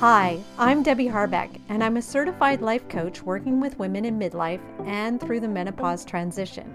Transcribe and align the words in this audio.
Hi, 0.00 0.42
I'm 0.56 0.82
Debbie 0.82 1.08
Harbec, 1.08 1.60
and 1.68 1.84
I'm 1.84 1.98
a 1.98 2.00
certified 2.00 2.62
life 2.62 2.88
coach 2.88 3.22
working 3.22 3.60
with 3.60 3.78
women 3.78 4.06
in 4.06 4.18
midlife 4.18 4.62
and 4.86 5.20
through 5.20 5.40
the 5.40 5.48
menopause 5.48 6.06
transition. 6.06 6.74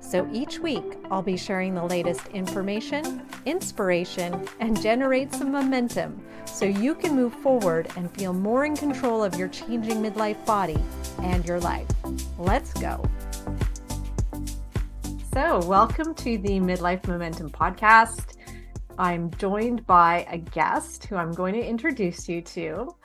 So 0.00 0.28
each 0.30 0.58
week, 0.58 0.84
I'll 1.10 1.22
be 1.22 1.38
sharing 1.38 1.74
the 1.74 1.86
latest 1.86 2.28
information, 2.28 3.26
inspiration, 3.46 4.46
and 4.60 4.78
generate 4.82 5.32
some 5.32 5.50
momentum 5.50 6.22
so 6.44 6.66
you 6.66 6.94
can 6.94 7.16
move 7.16 7.32
forward 7.36 7.88
and 7.96 8.14
feel 8.14 8.34
more 8.34 8.66
in 8.66 8.76
control 8.76 9.24
of 9.24 9.36
your 9.36 9.48
changing 9.48 10.02
midlife 10.02 10.44
body 10.44 10.78
and 11.22 11.46
your 11.46 11.60
life. 11.60 11.88
Let's 12.36 12.74
go. 12.74 13.02
So, 15.32 15.60
welcome 15.64 16.14
to 16.16 16.36
the 16.36 16.60
Midlife 16.60 17.08
Momentum 17.08 17.48
Podcast. 17.48 18.37
I'm 18.98 19.30
joined 19.38 19.86
by 19.86 20.26
a 20.28 20.38
guest 20.38 21.04
who 21.04 21.14
I'm 21.14 21.30
going 21.30 21.54
to 21.54 21.64
introduce 21.64 22.28
you 22.28 22.42
to. 22.42 22.96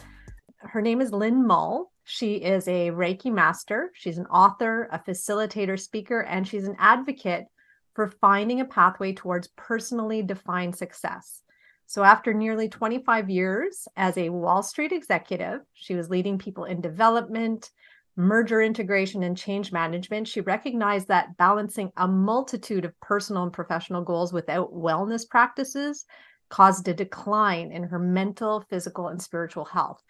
Her 0.57 0.81
name 0.81 1.01
is 1.01 1.11
Lynn 1.11 1.45
Mull. 1.45 1.91
She 2.03 2.37
is 2.37 2.67
a 2.67 2.89
Reiki 2.89 3.31
master. 3.31 3.91
She's 3.93 4.17
an 4.17 4.25
author, 4.25 4.89
a 4.91 4.97
facilitator, 4.97 5.79
speaker, 5.79 6.21
and 6.21 6.47
she's 6.47 6.67
an 6.67 6.75
advocate 6.79 7.45
for 7.93 8.07
finding 8.07 8.59
a 8.59 8.65
pathway 8.65 9.13
towards 9.13 9.49
personally 9.49 10.23
defined 10.23 10.75
success. 10.75 11.43
So, 11.85 12.03
after 12.03 12.33
nearly 12.33 12.69
25 12.69 13.29
years 13.29 13.87
as 13.95 14.17
a 14.17 14.29
Wall 14.29 14.63
Street 14.63 14.93
executive, 14.93 15.59
she 15.75 15.93
was 15.93 16.09
leading 16.09 16.39
people 16.39 16.65
in 16.65 16.81
development, 16.81 17.69
merger 18.15 18.61
integration 18.61 19.23
and 19.23 19.37
change 19.37 19.71
management, 19.71 20.27
she 20.27 20.41
recognized 20.41 21.07
that 21.07 21.35
balancing 21.37 21.91
a 21.97 22.07
multitude 22.07 22.85
of 22.85 22.99
personal 22.99 23.43
and 23.43 23.53
professional 23.53 24.03
goals 24.03 24.31
without 24.31 24.73
wellness 24.73 25.27
practices 25.27 26.05
caused 26.49 26.87
a 26.87 26.93
decline 26.93 27.71
in 27.71 27.83
her 27.83 27.99
mental, 27.99 28.63
physical, 28.69 29.07
and 29.07 29.21
spiritual 29.21 29.65
health. 29.65 30.03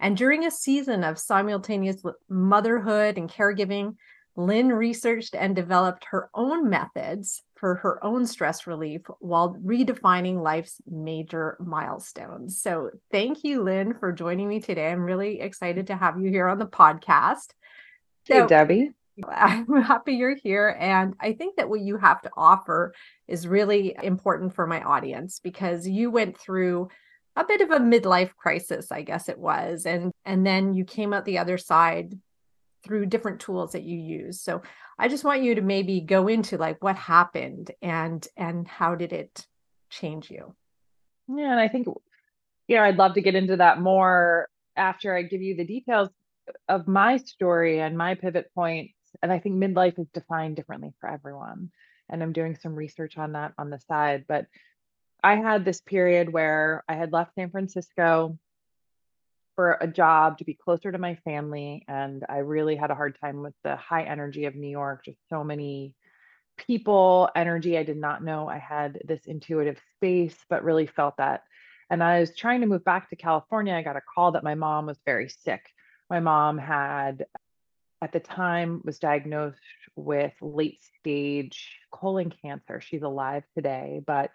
And 0.00 0.16
during 0.16 0.44
a 0.44 0.50
season 0.50 1.02
of 1.02 1.18
simultaneous 1.18 2.02
motherhood 2.28 3.18
and 3.18 3.30
caregiving, 3.30 3.96
Lynn 4.38 4.68
researched 4.68 5.34
and 5.34 5.56
developed 5.56 6.04
her 6.12 6.30
own 6.32 6.70
methods 6.70 7.42
for 7.56 7.74
her 7.74 8.02
own 8.04 8.24
stress 8.24 8.68
relief 8.68 9.02
while 9.18 9.56
redefining 9.56 10.40
life's 10.40 10.80
major 10.86 11.56
milestones. 11.58 12.62
So, 12.62 12.90
thank 13.10 13.42
you, 13.42 13.64
Lynn, 13.64 13.94
for 13.94 14.12
joining 14.12 14.48
me 14.48 14.60
today. 14.60 14.92
I'm 14.92 15.02
really 15.02 15.40
excited 15.40 15.88
to 15.88 15.96
have 15.96 16.20
you 16.20 16.30
here 16.30 16.46
on 16.46 16.60
the 16.60 16.68
podcast. 16.68 17.48
Hey, 18.26 18.38
so, 18.38 18.46
Debbie. 18.46 18.92
I'm 19.26 19.66
happy 19.82 20.14
you're 20.14 20.36
here. 20.36 20.76
And 20.78 21.14
I 21.18 21.32
think 21.32 21.56
that 21.56 21.68
what 21.68 21.80
you 21.80 21.96
have 21.96 22.22
to 22.22 22.30
offer 22.36 22.94
is 23.26 23.48
really 23.48 23.96
important 24.00 24.54
for 24.54 24.68
my 24.68 24.80
audience 24.82 25.40
because 25.42 25.88
you 25.88 26.12
went 26.12 26.38
through 26.38 26.90
a 27.34 27.44
bit 27.44 27.60
of 27.60 27.72
a 27.72 27.80
midlife 27.80 28.36
crisis, 28.36 28.92
I 28.92 29.02
guess 29.02 29.28
it 29.28 29.38
was. 29.38 29.84
And 29.84 30.12
and 30.24 30.46
then 30.46 30.74
you 30.74 30.84
came 30.84 31.12
out 31.12 31.24
the 31.24 31.38
other 31.38 31.58
side 31.58 32.16
through 32.84 33.06
different 33.06 33.40
tools 33.40 33.72
that 33.72 33.82
you 33.82 33.98
use. 33.98 34.40
So 34.40 34.62
I 34.98 35.08
just 35.08 35.24
want 35.24 35.42
you 35.42 35.56
to 35.56 35.62
maybe 35.62 36.00
go 36.00 36.28
into 36.28 36.56
like 36.56 36.82
what 36.82 36.96
happened 36.96 37.70
and 37.82 38.26
and 38.36 38.66
how 38.66 38.94
did 38.94 39.12
it 39.12 39.46
change 39.90 40.30
you? 40.30 40.54
Yeah, 41.28 41.50
and 41.50 41.60
I 41.60 41.68
think 41.68 41.86
you 41.86 42.76
know, 42.76 42.82
I'd 42.82 42.96
love 42.96 43.14
to 43.14 43.22
get 43.22 43.34
into 43.34 43.56
that 43.56 43.80
more 43.80 44.48
after 44.76 45.14
I 45.14 45.22
give 45.22 45.42
you 45.42 45.56
the 45.56 45.64
details 45.64 46.10
of 46.68 46.86
my 46.86 47.16
story 47.16 47.80
and 47.80 47.96
my 47.96 48.14
pivot 48.14 48.50
points. 48.54 48.94
And 49.22 49.32
I 49.32 49.38
think 49.38 49.56
midlife 49.56 49.98
is 49.98 50.08
defined 50.12 50.56
differently 50.56 50.92
for 51.00 51.08
everyone. 51.08 51.70
And 52.10 52.22
I'm 52.22 52.32
doing 52.32 52.56
some 52.56 52.74
research 52.74 53.18
on 53.18 53.32
that 53.32 53.52
on 53.58 53.70
the 53.70 53.80
side. 53.80 54.24
But 54.28 54.46
I 55.22 55.36
had 55.36 55.64
this 55.64 55.80
period 55.80 56.32
where 56.32 56.84
I 56.88 56.94
had 56.94 57.12
left 57.12 57.34
San 57.34 57.50
Francisco 57.50 58.38
for 59.58 59.76
a 59.80 59.88
job 59.88 60.38
to 60.38 60.44
be 60.44 60.54
closer 60.54 60.92
to 60.92 60.98
my 60.98 61.16
family. 61.24 61.84
And 61.88 62.24
I 62.28 62.38
really 62.38 62.76
had 62.76 62.92
a 62.92 62.94
hard 62.94 63.18
time 63.20 63.42
with 63.42 63.54
the 63.64 63.74
high 63.74 64.04
energy 64.04 64.44
of 64.44 64.54
New 64.54 64.68
York, 64.68 65.04
just 65.04 65.18
so 65.28 65.42
many 65.42 65.96
people, 66.56 67.28
energy. 67.34 67.76
I 67.76 67.82
did 67.82 67.96
not 67.96 68.22
know 68.22 68.48
I 68.48 68.58
had 68.58 69.00
this 69.04 69.26
intuitive 69.26 69.76
space, 69.96 70.36
but 70.48 70.62
really 70.62 70.86
felt 70.86 71.16
that. 71.16 71.42
And 71.90 72.04
I 72.04 72.20
was 72.20 72.36
trying 72.36 72.60
to 72.60 72.68
move 72.68 72.84
back 72.84 73.10
to 73.10 73.16
California. 73.16 73.74
I 73.74 73.82
got 73.82 73.96
a 73.96 74.00
call 74.14 74.30
that 74.32 74.44
my 74.44 74.54
mom 74.54 74.86
was 74.86 75.00
very 75.04 75.28
sick. 75.28 75.62
My 76.08 76.20
mom 76.20 76.56
had, 76.56 77.26
at 78.00 78.12
the 78.12 78.20
time, 78.20 78.80
was 78.84 79.00
diagnosed 79.00 79.58
with 79.96 80.34
late 80.40 80.78
stage 81.00 81.80
colon 81.90 82.32
cancer. 82.42 82.80
She's 82.80 83.02
alive 83.02 83.42
today, 83.56 84.02
but 84.06 84.30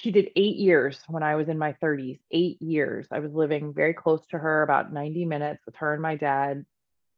she 0.00 0.10
did 0.12 0.30
eight 0.34 0.56
years 0.56 0.98
when 1.08 1.22
I 1.22 1.34
was 1.34 1.48
in 1.48 1.58
my 1.58 1.74
30s. 1.82 2.20
Eight 2.30 2.60
years. 2.62 3.06
I 3.10 3.18
was 3.18 3.32
living 3.32 3.74
very 3.74 3.92
close 3.92 4.24
to 4.28 4.38
her, 4.38 4.62
about 4.62 4.92
90 4.92 5.26
minutes 5.26 5.60
with 5.66 5.76
her 5.76 5.92
and 5.92 6.00
my 6.00 6.16
dad. 6.16 6.64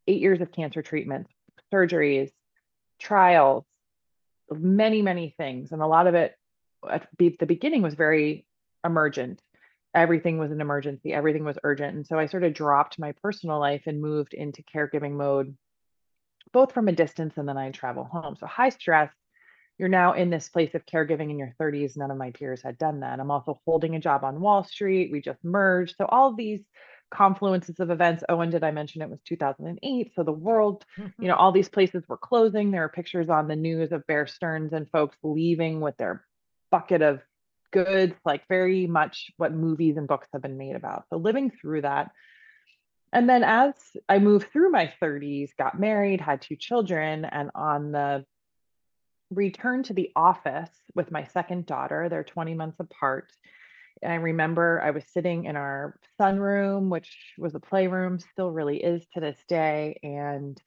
Eight 0.08 0.20
years 0.20 0.40
of 0.40 0.50
cancer 0.50 0.82
treatments, 0.82 1.30
surgeries, 1.72 2.30
trials, 2.98 3.64
many, 4.50 5.00
many 5.00 5.32
things. 5.36 5.70
And 5.70 5.80
a 5.80 5.86
lot 5.86 6.08
of 6.08 6.14
it 6.14 6.36
at 6.88 7.06
the 7.18 7.30
beginning 7.46 7.82
was 7.82 7.94
very 7.94 8.46
emergent. 8.84 9.40
Everything 9.94 10.38
was 10.38 10.50
an 10.50 10.60
emergency, 10.60 11.12
everything 11.12 11.44
was 11.44 11.58
urgent. 11.62 11.94
And 11.94 12.06
so 12.06 12.18
I 12.18 12.26
sort 12.26 12.42
of 12.42 12.52
dropped 12.52 12.98
my 12.98 13.12
personal 13.22 13.60
life 13.60 13.82
and 13.86 14.00
moved 14.00 14.34
into 14.34 14.64
caregiving 14.64 15.12
mode, 15.12 15.56
both 16.52 16.72
from 16.72 16.88
a 16.88 16.92
distance 16.92 17.34
and 17.36 17.48
then 17.48 17.58
I 17.58 17.70
travel 17.70 18.04
home. 18.04 18.34
So 18.40 18.46
high 18.46 18.70
stress 18.70 19.12
you're 19.78 19.88
now 19.88 20.12
in 20.12 20.30
this 20.30 20.48
place 20.48 20.74
of 20.74 20.86
caregiving 20.86 21.30
in 21.30 21.38
your 21.38 21.54
30s. 21.60 21.96
None 21.96 22.10
of 22.10 22.16
my 22.16 22.30
peers 22.30 22.62
had 22.62 22.78
done 22.78 23.00
that. 23.00 23.20
I'm 23.20 23.30
also 23.30 23.60
holding 23.64 23.96
a 23.96 24.00
job 24.00 24.24
on 24.24 24.40
Wall 24.40 24.64
Street. 24.64 25.10
We 25.10 25.20
just 25.20 25.42
merged. 25.42 25.96
So 25.98 26.06
all 26.06 26.34
these 26.34 26.60
confluences 27.12 27.78
of 27.78 27.90
events. 27.90 28.24
And 28.28 28.50
did 28.50 28.64
I 28.64 28.70
mention 28.70 29.02
it 29.02 29.10
was 29.10 29.20
2008? 29.26 30.12
So 30.14 30.22
the 30.22 30.32
world, 30.32 30.84
you 30.96 31.04
know, 31.04 31.34
mm-hmm. 31.34 31.40
all 31.40 31.52
these 31.52 31.68
places 31.68 32.02
were 32.08 32.16
closing. 32.16 32.70
There 32.70 32.84
are 32.84 32.88
pictures 32.88 33.28
on 33.28 33.48
the 33.48 33.56
news 33.56 33.92
of 33.92 34.06
Bear 34.06 34.26
Stearns 34.26 34.72
and 34.72 34.90
folks 34.90 35.16
leaving 35.22 35.80
with 35.80 35.96
their 35.96 36.24
bucket 36.70 37.02
of 37.02 37.20
goods, 37.72 38.14
like 38.24 38.46
very 38.48 38.86
much 38.86 39.30
what 39.36 39.52
movies 39.52 39.96
and 39.96 40.08
books 40.08 40.28
have 40.32 40.42
been 40.42 40.58
made 40.58 40.76
about. 40.76 41.04
So 41.10 41.16
living 41.16 41.50
through 41.50 41.82
that. 41.82 42.10
And 43.12 43.28
then 43.28 43.44
as 43.44 43.74
I 44.08 44.18
moved 44.18 44.50
through 44.52 44.70
my 44.70 44.92
30s, 45.02 45.50
got 45.58 45.78
married, 45.78 46.20
had 46.20 46.40
two 46.40 46.56
children, 46.56 47.26
and 47.26 47.50
on 47.54 47.92
the 47.92 48.24
returned 49.34 49.86
to 49.86 49.94
the 49.94 50.10
office 50.14 50.70
with 50.94 51.10
my 51.10 51.24
second 51.24 51.66
daughter. 51.66 52.08
They're 52.08 52.24
20 52.24 52.54
months 52.54 52.80
apart. 52.80 53.32
And 54.02 54.12
I 54.12 54.16
remember 54.16 54.80
I 54.82 54.90
was 54.90 55.04
sitting 55.12 55.44
in 55.44 55.56
our 55.56 55.98
sunroom, 56.20 56.88
which 56.88 57.34
was 57.38 57.54
a 57.54 57.60
playroom, 57.60 58.18
still 58.18 58.50
really 58.50 58.82
is 58.82 59.06
to 59.14 59.20
this 59.20 59.38
day. 59.48 59.98
And 60.02 60.60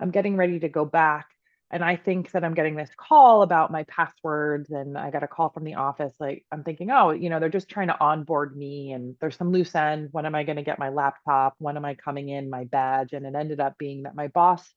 I'm 0.00 0.10
getting 0.10 0.36
ready 0.36 0.60
to 0.60 0.68
go 0.68 0.84
back. 0.84 1.26
And 1.70 1.82
I 1.82 1.96
think 1.96 2.32
that 2.32 2.44
I'm 2.44 2.52
getting 2.52 2.76
this 2.76 2.90
call 2.98 3.40
about 3.40 3.72
my 3.72 3.84
passwords. 3.84 4.70
And 4.70 4.98
I 4.98 5.10
got 5.10 5.22
a 5.22 5.28
call 5.28 5.48
from 5.48 5.64
the 5.64 5.76
office. 5.76 6.14
Like, 6.20 6.44
I'm 6.52 6.64
thinking, 6.64 6.90
oh, 6.90 7.12
you 7.12 7.30
know, 7.30 7.40
they're 7.40 7.48
just 7.48 7.70
trying 7.70 7.88
to 7.88 7.98
onboard 7.98 8.54
me. 8.54 8.92
And 8.92 9.16
there's 9.20 9.36
some 9.36 9.52
loose 9.52 9.74
ends. 9.74 10.12
When 10.12 10.26
am 10.26 10.34
I 10.34 10.44
going 10.44 10.56
to 10.56 10.62
get 10.62 10.78
my 10.78 10.90
laptop? 10.90 11.54
When 11.58 11.78
am 11.78 11.84
I 11.86 11.94
coming 11.94 12.28
in? 12.28 12.50
My 12.50 12.64
badge. 12.64 13.14
And 13.14 13.24
it 13.24 13.34
ended 13.34 13.58
up 13.58 13.78
being 13.78 14.02
that 14.02 14.14
my 14.14 14.28
boss, 14.28 14.68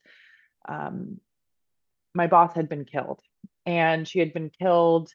um, 0.70 1.20
my 2.16 2.28
boss 2.28 2.56
had 2.56 2.70
been 2.70 2.86
killed 2.86 3.22
and 3.66 4.08
she 4.08 4.20
had 4.20 4.34
been 4.34 4.50
killed 4.50 5.14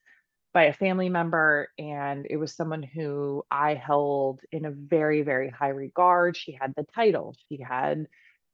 by 0.53 0.65
a 0.65 0.73
family 0.73 1.09
member 1.09 1.69
and 1.79 2.27
it 2.29 2.37
was 2.37 2.53
someone 2.53 2.83
who 2.83 3.45
I 3.51 3.75
held 3.75 4.41
in 4.53 4.65
a 4.65 4.71
very 4.71 5.23
very 5.23 5.49
high 5.49 5.69
regard. 5.69 6.37
She 6.37 6.53
had 6.53 6.75
the 6.77 6.85
title. 6.95 7.35
She 7.49 7.61
had 7.63 8.07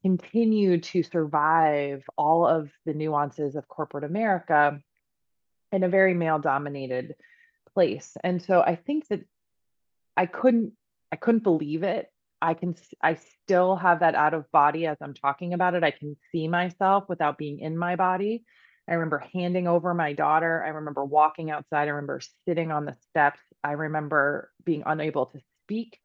continued 0.02 0.84
to 0.84 1.02
survive 1.02 2.04
all 2.16 2.46
of 2.46 2.70
the 2.84 2.94
nuances 2.94 3.56
of 3.56 3.66
corporate 3.66 4.04
America 4.04 4.80
in 5.72 5.82
a 5.82 5.88
very 5.88 6.14
male 6.14 6.38
dominated 6.38 7.16
place. 7.74 8.16
And 8.22 8.40
so 8.40 8.60
I 8.60 8.76
think 8.76 9.08
that 9.08 9.24
I 10.16 10.26
couldn't 10.26 10.72
I 11.10 11.16
couldn't 11.16 11.42
believe 11.42 11.82
it 11.82 12.10
I 12.46 12.54
can 12.54 12.74
I 13.02 13.18
still 13.42 13.76
have 13.76 14.00
that 14.00 14.14
out 14.14 14.34
of 14.34 14.50
body 14.52 14.86
as 14.86 14.96
I'm 15.00 15.14
talking 15.14 15.52
about 15.52 15.74
it 15.74 15.84
I 15.84 15.90
can 15.90 16.16
see 16.32 16.48
myself 16.48 17.04
without 17.08 17.38
being 17.38 17.60
in 17.60 17.76
my 17.76 17.96
body 17.96 18.44
I 18.88 18.94
remember 18.94 19.24
handing 19.32 19.66
over 19.66 19.94
my 19.94 20.12
daughter. 20.12 20.62
I 20.64 20.68
remember 20.68 21.04
walking 21.04 21.50
outside. 21.50 21.88
I 21.88 21.90
remember 21.90 22.20
sitting 22.46 22.70
on 22.70 22.84
the 22.84 22.94
steps. 23.10 23.40
I 23.64 23.72
remember 23.72 24.50
being 24.64 24.84
unable 24.86 25.26
to 25.26 25.40
speak. 25.64 25.98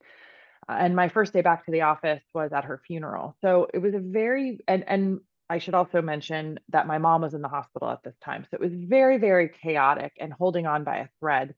Uh, 0.68 0.78
and 0.80 0.96
my 0.96 1.10
first 1.10 1.34
day 1.34 1.42
back 1.42 1.66
to 1.66 1.72
the 1.72 1.82
office 1.82 2.24
was 2.34 2.52
at 2.54 2.66
her 2.66 2.82
funeral. 2.86 3.36
So 3.42 3.68
it 3.74 3.80
was 3.80 3.94
a 3.94 4.00
very 4.00 4.60
and 4.68 4.84
and 4.88 5.20
I 5.50 5.60
should 5.60 5.74
also 5.74 6.02
mention 6.02 6.60
that 6.70 6.88
my 6.88 6.98
mom 6.98 7.22
was 7.22 7.34
in 7.34 7.42
the 7.42 7.50
hospital 7.50 7.90
at 7.90 8.04
this 8.04 8.16
time. 8.24 8.48
So 8.50 8.56
it 8.56 8.62
was 8.62 8.74
very 8.74 9.18
very 9.18 9.50
chaotic 9.50 10.14
and 10.20 10.34
holding 10.34 10.66
on 10.66 10.84
by 10.84 10.98
a 10.98 11.08
thread. 11.20 11.54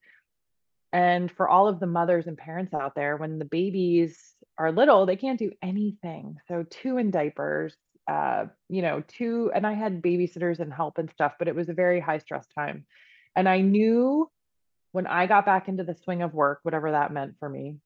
And 0.92 1.32
for 1.32 1.48
all 1.48 1.68
of 1.68 1.80
the 1.80 1.88
mothers 1.88 2.28
and 2.28 2.38
parents 2.38 2.74
out 2.74 2.96
there 2.96 3.18
when 3.18 3.40
the 3.40 3.46
babies 3.46 4.33
are 4.58 4.72
little, 4.72 5.06
they 5.06 5.16
can't 5.16 5.40
do 5.40 5.52
anything. 5.62 6.38
So 6.48 6.64
two 6.70 6.98
in 6.98 7.12
diapers, 7.12 7.76
uh, 8.08 8.46
you 8.70 8.82
know, 8.82 9.04
two, 9.08 9.52
and 9.54 9.66
I 9.66 9.74
had 9.74 10.02
babysitters 10.02 10.60
and 10.60 10.74
help 10.74 10.98
and 10.98 11.10
stuff, 11.12 11.34
but 11.40 11.48
it 11.48 11.56
was 11.56 11.70
a 11.70 11.74
very 11.74 12.00
high 12.00 12.20
stress 12.20 12.46
time. 12.56 12.86
And 13.36 13.50
I 13.50 13.62
knew 13.62 14.30
when 14.92 15.08
I 15.08 15.26
got 15.26 15.46
back 15.46 15.68
into 15.68 15.84
the 15.84 15.96
swing 15.96 16.22
of 16.22 16.34
work, 16.34 16.60
whatever 16.64 16.92
that 16.92 17.12
meant 17.12 17.36
for 17.40 17.50
me, 17.50 17.78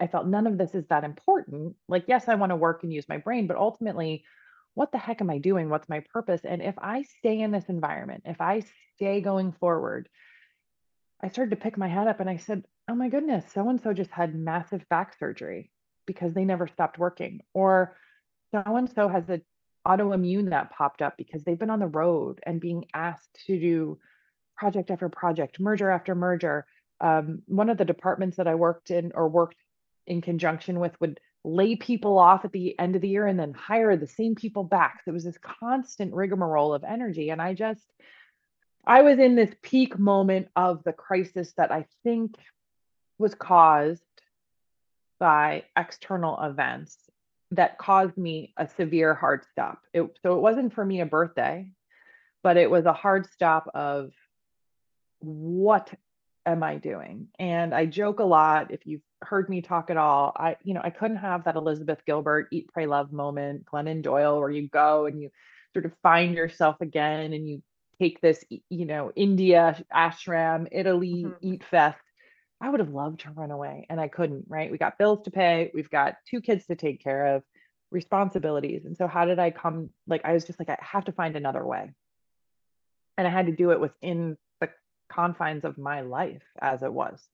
I 0.00 0.06
felt 0.06 0.26
none 0.26 0.46
of 0.46 0.58
this 0.58 0.74
is 0.74 0.86
that 0.88 1.04
important. 1.04 1.76
Like, 1.88 2.04
yes, 2.06 2.28
I 2.28 2.34
want 2.34 2.50
to 2.50 2.56
work 2.56 2.82
and 2.82 2.92
use 2.92 3.08
my 3.08 3.16
brain, 3.16 3.46
but 3.46 3.56
ultimately, 3.56 4.24
what 4.74 4.92
the 4.92 4.98
heck 4.98 5.20
am 5.20 5.30
I 5.30 5.38
doing? 5.38 5.70
What's 5.70 5.88
my 5.88 6.04
purpose? 6.12 6.42
And 6.44 6.62
if 6.62 6.76
I 6.78 7.02
stay 7.02 7.40
in 7.40 7.50
this 7.50 7.64
environment, 7.68 8.22
if 8.26 8.40
I 8.40 8.62
stay 8.94 9.20
going 9.20 9.52
forward, 9.52 10.08
I 11.20 11.30
started 11.30 11.50
to 11.50 11.56
pick 11.56 11.76
my 11.76 11.88
head 11.88 12.06
up 12.06 12.20
and 12.20 12.30
I 12.30 12.36
said, 12.36 12.64
Oh 12.90 12.94
my 12.94 13.10
goodness, 13.10 13.44
so 13.52 13.68
and 13.68 13.80
so 13.80 13.92
just 13.92 14.10
had 14.10 14.34
massive 14.34 14.88
back 14.88 15.18
surgery 15.18 15.70
because 16.06 16.32
they 16.32 16.46
never 16.46 16.66
stopped 16.66 16.98
working. 16.98 17.42
Or 17.52 17.94
so 18.50 18.62
and 18.64 18.90
so 18.90 19.08
has 19.08 19.28
an 19.28 19.42
autoimmune 19.86 20.50
that 20.50 20.70
popped 20.70 21.02
up 21.02 21.18
because 21.18 21.44
they've 21.44 21.58
been 21.58 21.68
on 21.68 21.80
the 21.80 21.86
road 21.86 22.40
and 22.46 22.60
being 22.60 22.86
asked 22.94 23.44
to 23.46 23.60
do 23.60 23.98
project 24.56 24.90
after 24.90 25.10
project, 25.10 25.60
merger 25.60 25.90
after 25.90 26.14
merger. 26.14 26.66
Um, 27.00 27.42
one 27.46 27.68
of 27.68 27.76
the 27.76 27.84
departments 27.84 28.38
that 28.38 28.48
I 28.48 28.54
worked 28.54 28.90
in 28.90 29.12
or 29.14 29.28
worked 29.28 29.62
in 30.06 30.22
conjunction 30.22 30.80
with 30.80 30.98
would 30.98 31.20
lay 31.44 31.76
people 31.76 32.18
off 32.18 32.46
at 32.46 32.52
the 32.52 32.76
end 32.78 32.96
of 32.96 33.02
the 33.02 33.08
year 33.08 33.26
and 33.26 33.38
then 33.38 33.52
hire 33.52 33.96
the 33.96 34.06
same 34.06 34.34
people 34.34 34.64
back. 34.64 35.02
So 35.04 35.10
it 35.10 35.14
was 35.14 35.24
this 35.24 35.38
constant 35.38 36.14
rigmarole 36.14 36.72
of 36.72 36.84
energy. 36.84 37.28
And 37.28 37.40
I 37.40 37.52
just, 37.52 37.84
I 38.86 39.02
was 39.02 39.18
in 39.18 39.36
this 39.36 39.54
peak 39.62 39.98
moment 39.98 40.48
of 40.56 40.82
the 40.84 40.92
crisis 40.92 41.52
that 41.58 41.70
I 41.70 41.86
think 42.02 42.34
was 43.18 43.34
caused 43.34 44.02
by 45.18 45.64
external 45.76 46.40
events 46.42 46.96
that 47.50 47.78
caused 47.78 48.16
me 48.16 48.52
a 48.56 48.68
severe 48.68 49.14
hard 49.14 49.44
stop. 49.50 49.80
It, 49.92 50.04
so 50.22 50.36
it 50.36 50.40
wasn't 50.40 50.74
for 50.74 50.84
me 50.84 51.00
a 51.00 51.06
birthday, 51.06 51.70
but 52.42 52.56
it 52.56 52.70
was 52.70 52.86
a 52.86 52.92
hard 52.92 53.26
stop 53.30 53.70
of 53.74 54.12
what 55.20 55.92
am 56.46 56.62
I 56.62 56.76
doing? 56.76 57.28
And 57.38 57.74
I 57.74 57.86
joke 57.86 58.20
a 58.20 58.24
lot. 58.24 58.70
If 58.70 58.86
you've 58.86 59.02
heard 59.22 59.48
me 59.48 59.62
talk 59.62 59.90
at 59.90 59.96
all, 59.96 60.32
I, 60.36 60.56
you 60.62 60.74
know, 60.74 60.80
I 60.82 60.90
couldn't 60.90 61.16
have 61.18 61.44
that 61.44 61.56
Elizabeth 61.56 61.98
Gilbert 62.06 62.48
eat, 62.52 62.72
pray, 62.72 62.86
love 62.86 63.12
moment, 63.12 63.66
Glennon 63.66 64.02
Doyle, 64.02 64.38
where 64.38 64.50
you 64.50 64.68
go 64.68 65.06
and 65.06 65.20
you 65.20 65.30
sort 65.72 65.86
of 65.86 65.92
find 66.02 66.34
yourself 66.34 66.80
again 66.80 67.32
and 67.32 67.48
you 67.48 67.62
take 68.00 68.20
this, 68.20 68.44
you 68.48 68.86
know, 68.86 69.10
India 69.16 69.82
ashram, 69.94 70.68
Italy 70.70 71.24
mm-hmm. 71.24 71.54
eat 71.54 71.64
fest. 71.64 71.98
I 72.60 72.68
would 72.68 72.80
have 72.80 72.90
loved 72.90 73.20
to 73.20 73.30
run 73.30 73.50
away 73.50 73.86
and 73.88 74.00
I 74.00 74.08
couldn't, 74.08 74.46
right? 74.48 74.70
We 74.70 74.78
got 74.78 74.98
bills 74.98 75.24
to 75.24 75.30
pay, 75.30 75.70
we've 75.74 75.90
got 75.90 76.16
two 76.28 76.40
kids 76.40 76.66
to 76.66 76.74
take 76.74 77.02
care 77.02 77.36
of, 77.36 77.42
responsibilities. 77.90 78.84
And 78.84 78.96
so 78.96 79.06
how 79.06 79.24
did 79.24 79.38
I 79.38 79.50
come 79.50 79.90
like 80.06 80.24
I 80.24 80.32
was 80.32 80.44
just 80.44 80.58
like 80.58 80.68
I 80.68 80.76
have 80.80 81.04
to 81.04 81.12
find 81.12 81.36
another 81.36 81.64
way. 81.64 81.92
And 83.16 83.26
I 83.26 83.30
had 83.30 83.46
to 83.46 83.52
do 83.52 83.70
it 83.70 83.80
within 83.80 84.36
the 84.60 84.70
confines 85.10 85.64
of 85.64 85.78
my 85.78 86.02
life 86.02 86.42
as 86.60 86.82
it 86.82 86.92
was. 86.92 87.26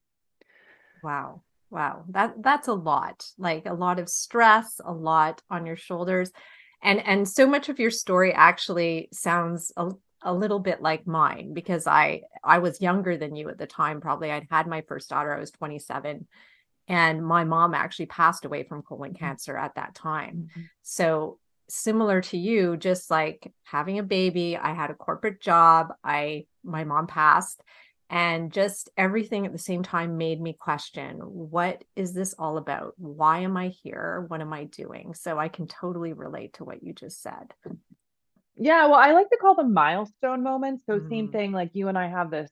Wow. 1.03 1.43
Wow. 1.71 2.05
That 2.11 2.43
that's 2.43 2.69
a 2.69 2.75
lot. 2.75 3.27
Like 3.39 3.67
a 3.67 3.75
lot 3.75 3.99
of 3.99 4.09
stress, 4.09 4.81
a 4.85 4.93
lot 4.93 5.43
on 5.51 5.67
your 5.67 5.77
shoulders. 5.77 6.31
And 6.83 7.05
and 7.05 7.29
so 7.29 7.47
much 7.47 7.69
of 7.69 7.79
your 7.79 7.91
story 7.91 8.33
actually 8.33 9.09
sounds 9.13 9.73
a, 9.77 9.91
a 10.25 10.33
little 10.33 10.59
bit 10.59 10.83
like 10.83 11.07
mine 11.07 11.55
because 11.55 11.87
I 11.87 12.23
I 12.43 12.59
was 12.59 12.81
younger 12.81 13.17
than 13.17 13.37
you 13.37 13.49
at 13.49 13.59
the 13.59 13.67
time 13.67 14.01
probably. 14.01 14.31
I'd 14.31 14.49
had 14.51 14.67
my 14.67 14.81
first 14.83 15.11
daughter 15.11 15.35
I 15.35 15.41
was 15.41 15.51
27 15.53 16.27
and 16.89 17.25
my 17.25 17.45
mom 17.45 17.75
actually 17.75 18.07
passed 18.07 18.45
away 18.45 18.65
from 18.65 18.83
colon 18.83 19.13
mm-hmm. 19.13 19.25
cancer 19.25 19.57
at 19.57 19.77
that 19.77 19.95
time. 19.95 20.49
Mm-hmm. 20.51 20.63
So 20.83 21.39
similar 21.69 22.21
to 22.21 22.39
you 22.39 22.77
just 22.77 23.11
like 23.11 23.53
having 23.63 23.99
a 23.99 24.03
baby 24.03 24.57
i 24.57 24.75
had 24.75 24.91
a 24.91 24.95
corporate 24.95 25.41
job 25.41 25.95
i 26.05 26.45
my 26.63 26.85
mom 26.85 27.07
passed 27.07 27.63
and 28.11 28.53
just 28.53 28.91
everything 28.99 29.47
at 29.47 29.53
the 29.53 29.59
same 29.59 29.83
time 29.83 30.19
made 30.19 30.41
me 30.41 30.53
question 30.53 31.17
what 31.21 31.83
is 31.97 32.13
this 32.13 32.35
all 32.39 32.59
about 32.59 32.93
why 32.99 33.39
am 33.41 33.57
i 33.57 33.69
here 33.69 34.25
what 34.29 34.41
am 34.41 34.53
i 34.53 34.65
doing 34.65 35.15
so 35.15 35.39
i 35.39 35.49
can 35.49 35.67
totally 35.67 36.13
relate 36.13 36.53
to 36.53 36.65
what 36.65 36.83
you 36.83 36.93
just 36.93 37.23
said 37.23 37.55
yeah 38.57 38.87
well 38.87 38.99
i 38.99 39.13
like 39.13 39.29
to 39.31 39.37
call 39.37 39.55
them 39.55 39.73
milestone 39.73 40.43
moments 40.43 40.85
so 40.87 40.99
mm. 40.99 41.09
same 41.09 41.31
thing 41.31 41.53
like 41.53 41.71
you 41.73 41.89
and 41.89 41.99
i 41.99 42.09
have 42.09 42.31
this 42.31 42.51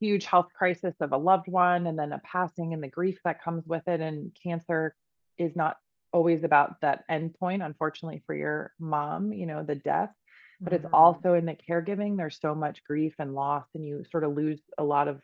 huge 0.00 0.26
health 0.26 0.48
crisis 0.56 0.94
of 1.00 1.12
a 1.12 1.16
loved 1.16 1.48
one 1.48 1.86
and 1.86 1.98
then 1.98 2.12
a 2.12 2.20
passing 2.20 2.74
and 2.74 2.82
the 2.82 2.88
grief 2.88 3.18
that 3.24 3.42
comes 3.42 3.66
with 3.66 3.86
it 3.88 4.00
and 4.00 4.36
cancer 4.42 4.94
is 5.38 5.56
not 5.56 5.76
always 6.12 6.44
about 6.44 6.80
that 6.80 7.04
end 7.08 7.34
point 7.34 7.62
unfortunately 7.62 8.22
for 8.26 8.34
your 8.34 8.72
mom 8.78 9.32
you 9.32 9.46
know 9.46 9.62
the 9.62 9.74
death 9.74 10.12
but 10.60 10.72
mm-hmm. 10.72 10.84
it's 10.84 10.92
also 10.92 11.34
in 11.34 11.46
the 11.46 11.56
caregiving 11.68 12.16
there's 12.16 12.38
so 12.40 12.54
much 12.54 12.84
grief 12.84 13.14
and 13.18 13.34
loss 13.34 13.64
and 13.74 13.86
you 13.86 14.04
sort 14.10 14.24
of 14.24 14.34
lose 14.34 14.60
a 14.78 14.84
lot 14.84 15.08
of 15.08 15.20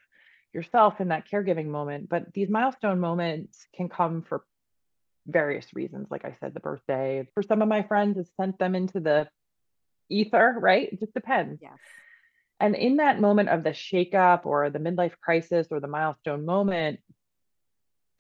yourself 0.53 1.01
in 1.01 1.09
that 1.09 1.29
caregiving 1.31 1.67
moment 1.67 2.09
but 2.09 2.33
these 2.35 2.49
milestone 2.49 3.01
moments 3.01 3.67
can 3.75 3.89
come 3.89 4.23
for 4.23 4.45
various 5.27 5.67
reasons 5.75 6.09
like 6.11 6.25
i 6.25 6.37
said 6.41 6.53
the 6.53 6.61
birthday 6.61 7.27
for 7.33 7.43
some 7.43 7.63
of 7.63 7.69
my 7.69 7.83
friends 7.83 8.19
it's 8.19 8.31
sent 8.39 8.59
them 8.59 8.75
into 8.75 9.01
the 9.01 9.29
ether 10.09 10.57
right 10.59 10.93
it 10.93 11.01
just 11.01 11.15
depends 11.15 11.61
yes 11.63 11.79
and 12.61 12.77
in 12.77 12.97
that 12.97 13.21
moment 13.21 13.49
of 13.49 13.65
the 13.65 13.71
shakeup 13.71 14.47
or 14.47 14.71
the 14.71 14.79
midlife 14.79 15.19
crisis 15.21 15.67
or 15.71 15.81
the 15.81 15.89
milestone 15.89 16.45
moment 16.45 17.01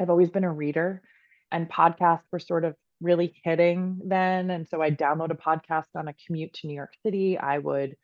i've 0.01 0.11
always 0.11 0.31
been 0.31 0.45
a 0.45 0.53
reader 0.53 1.03
and 1.51 1.71
podcasts 1.71 2.25
were 2.33 2.39
sort 2.39 2.65
of 2.65 2.75
really 3.03 3.35
hitting 3.45 4.01
then. 4.05 4.51
And 4.51 4.67
so 4.69 4.81
I'd 4.81 4.99
download 4.99 5.31
a 5.31 5.35
podcast 5.35 5.89
on 5.95 6.09
a 6.09 6.15
commute 6.27 6.55
to 6.55 6.67
New 6.67 6.75
York 6.75 6.95
City. 7.03 7.37
I 7.37 7.59
would, 7.59 7.97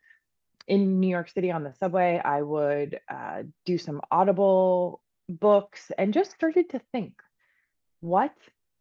in 0.67 0.99
New 0.99 1.07
York 1.07 1.29
City 1.29 1.51
on 1.51 1.63
the 1.63 1.73
subway, 1.79 2.21
I 2.23 2.41
would 2.41 2.99
uh, 3.09 3.43
do 3.65 3.77
some 3.77 4.01
Audible 4.11 5.01
books 5.27 5.91
and 5.97 6.13
just 6.13 6.31
started 6.31 6.69
to 6.71 6.81
think, 6.91 7.13
what 8.01 8.33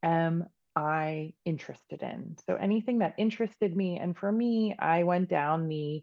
am 0.02 0.46
I 0.78 1.34
interested 1.44 2.02
in? 2.02 2.36
So 2.46 2.54
anything 2.54 3.00
that 3.00 3.14
interested 3.18 3.76
me. 3.76 3.98
And 3.98 4.16
for 4.16 4.30
me, 4.30 4.76
I 4.78 5.02
went 5.02 5.28
down 5.28 5.68
the 5.68 6.02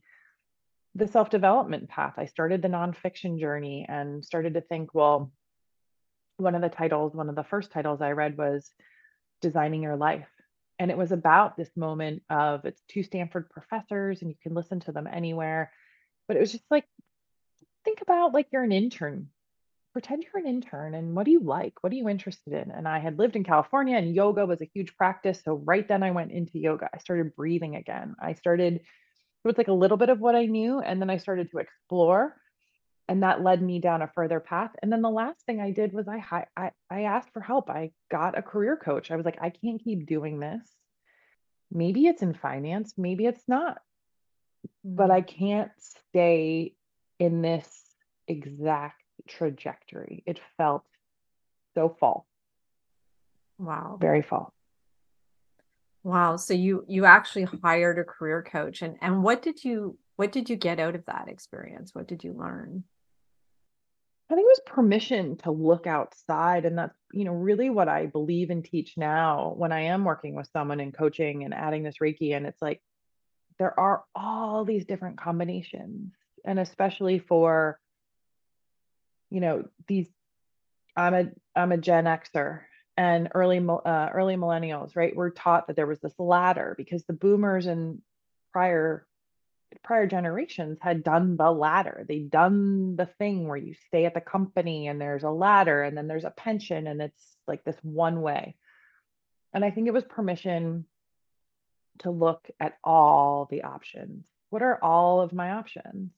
the 0.98 1.08
self-development 1.08 1.90
path. 1.90 2.14
I 2.18 2.26
started 2.26 2.62
the 2.62 2.70
nonfiction 2.70 3.38
journey 3.38 3.86
and 3.88 4.24
started 4.24 4.54
to 4.54 4.62
think, 4.62 4.94
well, 4.94 5.30
one 6.38 6.56
of 6.56 6.62
the 6.62 6.70
titles, 6.70 7.14
one 7.14 7.28
of 7.28 7.36
the 7.36 7.44
first 7.44 7.72
titles 7.72 8.02
I 8.02 8.12
read 8.12 8.38
was 8.38 8.72
Designing 9.42 9.84
Your 9.84 9.98
Life. 9.98 10.30
And 10.80 10.90
it 10.90 10.98
was 10.98 11.12
about 11.12 11.58
this 11.58 11.70
moment 11.76 12.24
of 12.30 12.64
it's 12.64 12.82
two 12.88 13.04
Stanford 13.04 13.50
professors 13.50 14.22
and 14.22 14.32
you 14.32 14.38
can 14.42 14.54
listen 14.54 14.80
to 14.82 14.94
them 14.94 15.08
anywhere. 15.08 15.72
But 16.30 16.38
it 16.38 16.40
was 16.40 16.54
just 16.54 16.66
like, 16.72 16.86
think 17.84 18.02
about 18.02 18.34
like 18.34 18.48
you're 18.52 18.64
an 18.64 18.72
intern. 18.72 19.28
Pretend 19.96 20.24
you're 20.24 20.42
an 20.42 20.48
intern 20.48 20.94
and 20.94 21.16
what 21.16 21.24
do 21.24 21.32
you 21.32 21.40
like? 21.40 21.82
What 21.82 21.94
are 21.94 21.96
you 21.96 22.10
interested 22.10 22.52
in? 22.52 22.70
And 22.70 22.86
I 22.86 23.00
had 23.00 23.18
lived 23.18 23.38
in 23.38 23.46
California 23.46 23.96
and 23.96 24.14
yoga 24.14 24.46
was 24.46 24.62
a 24.62 24.70
huge 24.74 24.98
practice. 24.98 25.42
So 25.46 25.62
right 25.64 25.88
then 25.88 26.04
I 26.04 26.12
went 26.12 26.34
into 26.34 26.60
yoga. 26.60 26.90
I 26.94 26.98
started 26.98 27.34
breathing 27.34 27.78
again. 27.78 28.14
I 28.22 28.34
started, 28.34 28.74
it 28.76 28.82
was 29.46 29.58
like 29.58 29.70
a 29.70 29.74
little 29.74 29.96
bit 29.96 30.10
of 30.10 30.20
what 30.20 30.36
I 30.36 30.48
knew. 30.48 30.82
And 30.82 31.02
then 31.02 31.10
I 31.10 31.16
started 31.16 31.50
to 31.52 31.60
explore 31.60 32.36
and 33.08 33.24
that 33.24 33.42
led 33.42 33.62
me 33.62 33.80
down 33.80 34.02
a 34.02 34.12
further 34.16 34.40
path 34.40 34.72
and 34.82 34.92
then 34.92 35.02
the 35.02 35.10
last 35.10 35.40
thing 35.46 35.62
i 35.62 35.72
did 35.72 35.94
was 35.94 36.08
I, 36.08 36.46
I 36.58 36.72
i 36.90 37.02
asked 37.04 37.32
for 37.34 37.40
help 37.40 37.70
i 37.70 37.92
got 38.10 38.38
a 38.38 38.42
career 38.42 38.78
coach 38.78 39.12
i 39.12 39.16
was 39.16 39.26
like 39.26 39.38
i 39.42 39.50
can't 39.50 39.84
keep 39.84 40.08
doing 40.08 40.40
this 40.40 40.62
maybe 41.72 42.08
it's 42.08 42.22
in 42.22 42.34
finance 42.34 42.94
maybe 42.98 43.26
it's 43.26 43.44
not 43.48 43.78
but 44.84 45.12
i 45.12 45.22
mm-hmm. 45.22 45.46
can't 45.46 45.72
stay 45.80 46.74
in 47.20 47.42
this 47.42 47.70
exact 48.28 49.02
trajectory 49.28 50.24
it 50.26 50.40
felt 50.58 50.84
so 51.74 51.96
fall 52.00 52.26
wow 53.58 53.98
very 54.00 54.22
fall 54.22 54.54
wow 56.04 56.36
so 56.36 56.54
you 56.54 56.86
you 56.88 57.06
actually 57.06 57.44
hired 57.64 58.00
a 58.00 58.04
career 58.04 58.44
coach 58.44 58.82
and 58.82 58.98
and 59.02 59.24
what 59.24 59.42
did 59.42 59.64
you 59.64 59.98
what 60.16 60.32
did 60.32 60.50
you 60.50 60.56
get 60.56 60.80
out 60.80 60.96
of 60.96 61.06
that 61.06 61.28
experience 61.28 61.94
what 61.94 62.08
did 62.08 62.24
you 62.24 62.34
learn 62.34 62.84
I 64.30 64.34
think 64.34 64.46
it 64.46 64.58
was 64.58 64.74
permission 64.74 65.38
to 65.38 65.52
look 65.52 65.86
outside. 65.86 66.66
And 66.66 66.78
that's, 66.78 66.98
you 67.14 67.26
know, 67.26 67.34
really 67.34 67.70
what 67.70 67.88
I 67.88 68.08
believe 68.08 68.50
and 68.50 68.66
teach 68.66 68.98
now 68.98 69.54
when 69.56 69.72
I 69.72 69.82
am 69.82 70.04
working 70.04 70.34
with 70.34 70.50
someone 70.52 70.80
and 70.80 70.96
coaching 70.96 71.44
and 71.44 71.54
adding 71.54 71.84
this 71.84 71.98
Reiki. 72.02 72.36
And 72.36 72.48
it's 72.48 72.62
like, 72.62 72.82
there 73.60 73.80
are 73.80 74.04
all 74.16 74.66
these 74.66 74.86
different 74.86 75.20
combinations. 75.20 76.14
And 76.44 76.60
especially 76.60 77.20
for, 77.20 77.80
you 79.30 79.40
know, 79.42 79.66
these, 79.88 80.08
I'm 80.96 81.14
a, 81.14 81.26
I'm 81.56 81.72
a 81.72 81.78
Gen 81.78 82.06
Xer 82.06 82.62
and 82.98 83.30
early, 83.34 83.60
uh, 83.60 84.10
early 84.14 84.36
millennials, 84.36 84.96
right? 84.96 85.16
We're 85.16 85.32
taught 85.32 85.68
that 85.68 85.76
there 85.76 85.88
was 85.88 86.00
this 86.00 86.18
ladder 86.18 86.76
because 86.78 87.04
the 87.04 87.14
boomers 87.14 87.66
and 87.66 88.02
prior 88.52 89.06
prior 89.84 90.08
generations 90.08 90.78
had 90.82 91.04
done 91.04 91.38
the 91.38 91.52
ladder. 91.52 92.06
They'd 92.08 92.30
done 92.30 92.96
the 92.96 93.06
thing 93.06 93.48
where 93.48 93.58
you 93.58 93.74
stay 93.88 94.06
at 94.06 94.14
the 94.14 94.22
company 94.22 94.88
and 94.88 95.00
there's 95.00 95.24
a 95.24 95.30
ladder 95.30 95.84
and 95.84 95.98
then 95.98 96.08
there's 96.08 96.26
a 96.26 96.32
pension 96.32 96.88
and 96.88 97.02
it's 97.02 97.38
like 97.48 97.64
this 97.64 97.78
one 97.82 98.22
way. 98.22 98.56
And 99.54 99.64
I 99.64 99.72
think 99.72 99.88
it 99.88 99.94
was 99.94 100.04
permission 100.04 100.86
to 102.00 102.12
look 102.12 102.50
at 102.60 102.78
all 102.84 103.48
the 103.50 103.64
options. 103.64 104.26
What 104.50 104.62
are 104.62 104.80
all 104.84 105.22
of 105.22 105.34
my 105.34 105.52
options? 105.52 106.12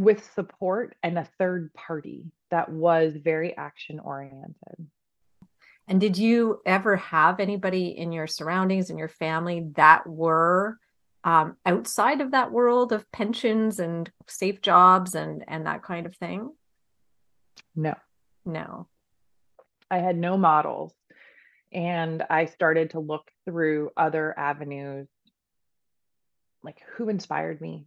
With 0.00 0.32
support 0.34 0.96
and 1.02 1.18
a 1.18 1.28
third 1.38 1.74
party 1.74 2.24
that 2.50 2.70
was 2.70 3.12
very 3.14 3.54
action 3.54 4.00
oriented. 4.00 4.86
And 5.86 6.00
did 6.00 6.16
you 6.16 6.62
ever 6.64 6.96
have 6.96 7.38
anybody 7.38 7.88
in 7.88 8.10
your 8.10 8.26
surroundings 8.26 8.88
in 8.88 8.96
your 8.96 9.08
family 9.08 9.70
that 9.76 10.06
were 10.06 10.78
um, 11.24 11.56
outside 11.66 12.22
of 12.22 12.30
that 12.30 12.50
world 12.50 12.92
of 12.92 13.10
pensions 13.12 13.78
and 13.78 14.10
safe 14.26 14.62
jobs 14.62 15.14
and 15.14 15.44
and 15.46 15.66
that 15.66 15.82
kind 15.82 16.06
of 16.06 16.16
thing? 16.16 16.50
No. 17.76 17.94
No. 18.46 18.88
I 19.90 19.98
had 19.98 20.16
no 20.16 20.38
models. 20.38 20.94
And 21.72 22.22
I 22.30 22.46
started 22.46 22.90
to 22.90 23.00
look 23.00 23.30
through 23.44 23.90
other 23.96 24.36
avenues, 24.38 25.08
like 26.62 26.80
who 26.94 27.10
inspired 27.10 27.60
me. 27.60 27.84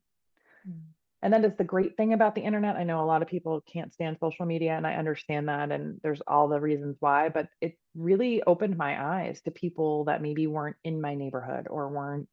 Mm. 0.69 0.81
And 1.23 1.31
that 1.33 1.45
is 1.45 1.53
the 1.57 1.63
great 1.63 1.95
thing 1.95 2.11
about 2.11 2.35
the 2.35 2.41
internet. 2.41 2.75
I 2.75 2.83
know 2.83 3.01
a 3.01 3.07
lot 3.07 3.21
of 3.21 3.29
people 3.29 3.61
can't 3.61 3.93
stand 3.93 4.17
social 4.19 4.45
media, 4.45 4.73
and 4.73 4.85
I 4.85 4.95
understand 4.95 5.47
that. 5.47 5.71
And 5.71 6.01
there's 6.03 6.21
all 6.27 6.49
the 6.49 6.59
reasons 6.59 6.97
why, 6.99 7.29
but 7.29 7.47
it 7.61 7.77
really 7.95 8.43
opened 8.43 8.77
my 8.77 9.01
eyes 9.01 9.41
to 9.43 9.51
people 9.51 10.03
that 10.03 10.21
maybe 10.21 10.47
weren't 10.47 10.75
in 10.83 10.99
my 10.99 11.15
neighborhood 11.15 11.67
or 11.69 11.87
weren't 11.87 12.27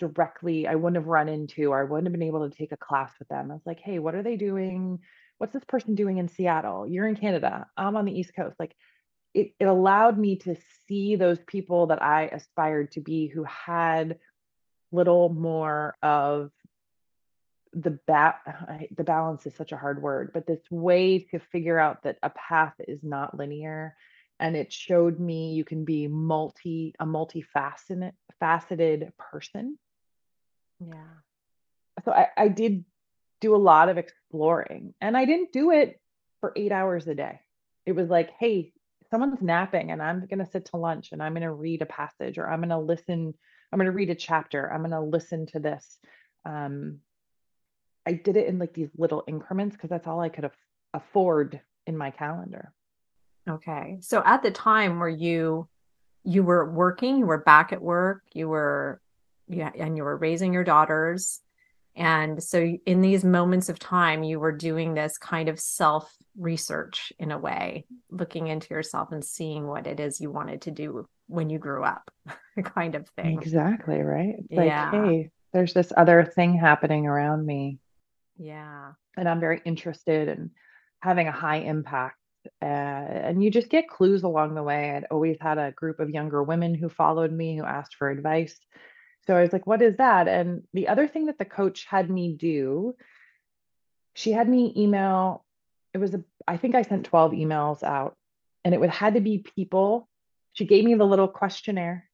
directly, 0.00 0.66
I 0.66 0.74
wouldn't 0.74 0.96
have 0.96 1.06
run 1.06 1.28
into, 1.28 1.70
or 1.70 1.80
I 1.80 1.84
wouldn't 1.84 2.08
have 2.08 2.12
been 2.12 2.26
able 2.26 2.50
to 2.50 2.56
take 2.56 2.72
a 2.72 2.76
class 2.76 3.12
with 3.20 3.28
them. 3.28 3.48
I 3.48 3.54
was 3.54 3.62
like, 3.64 3.78
hey, 3.78 4.00
what 4.00 4.16
are 4.16 4.24
they 4.24 4.36
doing? 4.36 4.98
What's 5.38 5.52
this 5.52 5.64
person 5.64 5.94
doing 5.94 6.18
in 6.18 6.28
Seattle? 6.28 6.88
You're 6.88 7.06
in 7.06 7.14
Canada. 7.14 7.68
I'm 7.76 7.94
on 7.94 8.06
the 8.06 8.18
East 8.18 8.34
Coast. 8.34 8.56
Like, 8.58 8.74
it, 9.34 9.52
it 9.60 9.66
allowed 9.66 10.18
me 10.18 10.36
to 10.38 10.56
see 10.88 11.14
those 11.14 11.38
people 11.46 11.86
that 11.86 12.02
I 12.02 12.24
aspired 12.26 12.90
to 12.92 13.00
be 13.00 13.28
who 13.28 13.44
had 13.44 14.18
little 14.90 15.28
more 15.28 15.96
of 16.02 16.50
the 17.74 17.98
ba- 18.06 18.36
the 18.96 19.04
balance 19.04 19.46
is 19.46 19.54
such 19.54 19.72
a 19.72 19.76
hard 19.76 20.02
word 20.02 20.30
but 20.32 20.46
this 20.46 20.62
way 20.70 21.18
to 21.18 21.38
figure 21.38 21.78
out 21.78 22.02
that 22.02 22.18
a 22.22 22.30
path 22.30 22.74
is 22.86 23.00
not 23.02 23.36
linear 23.36 23.94
and 24.38 24.56
it 24.56 24.72
showed 24.72 25.18
me 25.18 25.52
you 25.52 25.64
can 25.64 25.84
be 25.84 26.06
multi 26.06 26.94
a 27.00 27.06
multifaceted 27.06 28.12
faceted 28.40 29.12
person 29.18 29.78
yeah 30.80 31.20
so 32.04 32.12
I, 32.12 32.28
I 32.36 32.48
did 32.48 32.84
do 33.40 33.54
a 33.54 33.56
lot 33.56 33.88
of 33.88 33.98
exploring 33.98 34.94
and 35.00 35.16
i 35.16 35.24
didn't 35.24 35.52
do 35.52 35.70
it 35.70 36.00
for 36.40 36.52
eight 36.56 36.72
hours 36.72 37.06
a 37.06 37.14
day 37.14 37.40
it 37.86 37.92
was 37.92 38.08
like 38.08 38.30
hey 38.38 38.72
someone's 39.12 39.42
napping 39.42 39.90
and 39.90 40.02
I'm 40.02 40.26
going 40.26 40.38
to 40.38 40.50
sit 40.50 40.64
to 40.66 40.78
lunch 40.78 41.12
and 41.12 41.22
I'm 41.22 41.34
going 41.34 41.42
to 41.42 41.52
read 41.52 41.82
a 41.82 41.86
passage 41.86 42.38
or 42.38 42.48
I'm 42.48 42.60
going 42.60 42.70
to 42.70 42.78
listen, 42.78 43.34
I'm 43.70 43.78
going 43.78 43.86
to 43.86 43.92
read 43.92 44.08
a 44.08 44.14
chapter, 44.14 44.72
I'm 44.72 44.80
going 44.80 44.90
to 44.90 45.00
listen 45.00 45.46
to 45.48 45.60
this. 45.60 45.98
Um, 46.46 47.00
I 48.06 48.12
did 48.12 48.36
it 48.36 48.46
in 48.46 48.58
like 48.58 48.74
these 48.74 48.90
little 48.96 49.24
increments 49.26 49.76
because 49.76 49.90
that's 49.90 50.06
all 50.06 50.20
I 50.20 50.28
could 50.28 50.44
af- 50.44 50.56
afford 50.94 51.60
in 51.86 51.96
my 51.96 52.10
calendar. 52.10 52.72
Okay. 53.48 53.98
So 54.00 54.22
at 54.24 54.42
the 54.42 54.50
time 54.50 54.98
where 54.98 55.08
you 55.08 55.68
you 56.24 56.44
were 56.44 56.70
working, 56.70 57.18
you 57.18 57.26
were 57.26 57.42
back 57.42 57.72
at 57.72 57.82
work, 57.82 58.22
you 58.32 58.48
were 58.48 59.00
yeah, 59.48 59.70
and 59.76 59.96
you 59.96 60.04
were 60.04 60.16
raising 60.16 60.52
your 60.52 60.64
daughters. 60.64 61.40
And 61.94 62.42
so 62.42 62.60
in 62.86 63.02
these 63.02 63.24
moments 63.24 63.68
of 63.68 63.78
time, 63.78 64.22
you 64.22 64.40
were 64.40 64.52
doing 64.52 64.94
this 64.94 65.18
kind 65.18 65.48
of 65.48 65.60
self 65.60 66.14
research 66.38 67.12
in 67.18 67.30
a 67.30 67.38
way, 67.38 67.84
looking 68.10 68.46
into 68.46 68.72
yourself 68.72 69.12
and 69.12 69.24
seeing 69.24 69.66
what 69.66 69.86
it 69.86 70.00
is 70.00 70.20
you 70.20 70.30
wanted 70.30 70.62
to 70.62 70.70
do 70.70 71.06
when 71.26 71.50
you 71.50 71.58
grew 71.58 71.84
up, 71.84 72.10
kind 72.64 72.94
of 72.94 73.08
thing. 73.10 73.38
Exactly, 73.38 74.00
right? 74.00 74.36
It's 74.38 74.52
like, 74.52 74.66
yeah. 74.66 74.90
hey, 74.90 75.30
there's 75.52 75.74
this 75.74 75.92
other 75.96 76.24
thing 76.24 76.54
happening 76.54 77.06
around 77.06 77.44
me. 77.44 77.78
Yeah. 78.42 78.92
And 79.16 79.28
I'm 79.28 79.40
very 79.40 79.62
interested 79.64 80.28
in 80.28 80.50
having 81.00 81.28
a 81.28 81.32
high 81.32 81.58
impact. 81.58 82.16
Uh, 82.60 82.64
and 82.64 83.42
you 83.42 83.50
just 83.50 83.68
get 83.68 83.88
clues 83.88 84.24
along 84.24 84.54
the 84.54 84.62
way. 84.64 84.90
I'd 84.90 85.06
always 85.10 85.36
had 85.40 85.58
a 85.58 85.70
group 85.70 86.00
of 86.00 86.10
younger 86.10 86.42
women 86.42 86.74
who 86.74 86.88
followed 86.88 87.30
me, 87.32 87.56
who 87.56 87.64
asked 87.64 87.94
for 87.94 88.10
advice. 88.10 88.58
So 89.26 89.36
I 89.36 89.42
was 89.42 89.52
like, 89.52 89.66
what 89.66 89.80
is 89.80 89.96
that? 89.98 90.26
And 90.26 90.64
the 90.74 90.88
other 90.88 91.06
thing 91.06 91.26
that 91.26 91.38
the 91.38 91.44
coach 91.44 91.86
had 91.88 92.10
me 92.10 92.34
do, 92.36 92.96
she 94.14 94.32
had 94.32 94.48
me 94.48 94.74
email 94.76 95.44
it 95.94 95.98
was 95.98 96.14
a 96.14 96.24
I 96.48 96.56
think 96.56 96.74
I 96.74 96.82
sent 96.82 97.04
12 97.06 97.32
emails 97.32 97.82
out 97.82 98.16
and 98.64 98.74
it 98.74 98.80
would 98.80 98.90
had 98.90 99.14
to 99.14 99.20
be 99.20 99.38
people. 99.38 100.08
She 100.54 100.64
gave 100.64 100.84
me 100.84 100.94
the 100.94 101.04
little 101.04 101.28
questionnaire, 101.28 102.08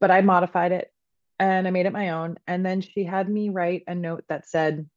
but 0.00 0.10
I 0.10 0.20
modified 0.22 0.72
it 0.72 0.90
and 1.38 1.68
I 1.68 1.70
made 1.70 1.86
it 1.86 1.92
my 1.92 2.10
own. 2.10 2.38
And 2.46 2.66
then 2.66 2.80
she 2.80 3.04
had 3.04 3.28
me 3.28 3.50
write 3.50 3.84
a 3.86 3.94
note 3.94 4.24
that 4.28 4.48
said, 4.48 4.88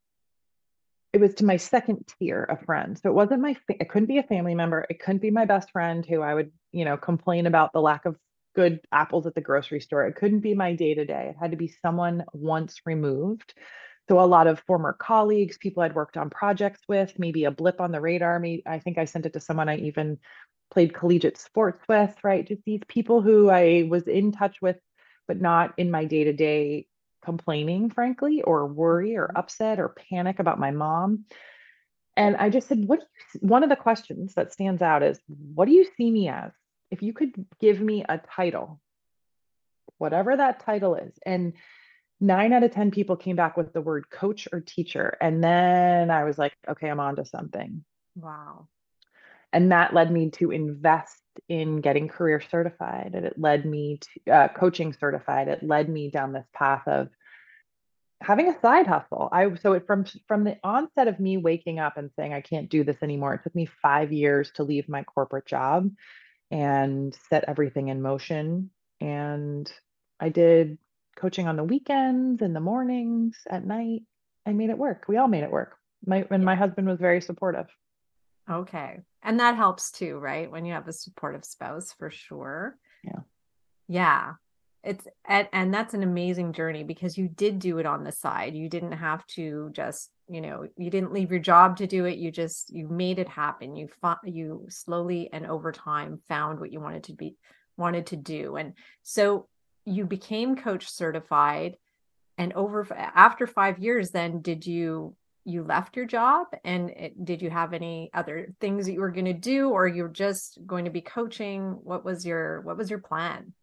it 1.13 1.19
was 1.19 1.33
to 1.35 1.45
my 1.45 1.57
second 1.57 2.07
tier 2.19 2.43
of 2.43 2.61
friends. 2.61 3.01
So 3.01 3.09
it 3.09 3.13
wasn't 3.13 3.41
my, 3.41 3.55
it 3.69 3.89
couldn't 3.89 4.07
be 4.07 4.17
a 4.17 4.23
family 4.23 4.55
member. 4.55 4.85
It 4.89 4.99
couldn't 4.99 5.21
be 5.21 5.31
my 5.31 5.45
best 5.45 5.71
friend 5.71 6.05
who 6.05 6.21
I 6.21 6.33
would, 6.33 6.51
you 6.71 6.85
know, 6.85 6.97
complain 6.97 7.47
about 7.47 7.73
the 7.73 7.81
lack 7.81 8.05
of 8.05 8.15
good 8.55 8.79
apples 8.91 9.27
at 9.27 9.35
the 9.35 9.41
grocery 9.41 9.81
store. 9.81 10.05
It 10.05 10.15
couldn't 10.15 10.39
be 10.39 10.53
my 10.53 10.73
day 10.73 10.93
to 10.93 11.05
day. 11.05 11.27
It 11.29 11.37
had 11.39 11.51
to 11.51 11.57
be 11.57 11.73
someone 11.81 12.23
once 12.33 12.81
removed 12.85 13.53
so 14.09 14.19
a 14.19 14.27
lot 14.27 14.47
of 14.47 14.59
former 14.67 14.91
colleagues, 14.91 15.57
people 15.57 15.83
I'd 15.83 15.95
worked 15.95 16.17
on 16.17 16.29
projects 16.29 16.81
with, 16.89 17.17
maybe 17.17 17.45
a 17.45 17.51
blip 17.51 17.79
on 17.79 17.93
the 17.93 18.01
radar. 18.01 18.39
Maybe 18.39 18.61
I 18.65 18.79
think 18.79 18.97
I 18.97 19.05
sent 19.05 19.25
it 19.25 19.31
to 19.33 19.39
someone 19.39 19.69
I 19.69 19.77
even 19.77 20.17
played 20.69 20.93
collegiate 20.93 21.37
sports 21.37 21.81
with, 21.87 22.13
right? 22.21 22.45
Just 22.45 22.61
these 22.65 22.81
people 22.89 23.21
who 23.21 23.49
I 23.49 23.87
was 23.89 24.09
in 24.09 24.33
touch 24.33 24.57
with, 24.61 24.75
but 25.29 25.39
not 25.39 25.73
in 25.77 25.91
my 25.91 26.03
day 26.03 26.25
to 26.25 26.33
day 26.33 26.87
complaining, 27.23 27.89
frankly, 27.89 28.41
or 28.41 28.67
worry 28.67 29.15
or 29.15 29.27
mm-hmm. 29.27 29.37
upset 29.37 29.79
or 29.79 29.95
panic 30.09 30.39
about 30.39 30.59
my 30.59 30.71
mom. 30.71 31.25
And 32.17 32.35
I 32.35 32.49
just 32.49 32.67
said, 32.67 32.85
what 32.85 33.03
one 33.39 33.63
of 33.63 33.69
the 33.69 33.75
questions 33.75 34.33
that 34.35 34.51
stands 34.51 34.81
out 34.81 35.01
is, 35.03 35.19
what 35.27 35.65
do 35.65 35.71
you 35.71 35.85
see 35.97 36.11
me 36.11 36.27
as? 36.27 36.51
If 36.89 37.01
you 37.01 37.13
could 37.13 37.45
give 37.59 37.79
me 37.79 38.03
a 38.07 38.17
title, 38.17 38.81
whatever 39.97 40.35
that 40.35 40.59
title 40.59 40.95
is. 40.95 41.13
And 41.25 41.53
nine 42.19 42.51
out 42.51 42.63
of 42.63 42.71
10 42.71 42.91
people 42.91 43.15
came 43.15 43.37
back 43.37 43.55
with 43.55 43.71
the 43.71 43.81
word 43.81 44.09
coach 44.09 44.47
or 44.51 44.59
teacher. 44.59 45.17
And 45.21 45.43
then 45.43 46.11
I 46.11 46.25
was 46.25 46.37
like, 46.37 46.53
okay, 46.67 46.89
I'm 46.89 46.99
on 46.99 47.15
to 47.15 47.25
something. 47.25 47.85
Wow. 48.15 48.67
And 49.53 49.71
that 49.71 49.93
led 49.93 50.11
me 50.11 50.31
to 50.31 50.51
invest 50.51 51.20
in 51.47 51.81
getting 51.81 52.07
career 52.07 52.41
certified. 52.41 53.11
And 53.13 53.25
it 53.25 53.39
led 53.39 53.65
me 53.65 54.00
to 54.25 54.31
uh, 54.31 54.47
coaching 54.50 54.93
certified. 54.93 55.47
It 55.47 55.63
led 55.63 55.89
me 55.89 56.09
down 56.09 56.33
this 56.33 56.47
path 56.53 56.88
of 56.88 57.09
having 58.21 58.50
a 58.50 58.59
side 58.61 58.88
hustle. 58.88 59.29
I 59.31 59.53
so 59.55 59.73
it 59.73 59.88
from 59.88 60.05
from 60.27 60.43
the 60.43 60.57
onset 60.63 61.07
of 61.07 61.19
me 61.19 61.38
waking 61.38 61.79
up 61.79 61.97
and 61.97 62.11
saying 62.15 62.33
I 62.33 62.41
can't 62.41 62.69
do 62.69 62.83
this 62.83 62.97
anymore. 63.01 63.33
It 63.33 63.43
took 63.43 63.55
me 63.55 63.67
5 63.81 64.11
years 64.11 64.51
to 64.55 64.63
leave 64.63 64.88
my 64.88 65.03
corporate 65.03 65.45
job 65.47 65.89
and 66.51 67.15
set 67.29 67.45
everything 67.47 67.88
in 67.88 68.01
motion 68.01 68.69
and 69.00 69.71
I 70.19 70.29
did 70.29 70.77
coaching 71.15 71.47
on 71.47 71.55
the 71.55 71.63
weekends, 71.63 72.41
in 72.41 72.53
the 72.53 72.59
mornings, 72.59 73.35
at 73.50 73.65
night. 73.65 74.03
I 74.45 74.53
made 74.53 74.69
it 74.69 74.77
work. 74.77 75.05
We 75.07 75.17
all 75.17 75.27
made 75.27 75.43
it 75.43 75.51
work. 75.51 75.75
My 76.05 76.25
and 76.29 76.45
my 76.45 76.55
husband 76.55 76.88
was 76.88 77.00
very 77.00 77.21
supportive. 77.21 77.67
Okay. 78.50 79.00
And 79.23 79.39
that 79.39 79.55
helps 79.55 79.91
too, 79.91 80.17
right? 80.17 80.51
When 80.51 80.65
you 80.65 80.73
have 80.73 80.87
a 80.87 80.93
supportive 80.93 81.45
spouse 81.45 81.93
for 81.93 82.09
sure. 82.09 82.77
Yeah. 83.03 83.19
Yeah. 83.87 84.33
It's 84.83 85.05
and, 85.25 85.47
and 85.53 85.73
that's 85.73 85.93
an 85.93 86.01
amazing 86.01 86.53
journey 86.53 86.83
because 86.83 87.17
you 87.17 87.27
did 87.27 87.59
do 87.59 87.77
it 87.77 87.85
on 87.85 88.03
the 88.03 88.11
side. 88.11 88.55
You 88.55 88.67
didn't 88.67 88.93
have 88.93 89.25
to 89.27 89.69
just, 89.73 90.09
you 90.27 90.41
know, 90.41 90.65
you 90.75 90.89
didn't 90.89 91.13
leave 91.13 91.29
your 91.29 91.39
job 91.39 91.77
to 91.77 91.87
do 91.87 92.05
it. 92.05 92.17
You 92.17 92.31
just 92.31 92.73
you 92.73 92.87
made 92.87 93.19
it 93.19 93.29
happen. 93.29 93.75
You 93.75 93.87
fought, 94.01 94.19
you 94.23 94.65
slowly 94.69 95.29
and 95.31 95.45
over 95.45 95.71
time 95.71 96.21
found 96.27 96.59
what 96.59 96.71
you 96.71 96.79
wanted 96.79 97.03
to 97.05 97.13
be 97.13 97.35
wanted 97.77 98.07
to 98.07 98.15
do. 98.15 98.55
And 98.55 98.73
so 99.03 99.47
you 99.85 100.05
became 100.05 100.55
coach 100.55 100.89
certified 100.89 101.75
and 102.37 102.53
over 102.53 102.87
after 102.93 103.45
5 103.45 103.79
years 103.79 104.11
then 104.11 104.41
did 104.41 104.65
you 104.65 105.15
you 105.45 105.63
left 105.63 105.95
your 105.95 106.05
job 106.05 106.48
and 106.63 106.89
it, 106.91 107.25
did 107.25 107.41
you 107.41 107.50
have 107.50 107.74
any 107.74 108.10
other 108.13 108.53
things 108.60 108.86
that 108.86 108.93
you 108.93 109.01
were 109.01 109.12
going 109.12 109.25
to 109.25 109.33
do 109.33 109.69
or 109.69 109.88
you're 109.88 110.07
just 110.07 110.60
going 110.65 110.86
to 110.86 110.91
be 110.91 111.01
coaching 111.01 111.79
what 111.83 112.05
was 112.05 112.25
your 112.25 112.62
what 112.62 112.77
was 112.77 112.89
your 112.89 113.00
plan 113.00 113.53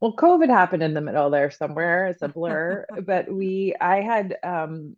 well 0.00 0.14
covid 0.16 0.48
happened 0.48 0.82
in 0.82 0.94
the 0.94 1.00
middle 1.00 1.30
there 1.30 1.50
somewhere 1.50 2.08
it's 2.08 2.22
a 2.22 2.28
blur 2.28 2.84
but 3.06 3.32
we 3.32 3.74
i 3.80 4.00
had 4.00 4.36
um 4.42 4.96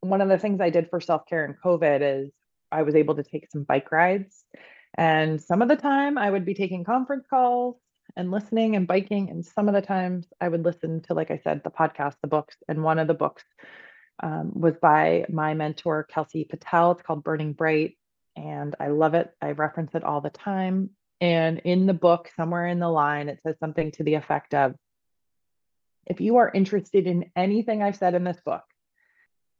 one 0.00 0.20
of 0.20 0.28
the 0.28 0.38
things 0.38 0.60
i 0.60 0.70
did 0.70 0.88
for 0.90 1.00
self-care 1.00 1.44
in 1.44 1.54
covid 1.64 2.00
is 2.02 2.30
i 2.70 2.82
was 2.82 2.94
able 2.94 3.14
to 3.14 3.22
take 3.22 3.50
some 3.50 3.64
bike 3.64 3.90
rides 3.90 4.44
and 4.96 5.40
some 5.40 5.62
of 5.62 5.68
the 5.68 5.76
time 5.76 6.18
i 6.18 6.30
would 6.30 6.44
be 6.44 6.54
taking 6.54 6.84
conference 6.84 7.26
calls 7.30 7.76
and 8.16 8.30
listening 8.30 8.76
and 8.76 8.86
biking. 8.86 9.30
And 9.30 9.44
some 9.44 9.68
of 9.68 9.74
the 9.74 9.82
times 9.82 10.26
I 10.40 10.48
would 10.48 10.64
listen 10.64 11.00
to, 11.02 11.14
like 11.14 11.30
I 11.30 11.40
said, 11.42 11.62
the 11.62 11.70
podcast, 11.70 12.14
the 12.22 12.28
books. 12.28 12.56
And 12.68 12.82
one 12.82 12.98
of 12.98 13.06
the 13.06 13.14
books 13.14 13.44
um, 14.22 14.52
was 14.54 14.76
by 14.76 15.26
my 15.28 15.54
mentor, 15.54 16.04
Kelsey 16.04 16.44
Patel. 16.44 16.92
It's 16.92 17.02
called 17.02 17.24
Burning 17.24 17.52
Bright. 17.52 17.96
And 18.36 18.74
I 18.78 18.88
love 18.88 19.14
it. 19.14 19.32
I 19.40 19.52
reference 19.52 19.94
it 19.94 20.04
all 20.04 20.20
the 20.20 20.30
time. 20.30 20.90
And 21.20 21.58
in 21.60 21.86
the 21.86 21.94
book, 21.94 22.30
somewhere 22.36 22.66
in 22.66 22.78
the 22.78 22.88
line, 22.88 23.28
it 23.28 23.40
says 23.42 23.56
something 23.58 23.92
to 23.92 24.04
the 24.04 24.14
effect 24.14 24.54
of 24.54 24.74
if 26.06 26.20
you 26.20 26.36
are 26.36 26.50
interested 26.52 27.06
in 27.06 27.30
anything 27.36 27.82
I've 27.82 27.96
said 27.96 28.14
in 28.14 28.24
this 28.24 28.40
book, 28.44 28.64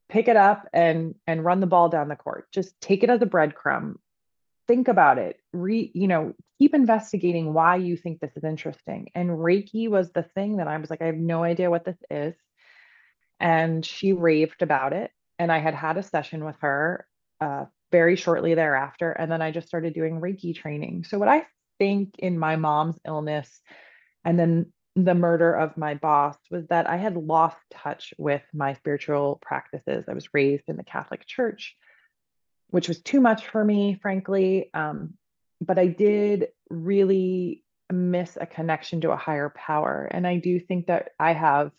pick 0.09 0.29
it 0.29 0.37
up 0.37 0.67
and 0.73 1.15
and 1.27 1.45
run 1.45 1.61
the 1.61 1.67
ball 1.67 1.89
down 1.89 2.09
the 2.09 2.17
court. 2.17 2.51
Just 2.51 2.81
take 2.81 3.03
it 3.03 3.11
as 3.11 3.21
a 3.23 3.27
breadcrumb 3.27 3.97
think 4.71 4.87
about 4.87 5.19
it 5.19 5.37
re 5.53 5.91
you 5.95 6.07
know 6.07 6.33
keep 6.61 6.75
investigating 6.75 7.53
why 7.53 7.75
you 7.75 7.97
think 7.97 8.21
this 8.21 8.31
is 8.37 8.45
interesting 8.45 9.11
and 9.17 9.29
reiki 9.29 9.91
was 9.91 10.13
the 10.13 10.23
thing 10.23 10.59
that 10.59 10.69
i 10.69 10.77
was 10.77 10.89
like 10.89 11.03
i 11.03 11.07
have 11.07 11.17
no 11.17 11.43
idea 11.43 11.69
what 11.69 11.85
this 11.85 11.97
is 12.09 12.37
and 13.41 13.85
she 13.85 14.13
raved 14.13 14.63
about 14.63 14.93
it 14.93 15.11
and 15.39 15.51
i 15.51 15.59
had 15.59 15.75
had 15.75 15.97
a 15.97 16.03
session 16.03 16.45
with 16.45 16.57
her 16.61 17.07
uh, 17.41 17.65
very 17.91 18.17
shortly 18.17 18.55
thereafter 18.55 19.11
and 19.11 19.31
then 19.31 19.43
i 19.43 19.51
just 19.51 19.69
started 19.69 19.95
doing 19.95 20.21
reiki 20.21 20.55
training 20.55 21.05
so 21.05 21.19
what 21.19 21.29
i 21.29 21.45
think 21.79 22.15
in 22.19 22.39
my 22.39 22.57
mom's 22.57 22.99
illness 23.07 23.61
and 24.25 24.39
then 24.39 24.73
the 24.97 25.15
murder 25.15 25.55
of 25.55 25.77
my 25.77 25.95
boss 25.95 26.37
was 26.51 26.67
that 26.67 26.89
i 26.89 26.97
had 26.97 27.17
lost 27.17 27.57
touch 27.71 28.13
with 28.19 28.43
my 28.53 28.75
spiritual 28.75 29.39
practices 29.41 30.05
i 30.09 30.13
was 30.13 30.35
raised 30.35 30.65
in 30.69 30.77
the 30.77 30.85
catholic 30.85 31.27
church 31.27 31.77
which 32.71 32.89
was 32.89 33.03
too 33.03 33.21
much 33.21 33.47
for 33.49 33.65
me, 33.65 33.99
frankly. 34.01 34.71
Um, 34.75 35.15
but 35.61 35.79
I 35.79 35.87
did 35.87 36.49
really 36.69 37.65
miss 37.93 38.39
a 38.41 38.47
connection 38.47 39.01
to 39.03 39.11
a 39.11 39.17
higher 39.17 39.51
power. 39.51 40.09
And 40.11 40.27
I 40.27 40.37
do 40.37 40.59
think 40.61 40.87
that 40.87 41.11
I 41.19 41.33
have 41.33 41.73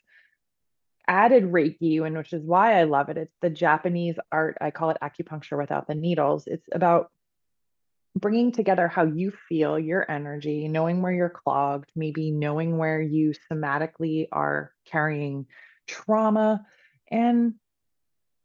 added 1.11 1.43
Reiki, 1.43 2.01
and 2.05 2.17
which 2.17 2.31
is 2.31 2.41
why 2.41 2.79
I 2.79 2.85
love 2.85 3.09
it. 3.09 3.17
It's 3.17 3.35
the 3.41 3.49
Japanese 3.49 4.15
art. 4.31 4.57
I 4.61 4.71
call 4.71 4.91
it 4.91 4.97
acupuncture 5.03 5.57
without 5.57 5.85
the 5.85 5.93
needles. 5.93 6.47
It's 6.47 6.65
about 6.71 7.11
bringing 8.15 8.53
together 8.53 8.87
how 8.87 9.03
you 9.03 9.33
feel, 9.49 9.77
your 9.77 10.09
energy, 10.09 10.69
knowing 10.69 11.01
where 11.01 11.11
you're 11.11 11.29
clogged, 11.29 11.91
maybe 11.97 12.31
knowing 12.31 12.77
where 12.77 13.01
you 13.01 13.33
somatically 13.51 14.27
are 14.31 14.71
carrying 14.85 15.47
trauma, 15.85 16.65
and 17.09 17.55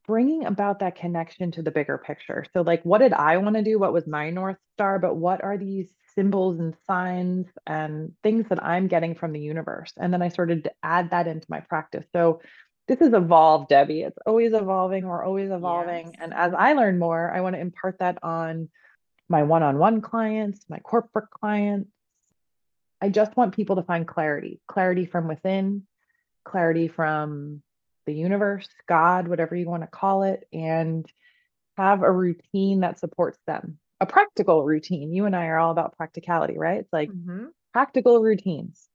bringing 0.07 0.47
about 0.47 0.81
that 0.81 0.97
connection 0.97 1.51
to 1.53 1.63
the 1.63 1.71
bigger 1.71 1.99
picture. 1.99 2.45
So, 2.53 2.63
like, 2.63 2.83
what 2.85 2.99
did 2.99 3.13
I 3.13 3.37
want 3.39 3.57
to 3.57 3.63
do? 3.63 3.79
What 3.79 3.93
was 3.93 4.07
my 4.07 4.31
North 4.31 4.59
Star? 4.75 4.99
But 4.99 5.17
what 5.17 5.43
are 5.43 5.59
these 5.59 5.89
symbols 6.15 6.59
and 6.59 6.75
signs 6.87 7.47
and 7.67 8.13
things 8.23 8.47
that 8.49 8.63
I'm 8.65 8.87
getting 8.87 9.15
from 9.15 9.33
the 9.33 9.41
universe? 9.41 9.93
And 9.97 10.13
then 10.13 10.23
I 10.23 10.29
started 10.29 10.65
to 10.65 10.73
add 10.83 11.11
that 11.11 11.27
into 11.27 11.47
my 11.49 11.61
practice. 11.61 12.05
So, 12.13 12.41
this 12.89 13.01
is 13.01 13.13
evolved, 13.13 13.69
Debbie. 13.69 14.03
It's 14.03 14.19
always 14.27 14.53
evolving. 14.53 15.07
We're 15.07 15.25
always 15.25 15.51
evolving. 15.51 16.07
Yes. 16.07 16.15
And 16.21 16.33
as 16.33 16.55
I 16.55 16.75
learn 16.75 16.99
more, 16.99 17.33
I 17.35 17.41
want 17.41 17.57
to 17.57 17.61
impart 17.61 17.99
that 17.99 18.19
on 18.23 18.69
my 19.29 19.43
one 19.43 19.63
on 19.63 19.79
one 19.79 20.01
clients, 20.01 20.65
my 20.69 20.79
corporate 20.79 21.31
clients. 21.31 21.91
I 23.01 23.09
just 23.09 23.37
want 23.37 23.55
people 23.55 23.77
to 23.77 23.83
find 23.83 24.07
clarity 24.07 24.61
clarity 24.69 25.05
from 25.05 25.29
within, 25.29 25.83
clarity 26.45 26.89
from 26.89 27.63
the 28.07 28.15
universe, 28.15 28.69
God, 28.89 29.29
whatever 29.29 29.55
you 29.55 29.67
want 29.67 29.83
to 29.83 29.89
call 29.89 30.23
it, 30.23 30.47
and 30.53 31.07
have 31.77 32.03
a 32.03 32.11
routine 32.11 32.81
that 32.81 32.99
supports 32.99 33.39
them. 33.47 33.79
A 34.01 34.07
practical 34.07 34.65
routine. 34.65 35.13
You 35.13 35.27
and 35.27 35.35
I 35.35 35.47
are 35.47 35.59
all 35.59 35.71
about 35.71 35.97
practicality, 35.97 36.59
right? 36.59 36.81
It's 36.81 36.93
like 36.93 37.11
mm-hmm. 37.11 37.47
practical 37.73 38.21
routines 38.21 38.89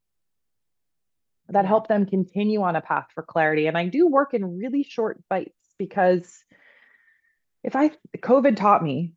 that 1.49 1.65
help 1.65 1.87
them 1.87 2.05
continue 2.05 2.61
on 2.61 2.75
a 2.75 2.81
path 2.81 3.07
for 3.13 3.23
clarity. 3.23 3.67
And 3.67 3.77
I 3.77 3.87
do 3.87 4.07
work 4.07 4.33
in 4.33 4.57
really 4.57 4.83
short 4.83 5.21
bites 5.29 5.57
because 5.77 6.43
if 7.63 7.75
I, 7.75 7.91
COVID 8.17 8.55
taught 8.55 8.83
me 8.83 9.13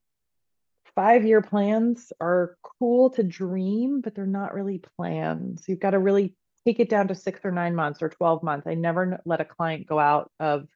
five 0.94 1.24
year 1.24 1.42
plans 1.42 2.12
are 2.20 2.56
cool 2.78 3.10
to 3.10 3.22
dream, 3.22 4.00
but 4.00 4.14
they're 4.14 4.26
not 4.26 4.54
really 4.54 4.82
plans. 4.96 5.64
You've 5.66 5.80
got 5.80 5.90
to 5.90 5.98
really 5.98 6.34
take 6.64 6.80
it 6.80 6.88
down 6.88 7.08
to 7.08 7.14
six 7.14 7.40
or 7.44 7.50
nine 7.50 7.74
months 7.74 8.02
or 8.02 8.08
12 8.08 8.42
months. 8.42 8.66
I 8.66 8.74
never 8.74 9.20
let 9.24 9.40
a 9.40 9.44
client 9.44 9.86
go 9.86 9.98
out 9.98 10.30
of 10.40 10.66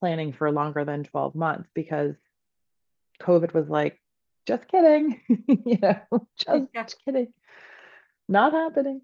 planning 0.00 0.32
for 0.32 0.50
longer 0.50 0.84
than 0.84 1.04
12 1.04 1.34
months 1.34 1.68
because 1.74 2.14
COVID 3.22 3.54
was 3.54 3.68
like, 3.68 4.00
just 4.46 4.66
kidding, 4.68 5.20
you 5.46 5.78
know, 5.80 6.26
just, 6.38 6.48
yeah. 6.74 6.82
just 6.82 6.96
kidding, 7.04 7.32
not 8.28 8.52
happening. 8.52 9.02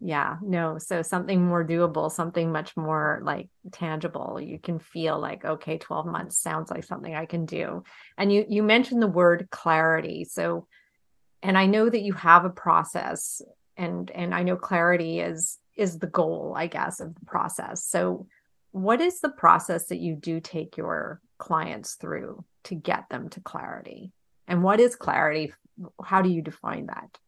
Yeah, 0.00 0.36
no. 0.42 0.78
So 0.78 1.02
something 1.02 1.44
more 1.44 1.66
doable, 1.66 2.10
something 2.10 2.52
much 2.52 2.76
more 2.76 3.20
like 3.24 3.48
tangible. 3.72 4.40
You 4.40 4.58
can 4.58 4.78
feel 4.78 5.18
like, 5.18 5.44
okay, 5.44 5.76
12 5.76 6.06
months 6.06 6.38
sounds 6.38 6.70
like 6.70 6.84
something 6.84 7.14
I 7.14 7.26
can 7.26 7.46
do. 7.46 7.82
And 8.16 8.32
you 8.32 8.46
you 8.48 8.62
mentioned 8.62 9.02
the 9.02 9.08
word 9.08 9.48
clarity. 9.50 10.24
So 10.24 10.68
and 11.42 11.58
I 11.58 11.66
know 11.66 11.88
that 11.88 12.02
you 12.02 12.12
have 12.12 12.44
a 12.44 12.50
process 12.50 13.42
and 13.76 14.10
and 14.12 14.34
I 14.34 14.44
know 14.44 14.56
clarity 14.56 15.20
is 15.20 15.58
is 15.78 15.98
the 15.98 16.06
goal, 16.06 16.52
I 16.56 16.66
guess, 16.66 17.00
of 17.00 17.14
the 17.14 17.24
process. 17.24 17.84
So, 17.84 18.26
what 18.72 19.00
is 19.00 19.20
the 19.20 19.30
process 19.30 19.86
that 19.86 19.98
you 19.98 20.14
do 20.14 20.40
take 20.40 20.76
your 20.76 21.20
clients 21.38 21.94
through 21.94 22.44
to 22.64 22.74
get 22.74 23.08
them 23.08 23.30
to 23.30 23.40
clarity? 23.40 24.12
And 24.46 24.62
what 24.62 24.80
is 24.80 24.96
clarity? 24.96 25.54
How 26.02 26.20
do 26.20 26.28
you 26.28 26.42
define 26.42 26.86
that? 26.86 27.18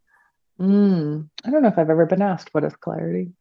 Mm, 0.60 1.30
I 1.44 1.50
don't 1.50 1.62
know 1.62 1.68
if 1.68 1.78
I've 1.78 1.88
ever 1.88 2.04
been 2.04 2.20
asked 2.20 2.52
what 2.52 2.64
is 2.64 2.76
clarity. 2.76 3.32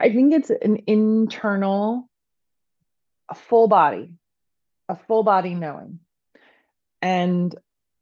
I 0.00 0.12
think 0.12 0.32
it's 0.32 0.50
an 0.50 0.82
internal, 0.86 2.08
a 3.28 3.34
full 3.34 3.68
body, 3.68 4.12
a 4.88 4.96
full 4.96 5.22
body 5.22 5.54
knowing. 5.54 6.00
And 7.02 7.54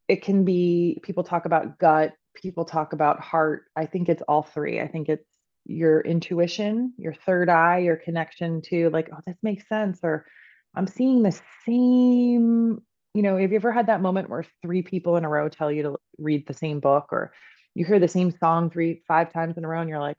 it 0.08 0.22
can 0.22 0.44
be, 0.44 1.00
people 1.02 1.24
talk 1.24 1.44
about 1.44 1.78
gut, 1.78 2.14
people 2.34 2.64
talk 2.64 2.92
about 2.92 3.20
heart. 3.20 3.64
I 3.74 3.86
think 3.86 4.08
it's 4.08 4.22
all 4.22 4.42
three. 4.42 4.80
I 4.80 4.88
think 4.88 5.08
it's 5.08 5.26
your 5.66 6.00
intuition, 6.00 6.92
your 6.96 7.14
third 7.14 7.48
eye, 7.48 7.78
your 7.78 7.96
connection 7.96 8.62
to 8.62 8.90
like, 8.90 9.08
oh, 9.12 9.20
this 9.26 9.36
makes 9.42 9.68
sense, 9.68 10.00
or 10.02 10.26
I'm 10.74 10.86
seeing 10.86 11.22
the 11.22 11.38
same. 11.66 12.82
You 13.14 13.22
know, 13.22 13.36
have 13.38 13.50
you 13.50 13.56
ever 13.56 13.72
had 13.72 13.86
that 13.86 14.02
moment 14.02 14.28
where 14.28 14.44
three 14.62 14.82
people 14.82 15.16
in 15.16 15.24
a 15.24 15.28
row 15.28 15.48
tell 15.48 15.72
you 15.72 15.82
to 15.84 15.96
read 16.18 16.46
the 16.46 16.54
same 16.54 16.80
book, 16.80 17.08
or 17.12 17.32
you 17.74 17.84
hear 17.84 17.98
the 17.98 18.08
same 18.08 18.30
song 18.30 18.70
three, 18.70 19.02
five 19.08 19.32
times 19.32 19.56
in 19.56 19.64
a 19.64 19.68
row, 19.68 19.80
and 19.80 19.88
you're 19.88 20.00
like, 20.00 20.18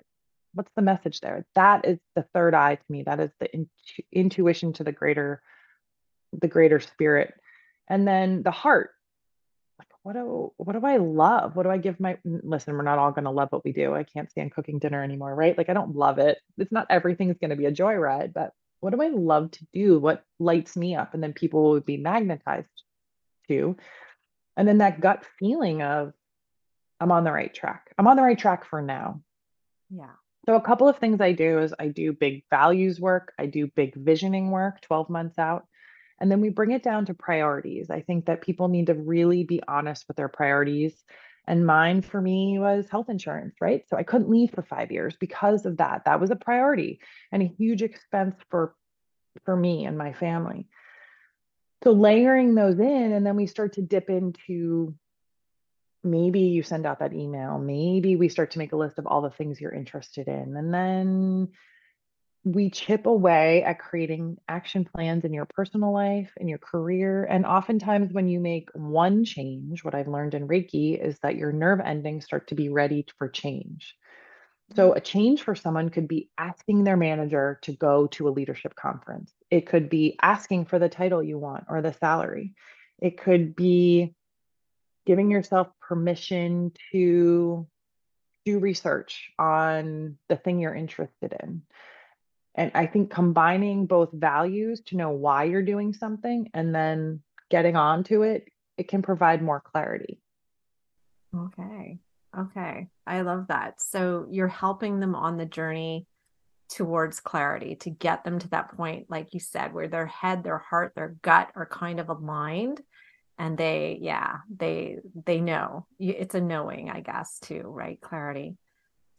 what's 0.53 0.71
the 0.75 0.81
message 0.81 1.21
there? 1.21 1.45
That 1.55 1.86
is 1.86 1.99
the 2.15 2.25
third 2.33 2.53
eye 2.53 2.75
to 2.75 2.83
me. 2.89 3.03
That 3.03 3.19
is 3.19 3.31
the 3.39 3.53
intu- 3.53 4.03
intuition 4.12 4.73
to 4.73 4.83
the 4.83 4.91
greater, 4.91 5.41
the 6.33 6.47
greater 6.47 6.79
spirit, 6.79 7.33
and 7.88 8.07
then 8.07 8.43
the 8.43 8.51
heart 8.51 8.91
what 10.08 10.15
do 10.15 10.54
what 10.56 10.72
do 10.72 10.86
I 10.86 10.96
love? 10.96 11.58
What 11.58 11.63
do 11.63 11.70
I 11.70 11.78
give 11.78 12.00
my 12.00 12.17
listen, 12.24 12.74
we're 12.74 12.82
not 12.82 12.98
all 12.98 13.12
gonna 13.12 13.30
love 13.30 13.50
what 13.52 13.65
we 13.65 13.74
do. 13.74 13.93
I 13.93 14.04
can't 14.04 14.32
stand 14.32 14.54
cooking 14.54 14.80
dinner 14.80 15.04
anymore, 15.04 15.36
right? 15.36 15.58
Like 15.58 15.67
I 15.67 15.74
don't 15.74 15.98
love 15.98 16.17
it. 16.17 16.38
It's 16.58 16.72
not 16.72 16.88
everything's 16.89 17.39
gonna 17.39 17.58
be 17.58 17.65
a 17.65 17.74
joyride, 17.74 18.32
but 18.32 18.54
what 18.80 18.93
do 18.93 19.02
I 19.02 19.10
love 19.10 19.52
to 19.52 19.67
do? 19.74 20.00
What 20.00 20.24
lights 20.39 20.78
me 20.78 20.96
up? 20.96 21.13
And 21.13 21.22
then 21.22 21.34
people 21.34 21.72
would 21.72 21.86
be 21.86 21.98
magnetized 21.98 22.70
to. 23.50 23.76
And 24.56 24.65
then 24.65 24.78
that 24.78 25.02
gut 25.02 25.26
feeling 25.39 25.82
of 25.82 26.13
I'm 27.02 27.12
on 27.12 27.26
the 27.26 27.34
right 27.34 27.54
track. 27.54 27.93
I'm 27.98 28.08
on 28.08 28.15
the 28.15 28.24
right 28.24 28.39
track 28.39 28.63
for 28.63 28.82
now. 28.82 29.20
Yeah. 29.89 30.13
So 30.46 30.56
a 30.56 30.62
couple 30.62 30.88
of 30.88 31.00
things 31.00 31.20
I 31.20 31.34
do 31.34 31.60
is 31.60 31.74
I 31.78 31.89
do 31.89 32.13
big 32.13 32.46
values 32.50 32.98
work, 32.98 33.34
I 33.38 33.48
do 33.48 33.67
big 33.67 33.93
visioning 33.93 34.52
work 34.52 34.80
12 34.84 35.10
months 35.10 35.38
out. 35.38 35.65
And 36.19 36.32
then 36.32 36.41
we 36.41 36.49
bring 36.49 36.71
it 36.71 36.84
down 36.84 37.06
to 37.06 37.13
priorities. 37.13 37.89
I 37.89 38.01
think 38.01 38.25
that 38.25 38.41
people 38.41 38.67
need 38.67 38.88
to 38.88 38.93
really 38.93 39.43
be 39.43 39.62
honest 39.67 40.08
with 40.08 40.17
their 40.17 40.30
priorities. 40.30 40.93
And 41.45 41.65
mine 41.65 42.01
for 42.01 42.19
me 42.19 42.60
was 42.60 42.89
health 42.89 43.10
insurance, 43.10 43.56
right? 43.62 43.84
So 43.89 43.95
I 43.95 44.03
couldn't 44.03 44.30
leave 44.30 44.51
for 44.51 44.63
five 44.63 44.91
years 44.91 45.15
because 45.19 45.65
of 45.65 45.77
that. 45.77 46.03
That 46.06 46.19
was 46.19 46.32
a 46.32 46.36
priority 46.36 46.99
and 47.32 47.41
a 47.41 47.53
huge 47.58 47.82
expense 47.82 48.36
for 48.49 48.75
for 49.45 49.56
me 49.56 49.86
and 49.86 49.97
my 49.97 50.13
family. 50.13 50.67
So 51.84 51.91
layering 51.91 52.56
those 52.56 52.80
in, 52.80 53.13
and 53.13 53.25
then 53.25 53.36
we 53.36 53.45
start 53.45 53.73
to 53.73 53.82
dip 53.82 54.10
into 54.10 54.95
maybe 56.03 56.39
you 56.39 56.63
send 56.63 56.86
out 56.86 56.99
that 56.99 57.13
email. 57.13 57.60
Maybe 57.60 58.15
we 58.15 58.30
start 58.30 58.51
to 58.51 58.60
make 58.60 58.73
a 58.73 58.77
list 58.77 58.97
of 58.97 59.06
all 59.06 59.21
the 59.21 59.30
things 59.30 59.62
you're 59.62 59.73
interested 59.73 60.27
in. 60.27 60.56
And 60.58 60.73
then 60.73 61.49
we 62.43 62.69
chip 62.69 63.06
away 63.06 63.63
at 63.63 63.80
creating 63.80 64.38
action 64.47 64.86
plans 64.86 65.26
in 65.26 65.34
your 65.34 65.45
personal 65.45 65.91
life, 65.91 66.32
in 66.38 66.47
your 66.47 66.60
career. 66.60 67.26
And 67.26 67.45
oftentimes, 67.45 68.13
when 68.13 68.28
you 68.28 68.39
make 68.39 68.69
one 68.73 69.26
change, 69.26 69.84
what 69.84 69.95
I've 69.95 70.08
learned 70.08 70.34
in 70.34 70.47
Reiki 70.47 71.02
is 71.02 71.19
that 71.19 71.36
your 71.36 71.52
nerve 71.52 71.80
endings 71.80 72.26
start 72.26 72.47
to 72.47 72.56
be 72.56 72.69
ready 72.69 73.06
for 73.17 73.28
change. 73.28 73.95
So, 74.76 74.91
mm. 74.91 74.97
a 74.97 75.02
change 75.02 75.43
for 75.43 75.56
someone 75.56 75.89
could 75.89 76.08
be 76.08 76.30
asking 76.38 76.84
their 76.84 76.97
manager 76.97 77.60
to 77.63 77.73
go 77.73 78.08
to 78.08 78.28
a 78.28 78.32
leadership 78.32 78.76
conference. 78.76 79.34
It 79.50 79.65
could 79.65 79.89
be 79.89 80.17
asking 80.21 80.65
for 80.65 80.80
the 80.80 80.89
title 80.89 81.23
you 81.23 81.38
want 81.38 81.65
or 81.69 81.82
the 81.82 81.93
salary. 81.93 82.54
It 83.00 83.21
could 83.21 83.56
be 83.56 84.15
giving 85.06 85.32
yourself 85.32 85.69
permission 85.82 86.73
to 86.91 87.67
do 88.45 88.60
research 88.60 89.32
on 89.38 90.17
the 90.30 90.36
thing 90.36 90.60
you're 90.60 90.76
interested 90.76 91.36
in. 91.43 91.62
And 92.58 92.72
I 92.74 92.88
think 92.88 93.12
combining 93.12 93.86
both 93.86 94.12
values 94.12 94.82
to 94.88 94.98
know 94.98 95.12
why 95.12 95.43
you're 95.43 95.62
doing 95.62 95.93
something 95.93 96.50
and 96.54 96.74
then 96.74 97.22
getting 97.50 97.76
on 97.76 98.04
to 98.06 98.24
it, 98.24 98.48
it 98.78 98.88
can 98.88 99.02
provide 99.02 99.41
more 99.41 99.62
clarity. 99.62 100.20
Okay. 101.36 102.00
Okay. 102.38 102.88
I 103.06 103.22
love 103.22 103.48
that. 103.48 103.80
So 103.80 104.28
you're 104.30 104.48
helping 104.48 105.00
them 105.00 105.15
on 105.15 105.38
the 105.38 105.46
journey 105.46 106.08
towards 106.70 107.20
clarity 107.20 107.76
to 107.76 107.89
get 107.89 108.24
them 108.24 108.39
to 108.39 108.50
that 108.50 108.76
point, 108.76 109.06
like 109.10 109.34
you 109.34 109.39
said, 109.39 109.74
where 109.74 109.88
their 109.88 110.08
head, 110.08 110.43
their 110.43 110.58
heart, 110.58 110.93
their 110.96 111.15
gut 111.22 111.52
are 111.56 111.65
kind 111.65 112.00
of 112.00 112.10
aligned 112.10 112.82
and 113.38 113.58
they 113.58 114.00
yeah 114.02 114.38
they 114.56 114.98
they 115.26 115.39
know 115.39 115.86
it's 116.00 116.36
a 116.36 116.41
knowing 116.41 116.89
i 116.89 117.02
guess 117.02 117.39
too 117.39 117.62
right 117.65 118.02
clarity 118.02 118.56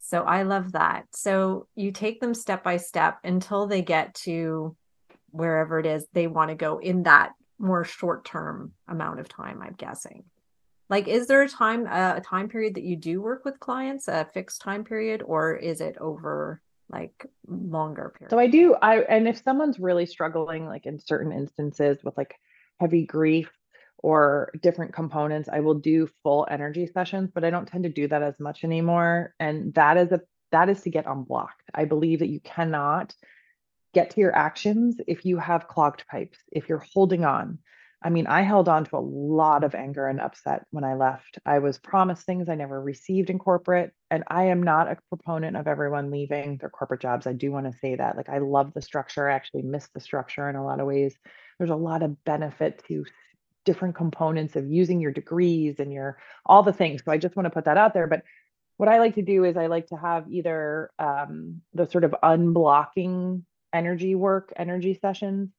so 0.01 0.23
i 0.23 0.43
love 0.43 0.73
that. 0.73 1.07
So 1.13 1.67
you 1.75 1.93
take 1.93 2.21
them 2.21 2.35
step 2.35 2.63
by 2.65 2.77
step 2.77 3.19
until 3.25 3.67
they 3.67 3.83
get 3.83 4.15
to 4.27 4.77
wherever 5.31 5.79
it 5.79 5.87
is 5.87 6.07
they 6.13 6.27
want 6.27 6.51
to 6.51 6.55
go 6.55 6.79
in 6.79 7.03
that 7.03 7.33
more 7.59 7.85
short 7.85 8.25
term 8.25 8.73
amount 8.87 9.21
of 9.21 9.29
time 9.29 9.61
i'm 9.63 9.75
guessing. 9.77 10.25
Like 10.89 11.07
is 11.07 11.27
there 11.27 11.43
a 11.43 11.49
time 11.49 11.87
uh, 11.87 12.15
a 12.17 12.21
time 12.21 12.49
period 12.49 12.75
that 12.77 12.85
you 12.85 12.97
do 12.97 13.21
work 13.21 13.45
with 13.45 13.61
clients 13.61 14.09
a 14.09 14.25
fixed 14.33 14.63
time 14.63 14.85
period 14.85 15.23
or 15.23 15.55
is 15.55 15.81
it 15.81 15.97
over 16.01 16.63
like 16.91 17.27
longer 17.47 18.15
period 18.17 18.31
so 18.31 18.39
i 18.39 18.47
do 18.47 18.75
i 18.81 19.01
and 19.01 19.29
if 19.29 19.43
someone's 19.43 19.79
really 19.79 20.07
struggling 20.07 20.67
like 20.67 20.87
in 20.87 20.99
certain 20.99 21.33
instances 21.33 21.99
with 22.03 22.17
like 22.17 22.35
heavy 22.81 23.05
grief 23.05 23.51
or 23.99 24.51
different 24.63 24.93
components 24.93 25.49
i 25.53 25.61
will 25.61 25.75
do 25.75 26.09
full 26.23 26.47
energy 26.51 26.87
sessions 26.87 27.31
but 27.35 27.45
i 27.45 27.51
don't 27.51 27.67
tend 27.67 27.85
to 27.85 27.91
do 27.91 28.09
that 28.09 28.23
as 28.23 28.39
much 28.39 28.65
anymore 28.65 29.35
and 29.41 29.75
that 29.75 29.97
is 29.97 30.13
a 30.13 30.21
that 30.51 30.69
is 30.69 30.81
to 30.83 30.91
get 30.91 31.07
unblocked 31.07 31.63
i 31.75 31.85
believe 31.85 32.21
that 32.21 32.29
you 32.29 32.41
cannot 32.41 33.15
get 33.95 34.11
to 34.11 34.21
your 34.21 34.35
actions 34.35 34.97
if 35.07 35.25
you 35.25 35.39
have 35.39 35.69
clogged 35.69 36.05
pipes 36.11 36.39
if 36.53 36.69
you're 36.69 36.85
holding 36.95 37.25
on 37.25 37.59
I 38.01 38.11
mean, 38.11 38.29
I 38.29 38.43
held 38.43 38.69
on 38.69 38.85
to 38.85 38.97
a 38.97 39.01
lot 39.01 39.65
of 39.65 39.75
anger 39.75 40.07
and 40.07 40.21
upset 40.21 40.65
when 40.71 40.85
I 40.85 40.95
left. 40.95 41.39
I 41.45 41.59
was 41.59 41.79
promised 41.79 42.25
things 42.25 42.49
I 42.49 42.55
never 42.55 42.81
received 42.81 43.29
in 43.29 43.41
corporate. 43.41 43.93
And 44.11 44.23
I 44.29 44.45
am 44.45 44.63
not 44.63 44.89
a 44.89 44.99
proponent 45.09 45.57
of 45.57 45.67
everyone 45.67 46.13
leaving 46.13 46.59
their 46.59 46.71
corporate 46.71 47.01
jobs. 47.01 47.27
I 47.27 47.33
do 47.33 47.51
want 47.51 47.67
to 47.67 47.79
say 47.79 47.97
that. 47.97 48.17
Like, 48.17 48.29
I 48.29 48.39
love 48.39 48.73
the 48.73 48.83
structure. 48.83 49.29
I 49.29 49.35
actually 49.35 49.63
miss 49.63 49.89
the 49.93 50.01
structure 50.01 50.49
in 50.49 50.55
a 50.55 50.65
lot 50.65 50.79
of 50.79 50.87
ways. 50.87 51.17
There's 51.59 51.71
a 51.71 51.77
lot 51.77 52.05
of 52.05 52.23
benefit 52.25 52.85
to 52.87 53.05
different 53.65 53.95
components 53.95 54.57
of 54.57 54.71
using 54.71 55.01
your 55.01 55.13
degrees 55.13 55.77
and 55.79 55.93
your 55.93 56.19
all 56.47 56.63
the 56.63 56.73
things. 56.73 57.03
So 57.05 57.13
I 57.13 57.19
just 57.19 57.37
want 57.37 57.47
to 57.47 57.51
put 57.51 57.67
that 57.67 57.77
out 57.77 57.95
there. 57.95 58.07
But 58.07 58.23
what 58.77 58.89
I 58.89 58.99
like 58.99 59.17
to 59.17 59.23
do 59.23 59.45
is 59.45 59.57
I 59.57 59.67
like 59.67 59.89
to 59.89 59.97
have 59.97 60.31
either 60.31 60.91
um, 60.99 61.63
the 61.75 61.87
sort 61.87 62.05
of 62.05 62.15
unblocking 62.23 63.43
energy 63.73 64.15
work, 64.15 64.53
energy 64.57 64.99
sessions 65.01 65.51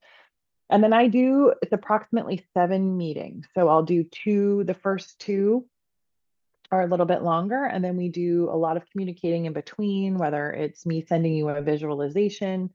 and 0.69 0.83
then 0.83 0.93
I 0.93 1.07
do, 1.07 1.53
it's 1.61 1.73
approximately 1.73 2.45
seven 2.53 2.95
meetings. 2.95 3.47
So 3.55 3.67
I'll 3.67 3.83
do 3.83 4.03
two, 4.03 4.63
the 4.65 4.75
first 4.75 5.19
two 5.19 5.65
are 6.71 6.83
a 6.83 6.87
little 6.87 7.07
bit 7.07 7.23
longer. 7.23 7.65
And 7.65 7.83
then 7.83 7.97
we 7.97 8.09
do 8.09 8.49
a 8.51 8.55
lot 8.55 8.77
of 8.77 8.83
communicating 8.91 9.45
in 9.45 9.53
between, 9.53 10.19
whether 10.19 10.51
it's 10.51 10.85
me 10.85 11.03
sending 11.07 11.33
you 11.33 11.49
a 11.49 11.61
visualization, 11.61 12.69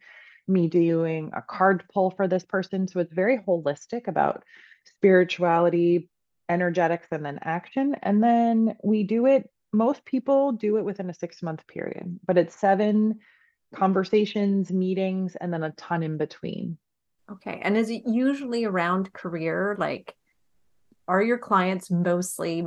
me 0.49 0.67
doing 0.67 1.31
a 1.35 1.43
card 1.43 1.85
pull 1.93 2.11
for 2.11 2.27
this 2.27 2.45
person. 2.45 2.89
So 2.89 2.99
it's 2.99 3.13
very 3.13 3.39
holistic 3.39 4.09
about 4.09 4.43
spirituality, 4.85 6.09
energetics, 6.49 7.09
and 7.11 7.25
then 7.25 7.39
action. 7.43 7.97
And 8.03 8.23
then 8.23 8.77
we 8.83 9.05
do 9.05 9.27
it, 9.27 9.49
most 9.73 10.05
people 10.05 10.53
do 10.53 10.77
it 10.77 10.85
within 10.85 11.11
a 11.11 11.15
six 11.15 11.43
month 11.43 11.67
period, 11.67 12.21
but 12.27 12.39
it's 12.39 12.55
seven 12.59 13.21
conversations, 13.75 14.71
meetings, 14.71 15.37
and 15.37 15.53
then 15.53 15.65
a 15.65 15.73
ton 15.73 16.03
in 16.03 16.17
between. 16.17 16.79
Okay. 17.31 17.61
And 17.63 17.77
is 17.77 17.91
it 17.91 18.03
usually 18.07 18.65
around 18.65 19.13
career? 19.13 19.77
Like, 19.79 20.15
are 21.09 21.23
your 21.23 21.39
clients 21.39 21.91
mostly 21.91 22.67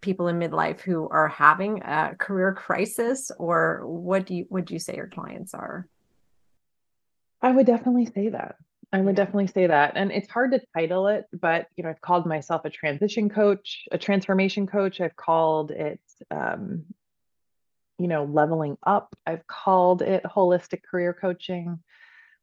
people 0.00 0.28
in 0.28 0.38
midlife 0.38 0.80
who 0.80 1.08
are 1.08 1.28
having 1.28 1.82
a 1.82 2.14
career 2.18 2.52
crisis, 2.54 3.30
or 3.38 3.82
what 3.86 4.26
do 4.26 4.34
you 4.34 4.46
would 4.50 4.70
you 4.70 4.78
say 4.78 4.96
your 4.96 5.08
clients 5.08 5.54
are? 5.54 5.88
I 7.40 7.50
would 7.50 7.66
definitely 7.66 8.06
say 8.06 8.30
that. 8.30 8.56
I 8.94 9.00
would 9.00 9.16
definitely 9.16 9.48
say 9.48 9.66
that. 9.66 9.92
And 9.96 10.12
it's 10.12 10.28
hard 10.28 10.52
to 10.52 10.62
title 10.74 11.08
it, 11.08 11.26
but 11.32 11.66
you 11.76 11.84
know, 11.84 11.90
I've 11.90 12.00
called 12.00 12.26
myself 12.26 12.64
a 12.64 12.70
transition 12.70 13.28
coach, 13.28 13.84
a 13.90 13.98
transformation 13.98 14.66
coach. 14.66 15.00
I've 15.00 15.16
called 15.16 15.70
it 15.72 16.00
um, 16.30 16.84
you 17.98 18.08
know, 18.08 18.24
leveling 18.24 18.76
up. 18.84 19.14
I've 19.26 19.46
called 19.46 20.02
it 20.02 20.22
holistic 20.24 20.82
career 20.82 21.12
coaching 21.12 21.80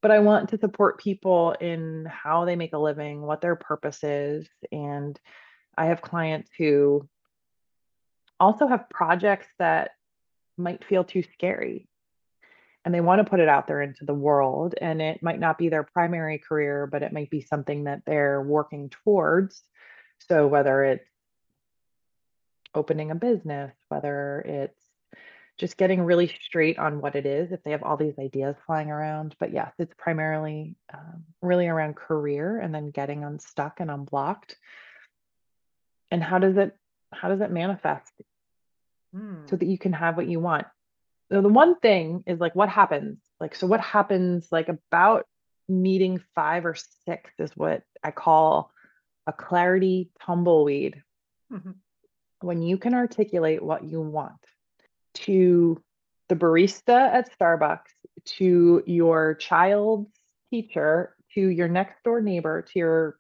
but 0.02 0.12
I 0.12 0.20
want 0.20 0.50
to 0.50 0.58
support 0.58 1.00
people 1.00 1.52
in 1.52 2.08
how 2.10 2.46
they 2.46 2.56
make 2.56 2.74
a 2.74 2.80
living, 2.80 3.22
what 3.22 3.42
their 3.42 3.56
purpose 3.56 4.04
is. 4.04 4.50
And 4.72 5.20
I 5.78 5.86
have 5.86 6.02
clients 6.02 6.50
who 6.58 7.08
also 8.40 8.68
have 8.68 8.90
projects 8.90 9.48
that 9.60 9.92
might 10.58 10.84
feel 10.84 11.04
too 11.04 11.24
scary 11.34 11.88
and 12.84 12.94
they 12.94 13.02
want 13.02 13.24
to 13.24 13.30
put 13.30 13.40
it 13.40 13.50
out 13.50 13.68
there 13.68 13.82
into 13.82 14.06
the 14.06 14.14
world. 14.14 14.76
And 14.80 15.02
it 15.02 15.22
might 15.22 15.40
not 15.40 15.58
be 15.58 15.70
their 15.70 15.84
primary 15.84 16.40
career, 16.40 16.88
but 16.88 17.04
it 17.04 17.14
might 17.14 17.30
be 17.30 17.42
something 17.42 17.84
that 17.84 18.04
they're 18.06 18.42
working 18.42 18.90
towards. 18.90 19.62
So 20.30 20.48
whether 20.48 20.84
it's 20.84 21.10
opening 22.74 23.12
a 23.12 23.16
business, 23.16 23.74
whether 23.90 24.42
it's 24.42 24.82
just 25.58 25.78
getting 25.78 26.02
really 26.02 26.28
straight 26.42 26.80
on 26.80 27.02
what 27.02 27.16
it 27.16 27.28
is 27.28 27.52
if 27.52 27.62
they 27.64 27.72
have 27.72 27.84
all 27.84 27.98
these 27.98 28.18
ideas 28.18 28.56
flying 28.66 28.90
around. 28.90 29.36
But 29.40 29.54
yes, 29.54 29.72
it's 29.78 29.94
primarily 29.96 30.76
um, 30.92 31.26
really 31.42 31.68
around 31.68 31.96
career 31.96 32.60
and 32.60 32.74
then 32.74 32.90
getting 32.90 33.24
unstuck 33.24 33.80
and 33.80 33.92
unblocked. 33.92 34.56
And 36.10 36.24
how 36.24 36.40
does 36.40 36.58
it 36.58 36.76
how 37.14 37.28
does 37.28 37.42
it 37.42 37.52
manifest 37.52 38.12
mm. 39.16 39.50
so 39.50 39.56
that 39.56 39.66
you 39.66 39.78
can 39.78 39.94
have 39.94 40.18
what 40.18 40.28
you 40.28 40.40
want? 40.40 40.66
So 41.32 41.42
the 41.42 41.50
one 41.50 41.80
thing 41.80 42.24
is 42.28 42.40
like 42.40 42.56
what 42.56 42.70
happens? 42.70 43.20
Like 43.40 43.56
so 43.56 43.68
what 43.68 43.80
happens 43.80 44.48
like 44.52 44.70
about 44.70 45.26
meeting 45.70 46.22
5 46.36 46.66
or 46.66 46.76
6 47.06 47.32
is 47.40 47.52
what 47.56 47.84
I 48.04 48.12
call 48.12 48.72
a 49.26 49.32
clarity 49.32 50.10
tumbleweed. 50.26 51.02
Mm-hmm. 51.52 51.72
When 52.42 52.62
you 52.62 52.78
can 52.78 52.94
articulate 52.94 53.64
what 53.64 53.84
you 53.84 54.02
want 54.02 54.34
to 55.14 55.82
the 56.28 56.36
barista 56.36 57.14
at 57.14 57.38
Starbucks, 57.38 57.92
to 58.24 58.84
your 58.86 59.36
child's 59.36 60.12
teacher, 60.50 61.16
to 61.34 61.42
your 61.42 61.68
next 61.68 62.04
door 62.04 62.22
neighbor, 62.22 62.62
to 62.62 62.80
your 62.80 63.18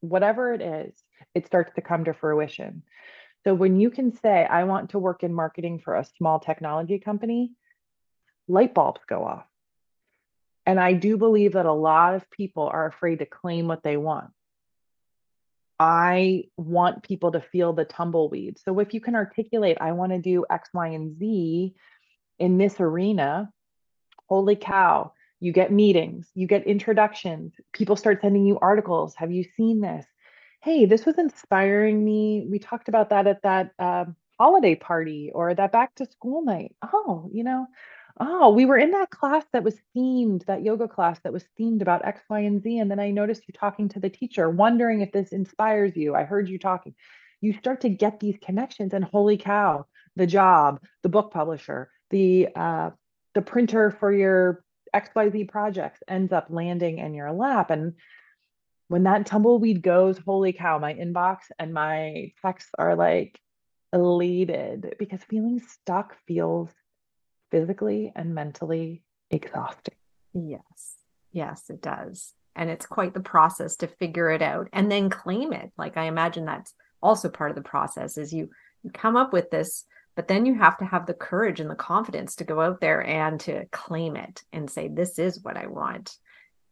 whatever 0.00 0.52
it 0.54 0.62
is, 0.62 0.94
it 1.34 1.46
starts 1.46 1.74
to 1.74 1.80
come 1.80 2.04
to 2.04 2.14
fruition. 2.14 2.82
So 3.44 3.54
when 3.54 3.78
you 3.80 3.90
can 3.90 4.16
say, 4.16 4.44
I 4.44 4.64
want 4.64 4.90
to 4.90 4.98
work 4.98 5.22
in 5.22 5.32
marketing 5.32 5.78
for 5.78 5.96
a 5.96 6.04
small 6.04 6.40
technology 6.40 6.98
company, 6.98 7.52
light 8.46 8.74
bulbs 8.74 9.00
go 9.08 9.24
off. 9.24 9.46
And 10.66 10.78
I 10.78 10.92
do 10.92 11.16
believe 11.16 11.52
that 11.54 11.66
a 11.66 11.72
lot 11.72 12.14
of 12.14 12.30
people 12.30 12.68
are 12.68 12.86
afraid 12.86 13.20
to 13.20 13.26
claim 13.26 13.68
what 13.68 13.82
they 13.82 13.96
want. 13.96 14.30
I 15.80 16.44
want 16.56 17.04
people 17.04 17.32
to 17.32 17.40
feel 17.40 17.72
the 17.72 17.84
tumbleweed. 17.84 18.58
So 18.58 18.78
if 18.80 18.92
you 18.92 19.00
can 19.00 19.14
articulate, 19.14 19.78
I 19.80 19.92
want 19.92 20.12
to 20.12 20.18
do 20.18 20.44
X, 20.50 20.68
Y, 20.74 20.88
and 20.88 21.16
Z 21.18 21.74
in 22.38 22.58
this 22.58 22.80
arena, 22.80 23.50
holy 24.28 24.56
cow, 24.56 25.12
you 25.40 25.52
get 25.52 25.72
meetings, 25.72 26.28
you 26.34 26.46
get 26.46 26.66
introductions, 26.66 27.54
people 27.72 27.96
start 27.96 28.20
sending 28.20 28.44
you 28.44 28.58
articles. 28.58 29.14
Have 29.16 29.30
you 29.30 29.44
seen 29.56 29.80
this? 29.80 30.04
Hey, 30.60 30.86
this 30.86 31.06
was 31.06 31.18
inspiring 31.18 32.04
me. 32.04 32.46
We 32.50 32.58
talked 32.58 32.88
about 32.88 33.10
that 33.10 33.26
at 33.26 33.42
that 33.42 33.72
uh, 33.78 34.06
holiday 34.38 34.74
party 34.74 35.30
or 35.32 35.54
that 35.54 35.72
back 35.72 35.94
to 35.96 36.06
school 36.06 36.44
night. 36.44 36.74
Oh, 36.82 37.30
you 37.32 37.44
know, 37.44 37.66
oh, 38.18 38.50
we 38.50 38.64
were 38.64 38.76
in 38.76 38.90
that 38.90 39.10
class 39.10 39.44
that 39.52 39.62
was 39.62 39.76
themed, 39.96 40.44
that 40.46 40.64
yoga 40.64 40.88
class 40.88 41.20
that 41.20 41.32
was 41.32 41.44
themed 41.58 41.80
about 41.80 42.04
X, 42.04 42.20
Y, 42.28 42.40
and 42.40 42.62
Z. 42.62 42.78
And 42.78 42.90
then 42.90 42.98
I 42.98 43.10
noticed 43.10 43.46
you 43.46 43.54
talking 43.54 43.88
to 43.90 44.00
the 44.00 44.10
teacher, 44.10 44.50
wondering 44.50 45.00
if 45.00 45.12
this 45.12 45.32
inspires 45.32 45.96
you. 45.96 46.16
I 46.16 46.24
heard 46.24 46.48
you 46.48 46.58
talking. 46.58 46.94
You 47.40 47.52
start 47.52 47.82
to 47.82 47.88
get 47.88 48.18
these 48.18 48.36
connections, 48.42 48.92
and 48.94 49.04
holy 49.04 49.36
cow, 49.36 49.86
the 50.16 50.26
job, 50.26 50.82
the 51.04 51.08
book 51.08 51.32
publisher, 51.32 51.88
the 52.10 52.48
uh, 52.56 52.90
the 53.34 53.42
printer 53.42 53.92
for 53.92 54.12
your 54.12 54.64
XYZ 54.92 55.48
projects 55.48 56.00
ends 56.08 56.32
up 56.32 56.46
landing 56.50 56.98
in 56.98 57.14
your 57.14 57.30
lap. 57.30 57.70
And 57.70 57.94
when 58.88 59.04
that 59.04 59.26
tumbleweed 59.26 59.82
goes, 59.82 60.18
holy 60.18 60.52
cow, 60.52 60.78
my 60.78 60.94
inbox 60.94 61.38
and 61.58 61.72
my 61.72 62.32
texts 62.42 62.70
are 62.78 62.96
like 62.96 63.38
elated 63.92 64.94
because 64.98 65.22
feeling 65.24 65.60
stuck 65.60 66.16
feels 66.26 66.70
physically 67.50 68.12
and 68.16 68.34
mentally 68.34 69.02
exhausting. 69.30 69.94
Yes. 70.34 70.96
Yes, 71.32 71.64
it 71.68 71.82
does. 71.82 72.32
And 72.56 72.70
it's 72.70 72.86
quite 72.86 73.14
the 73.14 73.20
process 73.20 73.76
to 73.76 73.86
figure 73.86 74.30
it 74.30 74.42
out 74.42 74.68
and 74.72 74.90
then 74.90 75.10
claim 75.10 75.52
it. 75.52 75.70
Like 75.78 75.96
I 75.96 76.04
imagine 76.04 76.44
that's 76.44 76.74
also 77.02 77.28
part 77.28 77.50
of 77.50 77.56
the 77.56 77.62
process 77.62 78.18
is 78.18 78.32
you 78.32 78.50
you 78.82 78.90
come 78.90 79.16
up 79.16 79.32
with 79.32 79.50
this, 79.50 79.84
but 80.16 80.28
then 80.28 80.46
you 80.46 80.54
have 80.54 80.78
to 80.78 80.84
have 80.84 81.06
the 81.06 81.14
courage 81.14 81.60
and 81.60 81.70
the 81.70 81.74
confidence 81.74 82.36
to 82.36 82.44
go 82.44 82.60
out 82.60 82.80
there 82.80 83.04
and 83.04 83.40
to 83.40 83.66
claim 83.66 84.16
it 84.16 84.42
and 84.52 84.70
say 84.70 84.88
this 84.88 85.18
is 85.18 85.42
what 85.42 85.56
I 85.56 85.66
want, 85.66 86.16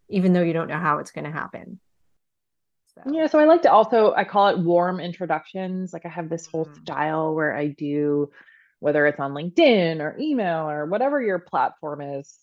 even 0.09 0.33
though 0.33 0.43
you 0.43 0.53
don't 0.53 0.69
know 0.69 0.79
how 0.79 0.99
it's 0.99 1.11
going 1.11 1.25
to 1.25 1.31
happen. 1.31 1.81
So. 2.97 3.13
Yeah, 3.13 3.27
so 3.27 3.39
I 3.39 3.45
like 3.45 3.63
to 3.63 3.73
also 3.73 4.15
I 4.15 4.25
call 4.25 4.49
it 4.49 4.59
warm 4.59 5.01
introductions. 5.01 5.93
Like 5.93 6.07
I 6.07 6.09
have 6.09 6.29
this 6.29 6.47
whole 6.47 6.67
mm. 6.67 6.81
style 6.81 7.35
where 7.35 7.55
I 7.55 7.69
do 7.69 8.31
whether 8.81 9.07
it's 9.07 9.21
on 9.21 9.33
LinkedIn 9.33 10.01
or 10.01 10.17
email 10.19 10.69
or 10.69 10.87
whatever 10.87 11.21
your 11.21 11.39
platform 11.39 12.01
is, 12.01 12.39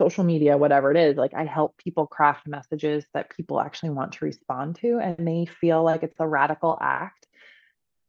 social 0.00 0.24
media, 0.24 0.56
whatever 0.56 0.90
it 0.90 0.96
is, 0.96 1.16
like 1.16 1.34
I 1.34 1.44
help 1.44 1.76
people 1.78 2.06
craft 2.06 2.46
messages 2.46 3.04
that 3.14 3.34
people 3.34 3.60
actually 3.60 3.90
want 3.90 4.12
to 4.12 4.24
respond 4.24 4.76
to 4.76 4.98
and 4.98 5.26
they 5.26 5.46
feel 5.46 5.82
like 5.82 6.02
it's 6.02 6.20
a 6.20 6.28
radical 6.28 6.78
act. 6.80 7.26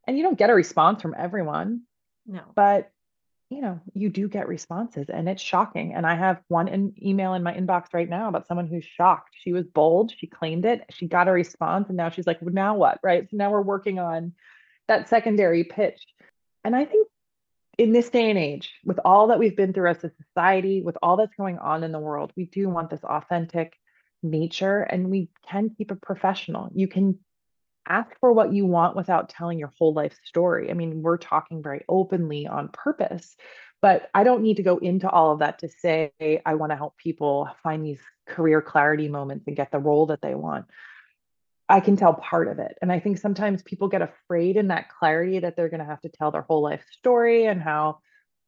And 0.05 0.17
you 0.17 0.23
don't 0.23 0.37
get 0.37 0.49
a 0.49 0.55
response 0.55 1.01
from 1.01 1.15
everyone. 1.17 1.81
No. 2.27 2.41
But 2.55 2.91
you 3.49 3.61
know, 3.61 3.79
you 3.93 4.09
do 4.09 4.27
get 4.27 4.47
responses 4.47 5.09
and 5.09 5.27
it's 5.27 5.41
shocking. 5.41 5.93
And 5.95 6.05
I 6.05 6.15
have 6.15 6.39
one 6.49 6.67
in, 6.67 6.93
email 7.01 7.33
in 7.33 7.41
my 7.41 7.53
inbox 7.53 7.87
right 7.93 8.07
now 8.07 8.29
about 8.29 8.47
someone 8.47 8.67
who's 8.67 8.85
shocked. 8.85 9.31
She 9.43 9.53
was 9.53 9.65
bold, 9.65 10.13
she 10.15 10.27
claimed 10.27 10.65
it, 10.65 10.85
she 10.91 11.07
got 11.07 11.27
a 11.27 11.31
response, 11.31 11.87
and 11.87 11.97
now 11.97 12.09
she's 12.09 12.27
like, 12.27 12.41
well, 12.41 12.53
now 12.53 12.75
what? 12.75 12.99
Right. 13.01 13.27
So 13.29 13.37
now 13.37 13.49
we're 13.49 13.61
working 13.61 13.97
on 13.97 14.33
that 14.87 15.09
secondary 15.09 15.63
pitch. 15.63 16.05
And 16.63 16.75
I 16.75 16.85
think 16.85 17.07
in 17.79 17.91
this 17.91 18.09
day 18.09 18.29
and 18.29 18.37
age, 18.37 18.71
with 18.85 18.99
all 19.03 19.27
that 19.27 19.39
we've 19.39 19.57
been 19.57 19.73
through 19.73 19.89
as 19.89 20.03
a 20.03 20.11
society, 20.27 20.83
with 20.83 20.97
all 21.01 21.17
that's 21.17 21.35
going 21.35 21.57
on 21.57 21.83
in 21.83 21.91
the 21.91 21.99
world, 21.99 22.31
we 22.35 22.45
do 22.45 22.69
want 22.69 22.89
this 22.89 23.03
authentic 23.03 23.73
nature 24.21 24.81
and 24.81 25.09
we 25.09 25.29
can 25.49 25.69
keep 25.69 25.91
it 25.91 26.01
professional. 26.01 26.69
You 26.75 26.87
can 26.87 27.19
ask 27.89 28.11
for 28.19 28.31
what 28.31 28.53
you 28.53 28.65
want 28.65 28.95
without 28.95 29.29
telling 29.29 29.59
your 29.59 29.73
whole 29.77 29.93
life 29.93 30.15
story. 30.23 30.69
I 30.69 30.73
mean, 30.73 31.01
we're 31.01 31.17
talking 31.17 31.61
very 31.61 31.83
openly 31.89 32.47
on 32.47 32.69
purpose, 32.69 33.35
but 33.81 34.09
I 34.13 34.23
don't 34.23 34.43
need 34.43 34.57
to 34.57 34.63
go 34.63 34.77
into 34.77 35.09
all 35.09 35.33
of 35.33 35.39
that 35.39 35.59
to 35.59 35.69
say 35.69 36.11
I 36.45 36.55
want 36.55 36.71
to 36.71 36.75
help 36.75 36.97
people 36.97 37.49
find 37.63 37.83
these 37.83 38.01
career 38.27 38.61
clarity 38.61 39.07
moments 39.07 39.45
and 39.47 39.55
get 39.55 39.71
the 39.71 39.79
role 39.79 40.05
that 40.07 40.21
they 40.21 40.35
want. 40.35 40.65
I 41.67 41.79
can 41.79 41.95
tell 41.95 42.13
part 42.13 42.47
of 42.47 42.59
it. 42.59 42.77
And 42.81 42.91
I 42.91 42.99
think 42.99 43.19
sometimes 43.19 43.61
people 43.61 43.87
get 43.87 44.01
afraid 44.01 44.57
in 44.57 44.69
that 44.69 44.89
clarity 44.89 45.39
that 45.39 45.55
they're 45.55 45.69
going 45.69 45.81
to 45.81 45.85
have 45.85 46.01
to 46.01 46.09
tell 46.09 46.31
their 46.31 46.41
whole 46.41 46.61
life 46.61 46.83
story 46.91 47.45
and 47.45 47.61
how, 47.61 47.99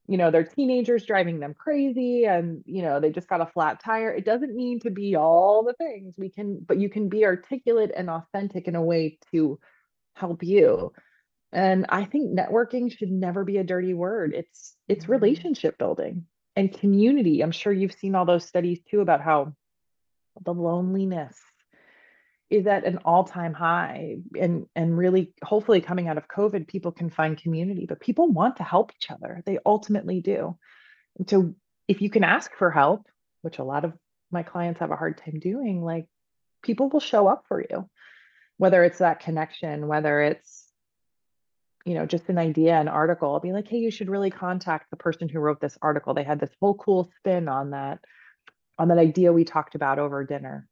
you 0.08 0.18
know, 0.18 0.32
their 0.32 0.44
teenagers 0.44 1.06
driving 1.06 1.40
them 1.40 1.54
crazy 1.54 2.26
and, 2.26 2.64
you 2.66 2.82
know, 2.82 3.00
they 3.00 3.12
just 3.12 3.28
got 3.28 3.42
a 3.42 3.46
flat 3.46 3.82
tire. 3.84 4.12
It 4.12 4.26
doesn't 4.26 4.56
need 4.56 4.82
to 4.82 4.90
be 4.90 5.16
all 5.16 5.64
the 5.64 5.74
things 5.74 6.16
we 6.18 6.30
can, 6.30 6.60
but 6.60 6.80
you 6.80 6.90
can 6.90 7.08
be 7.08 7.26
articulate 7.26 7.92
and 7.96 8.10
authentic 8.10 8.68
in 8.68 8.76
a 8.76 8.82
way 8.82 9.20
to 9.32 9.60
help 10.16 10.44
you. 10.44 10.92
And 11.52 11.86
I 11.90 12.06
think 12.06 12.38
networking 12.38 12.96
should 12.96 13.12
never 13.12 13.44
be 13.44 13.58
a 13.58 13.64
dirty 13.64 13.94
word. 13.94 14.34
It's 14.34 14.76
it's 14.88 15.04
mm-hmm. 15.04 15.12
relationship 15.14 15.78
building 15.78 16.26
and 16.56 16.74
community. 16.74 17.42
I'm 17.42 17.52
sure 17.52 17.74
you've 17.74 17.94
seen 17.94 18.16
all 18.16 18.26
those 18.26 18.46
studies 18.46 18.80
too 18.90 19.02
about 19.02 19.22
how 19.22 19.54
the 20.44 20.54
loneliness 20.54 21.38
is 22.52 22.68
at 22.68 22.84
an 22.84 23.00
all-time 23.06 23.54
high 23.54 24.18
and 24.40 24.66
and 24.76 24.98
really 24.98 25.34
hopefully 25.42 25.80
coming 25.80 26.10
out 26.10 26.18
of 26.18 26.28
covid 26.28 26.68
people 26.68 26.92
can 26.92 27.10
find 27.10 27.42
community 27.42 27.86
but 27.88 28.02
people 28.02 28.28
want 28.28 28.58
to 28.58 28.64
help 28.64 28.92
each 28.96 29.10
other. 29.10 29.42
They 29.46 29.58
ultimately 29.66 30.20
do. 30.20 30.58
And 31.18 31.30
so 31.30 31.56
if 31.88 32.02
you 32.02 32.10
can 32.10 32.24
ask 32.24 32.52
for 32.56 32.70
help 32.70 33.08
which 33.42 33.58
a 33.58 33.64
lot 33.64 33.86
of 33.86 33.94
my 34.32 34.44
clients 34.44 34.82
have 34.82 34.92
a 34.92 34.98
hard 34.98 35.18
time 35.18 35.40
doing 35.40 35.82
like 35.82 36.08
people 36.62 36.90
will 36.90 37.00
show 37.00 37.28
up 37.28 37.46
for 37.48 37.62
you. 37.62 37.90
Whether 38.58 38.84
it's 38.84 39.00
that 39.00 39.22
connection 39.22 39.88
whether 39.88 40.22
it's 40.22 40.68
you 41.86 41.96
know 41.96 42.06
just 42.06 42.30
an 42.30 42.38
idea 42.38 42.80
an 42.80 42.88
article 42.88 43.34
i'll 43.34 43.40
be 43.40 43.54
like 43.54 43.68
hey 43.68 43.78
you 43.78 43.90
should 43.90 44.10
really 44.10 44.30
contact 44.30 44.92
the 44.92 44.98
person 44.98 45.30
who 45.30 45.40
wrote 45.40 45.62
this 45.62 45.78
article. 45.82 46.14
They 46.14 46.24
had 46.24 46.42
this 46.42 46.56
whole 46.60 46.76
cool 46.76 47.10
spin 47.18 47.48
on 47.48 47.72
that 47.72 48.00
on 48.78 48.90
that 48.90 48.98
idea 48.98 49.32
we 49.32 49.46
talked 49.46 49.76
about 49.76 50.00
over 50.00 50.26
dinner 50.26 50.68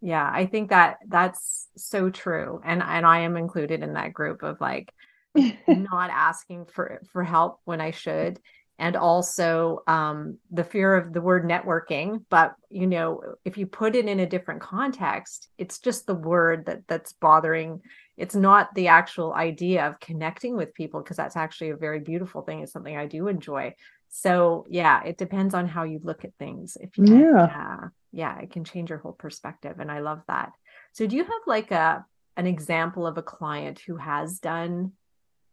yeah 0.00 0.30
i 0.32 0.46
think 0.46 0.70
that 0.70 0.98
that's 1.08 1.68
so 1.76 2.10
true 2.10 2.60
and 2.64 2.82
and 2.82 3.06
i 3.06 3.20
am 3.20 3.36
included 3.36 3.82
in 3.82 3.94
that 3.94 4.12
group 4.12 4.42
of 4.42 4.60
like 4.60 4.92
not 5.68 6.10
asking 6.10 6.64
for 6.66 7.00
for 7.12 7.22
help 7.22 7.60
when 7.64 7.80
i 7.80 7.90
should 7.90 8.40
and 8.80 8.96
also 8.96 9.82
um, 9.86 10.38
the 10.50 10.64
fear 10.64 10.96
of 10.96 11.12
the 11.12 11.20
word 11.20 11.44
networking 11.44 12.24
but 12.30 12.54
you 12.70 12.86
know 12.86 13.20
if 13.44 13.58
you 13.58 13.66
put 13.66 13.94
it 13.94 14.06
in 14.06 14.20
a 14.20 14.26
different 14.26 14.60
context 14.60 15.48
it's 15.58 15.78
just 15.78 16.06
the 16.06 16.14
word 16.14 16.64
that 16.66 16.80
that's 16.88 17.12
bothering 17.12 17.80
it's 18.16 18.34
not 18.34 18.74
the 18.74 18.88
actual 18.88 19.34
idea 19.34 19.86
of 19.86 20.00
connecting 20.00 20.56
with 20.56 20.74
people 20.74 21.00
because 21.00 21.16
that's 21.16 21.36
actually 21.36 21.70
a 21.70 21.76
very 21.76 22.00
beautiful 22.00 22.42
thing 22.42 22.60
it's 22.60 22.72
something 22.72 22.96
i 22.96 23.06
do 23.06 23.28
enjoy 23.28 23.72
so 24.10 24.66
yeah 24.68 25.02
it 25.04 25.16
depends 25.16 25.54
on 25.54 25.66
how 25.66 25.84
you 25.84 26.00
look 26.02 26.24
at 26.24 26.34
things 26.38 26.76
if 26.80 26.98
you 26.98 27.04
yeah. 27.06 27.46
yeah 27.46 27.88
yeah 28.12 28.38
it 28.40 28.50
can 28.50 28.64
change 28.64 28.90
your 28.90 28.98
whole 28.98 29.12
perspective 29.12 29.78
and 29.78 29.90
i 29.90 30.00
love 30.00 30.20
that. 30.28 30.52
So 30.92 31.06
do 31.06 31.16
you 31.16 31.24
have 31.24 31.42
like 31.46 31.70
a 31.70 32.04
an 32.36 32.46
example 32.46 33.06
of 33.06 33.18
a 33.18 33.22
client 33.22 33.80
who 33.86 33.96
has 33.96 34.38
done 34.38 34.92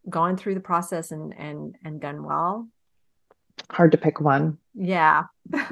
gone 0.10 0.38
through 0.38 0.56
the 0.56 0.62
process 0.62 1.12
and 1.12 1.34
and 1.38 1.76
and 1.84 2.02
done 2.02 2.24
well? 2.24 2.68
Hard 3.70 3.92
to 3.92 3.98
pick 3.98 4.22
one. 4.22 4.58
Yeah. 4.74 5.26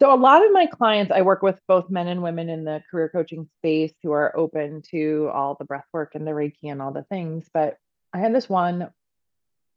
So 0.00 0.14
a 0.14 0.16
lot 0.16 0.44
of 0.44 0.52
my 0.52 0.66
clients 0.66 1.10
i 1.10 1.22
work 1.22 1.42
with 1.42 1.60
both 1.66 1.90
men 1.90 2.06
and 2.06 2.22
women 2.22 2.48
in 2.48 2.62
the 2.64 2.80
career 2.88 3.08
coaching 3.08 3.48
space 3.58 3.92
who 4.00 4.12
are 4.12 4.36
open 4.36 4.80
to 4.92 5.28
all 5.34 5.56
the 5.56 5.64
breath 5.64 5.86
work 5.92 6.14
and 6.14 6.24
the 6.24 6.30
reiki 6.30 6.70
and 6.70 6.80
all 6.80 6.92
the 6.92 7.02
things 7.02 7.50
but 7.52 7.78
i 8.12 8.18
had 8.18 8.32
this 8.32 8.48
one 8.48 8.90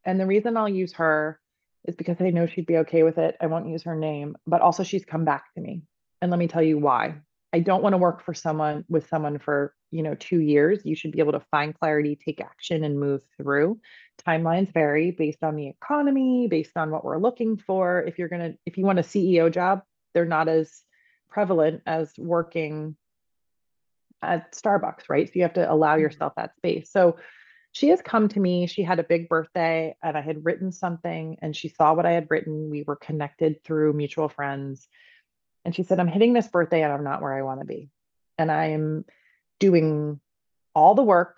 and 0.06 0.20
the 0.20 0.26
reason 0.26 0.58
i'll 0.58 0.70
use 0.70 0.94
her 0.94 1.40
is 1.86 1.96
because 1.96 2.18
I 2.20 2.30
know 2.30 2.46
she'd 2.46 2.68
be 2.68 2.78
okay 2.78 3.04
with 3.04 3.18
it. 3.18 3.36
I 3.42 3.48
won't 3.48 3.68
use 3.68 3.84
her 3.84 3.96
name, 3.96 4.38
but 4.46 4.62
also 4.62 4.84
she's 4.84 5.06
come 5.06 5.26
back 5.26 5.54
to 5.56 5.62
me. 5.62 5.82
And 6.22 6.30
let 6.30 6.38
me 6.38 6.48
tell 6.48 6.62
you 6.62 6.78
why. 6.78 7.16
I 7.54 7.60
don't 7.60 7.84
want 7.84 7.94
to 7.94 7.98
work 7.98 8.24
for 8.24 8.34
someone 8.34 8.86
with 8.88 9.10
someone 9.10 9.40
for, 9.40 9.74
you 9.90 10.04
know, 10.04 10.16
2 10.16 10.40
years. 10.40 10.86
You 10.86 10.96
should 10.96 11.12
be 11.12 11.20
able 11.20 11.34
to 11.34 11.46
find 11.52 11.78
clarity, 11.78 12.16
take 12.16 12.40
action 12.40 12.84
and 12.84 13.00
move 13.00 13.22
through. 13.36 13.80
Timelines 14.26 14.72
vary 14.72 15.12
based 15.12 15.44
on 15.44 15.56
the 15.56 15.68
economy, 15.68 16.48
based 16.48 16.78
on 16.78 16.92
what 16.92 17.04
we're 17.04 17.18
looking 17.18 17.58
for. 17.58 18.02
If 18.02 18.20
you're 18.20 18.30
going 18.30 18.52
to 18.52 18.58
if 18.66 18.78
you 18.78 18.86
want 18.86 19.00
a 19.00 19.04
CEO 19.04 19.52
job, 19.52 19.82
they're 20.14 20.26
not 20.26 20.48
as 20.48 20.84
prevalent 21.30 21.82
as 21.86 22.14
working 22.18 22.96
at 24.22 24.54
Starbucks, 24.54 25.10
right? 25.10 25.28
So 25.28 25.34
you 25.36 25.42
have 25.42 25.54
to 25.54 25.70
allow 25.70 25.94
mm-hmm. 25.94 26.02
yourself 26.02 26.34
that 26.38 26.56
space. 26.58 26.92
So 26.92 27.18
she 27.71 27.89
has 27.89 28.01
come 28.01 28.27
to 28.29 28.39
me. 28.39 28.67
She 28.67 28.84
had 28.84 28.99
a 28.99 29.03
big 29.03 29.29
birthday 29.29 29.95
and 30.03 30.17
I 30.17 30.21
had 30.21 30.43
written 30.43 30.71
something 30.71 31.38
and 31.41 31.55
she 31.55 31.69
saw 31.69 31.93
what 31.93 32.05
I 32.05 32.12
had 32.12 32.27
written. 32.29 32.69
We 32.69 32.84
were 32.84 32.97
connected 32.97 33.63
through 33.63 33.93
mutual 33.93 34.27
friends. 34.27 34.88
And 35.63 35.73
she 35.73 35.84
said, 35.84 35.99
I'm 35.99 36.07
hitting 36.07 36.34
this 36.34 36.47
birthday 36.47 36.84
and 36.84 36.91
I'm 36.91 37.03
not 37.03 37.21
where 37.21 37.34
I 37.34 37.43
want 37.43 37.62
to 37.62 37.65
be. 37.65 37.89
And 38.38 38.51
I'm 38.51 39.05
doing 39.60 40.19
all 40.75 40.95
the 40.95 41.03
work. 41.03 41.38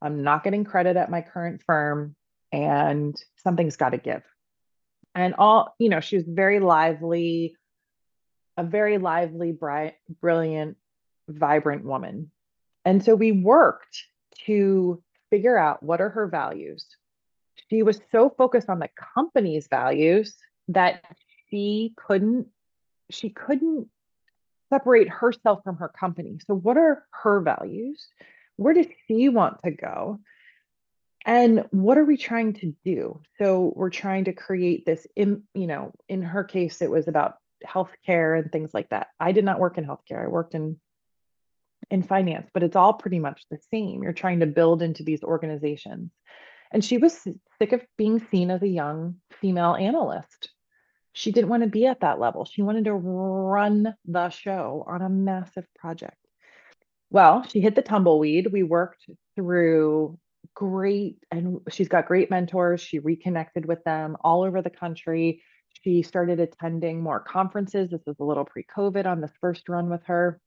I'm 0.00 0.22
not 0.22 0.44
getting 0.44 0.64
credit 0.64 0.96
at 0.96 1.10
my 1.10 1.20
current 1.20 1.62
firm 1.66 2.14
and 2.52 3.20
something's 3.42 3.76
got 3.76 3.90
to 3.90 3.98
give. 3.98 4.22
And 5.14 5.34
all, 5.34 5.74
you 5.78 5.88
know, 5.88 6.00
she 6.00 6.16
was 6.16 6.26
very 6.26 6.60
lively, 6.60 7.56
a 8.56 8.62
very 8.62 8.98
lively, 8.98 9.50
bright, 9.50 9.94
brilliant, 10.20 10.76
vibrant 11.28 11.84
woman. 11.84 12.30
And 12.84 13.04
so 13.04 13.16
we 13.16 13.32
worked 13.32 14.04
to 14.46 15.02
figure 15.30 15.56
out 15.56 15.82
what 15.82 16.00
are 16.00 16.10
her 16.10 16.26
values. 16.26 16.84
She 17.68 17.82
was 17.82 18.00
so 18.12 18.30
focused 18.30 18.68
on 18.68 18.78
the 18.78 18.90
company's 19.14 19.68
values 19.68 20.36
that 20.68 21.04
she 21.50 21.92
couldn't 21.96 22.48
she 23.10 23.30
couldn't 23.30 23.88
separate 24.72 25.08
herself 25.08 25.60
from 25.64 25.76
her 25.78 25.88
company. 25.88 26.38
So 26.46 26.54
what 26.54 26.76
are 26.76 27.04
her 27.10 27.40
values? 27.40 28.06
Where 28.56 28.74
does 28.74 28.86
she 29.06 29.28
want 29.28 29.58
to 29.64 29.72
go? 29.72 30.20
And 31.26 31.66
what 31.70 31.98
are 31.98 32.04
we 32.04 32.16
trying 32.16 32.54
to 32.54 32.74
do? 32.84 33.20
So 33.38 33.72
we're 33.74 33.90
trying 33.90 34.24
to 34.24 34.32
create 34.32 34.86
this 34.86 35.06
in, 35.16 35.42
you 35.54 35.66
know, 35.66 35.92
in 36.08 36.22
her 36.22 36.44
case 36.44 36.80
it 36.80 36.90
was 36.90 37.08
about 37.08 37.34
healthcare 37.66 38.38
and 38.38 38.50
things 38.50 38.72
like 38.72 38.88
that. 38.90 39.08
I 39.18 39.32
did 39.32 39.44
not 39.44 39.58
work 39.58 39.76
in 39.76 39.84
healthcare. 39.84 40.24
I 40.24 40.28
worked 40.28 40.54
in 40.54 40.80
in 41.90 42.02
finance, 42.02 42.48
but 42.54 42.62
it's 42.62 42.76
all 42.76 42.94
pretty 42.94 43.18
much 43.18 43.44
the 43.50 43.58
same. 43.70 44.02
You're 44.02 44.12
trying 44.12 44.40
to 44.40 44.46
build 44.46 44.82
into 44.82 45.02
these 45.02 45.22
organizations. 45.22 46.10
And 46.72 46.84
she 46.84 46.98
was 46.98 47.26
sick 47.58 47.72
of 47.72 47.82
being 47.98 48.24
seen 48.30 48.50
as 48.50 48.62
a 48.62 48.68
young 48.68 49.16
female 49.40 49.74
analyst. 49.74 50.50
She 51.12 51.32
didn't 51.32 51.50
want 51.50 51.64
to 51.64 51.68
be 51.68 51.86
at 51.86 52.00
that 52.00 52.20
level. 52.20 52.44
She 52.44 52.62
wanted 52.62 52.84
to 52.84 52.94
run 52.94 53.94
the 54.06 54.30
show 54.30 54.84
on 54.86 55.02
a 55.02 55.08
massive 55.08 55.66
project. 55.76 56.16
Well, 57.10 57.42
she 57.42 57.60
hit 57.60 57.74
the 57.74 57.82
tumbleweed. 57.82 58.52
We 58.52 58.62
worked 58.62 59.04
through 59.34 60.16
great, 60.54 61.16
and 61.32 61.58
she's 61.70 61.88
got 61.88 62.06
great 62.06 62.30
mentors. 62.30 62.80
She 62.80 63.00
reconnected 63.00 63.66
with 63.66 63.82
them 63.82 64.16
all 64.22 64.44
over 64.44 64.62
the 64.62 64.70
country. 64.70 65.42
She 65.82 66.02
started 66.02 66.38
attending 66.38 67.00
more 67.02 67.18
conferences. 67.18 67.90
This 67.90 68.02
was 68.06 68.16
a 68.20 68.24
little 68.24 68.44
pre 68.44 68.64
COVID 68.64 69.06
on 69.06 69.20
this 69.20 69.32
first 69.40 69.68
run 69.68 69.90
with 69.90 70.04
her. 70.04 70.40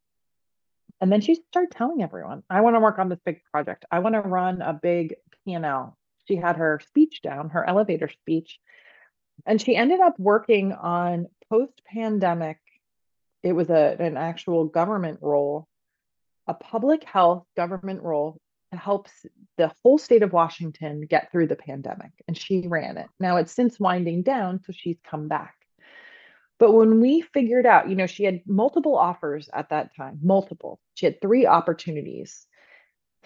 And 1.04 1.12
then 1.12 1.20
she 1.20 1.36
started 1.36 1.72
telling 1.72 2.02
everyone, 2.02 2.44
I 2.50 2.62
want 2.62 2.78
to 2.78 2.80
work 2.80 2.98
on 2.98 3.10
this 3.10 3.20
big 3.26 3.42
project. 3.52 3.84
I 3.92 4.00
want 4.00 4.16
to 4.16 4.22
run 4.22 4.62
a 4.62 4.72
big 4.72 5.16
P&L. 5.44 5.98
She 6.30 6.38
had 6.38 6.56
her 6.56 6.80
speech 6.88 7.22
down, 7.22 7.50
her 7.50 7.68
elevator 7.68 8.08
speech. 8.08 8.58
And 9.46 9.62
she 9.62 9.76
ended 9.76 10.00
up 10.00 10.18
working 10.18 10.72
on 10.72 11.28
post-pandemic. 11.50 12.58
It 13.44 13.52
was 13.52 13.70
a, 13.70 13.98
an 14.00 14.16
actual 14.16 14.64
government 14.64 15.20
role, 15.22 15.68
a 16.48 16.54
public 16.54 17.04
health 17.04 17.44
government 17.58 18.02
role 18.02 18.40
to 18.72 18.78
help 18.78 19.10
the 19.58 19.74
whole 19.84 19.98
state 19.98 20.24
of 20.24 20.32
Washington 20.32 21.02
get 21.02 21.34
through 21.34 21.48
the 21.48 21.58
pandemic. 21.58 22.12
And 22.30 22.38
she 22.38 22.66
ran 22.66 22.96
it. 22.96 23.08
Now 23.20 23.36
it's 23.36 23.52
since 23.52 23.78
winding 23.78 24.22
down, 24.24 24.62
so 24.66 24.72
she's 24.72 25.00
come 25.04 25.28
back. 25.28 25.56
But 26.64 26.72
when 26.72 27.02
we 27.02 27.20
figured 27.20 27.66
out, 27.66 27.90
you 27.90 27.96
know, 27.98 28.08
she 28.08 28.24
had 28.24 28.40
multiple 28.48 28.96
offers 28.98 29.50
at 29.52 29.72
that 29.72 29.94
time, 29.98 30.20
multiple. 30.24 30.80
She 30.94 31.06
had 31.06 31.20
three 31.20 31.46
opportunities. 31.46 32.48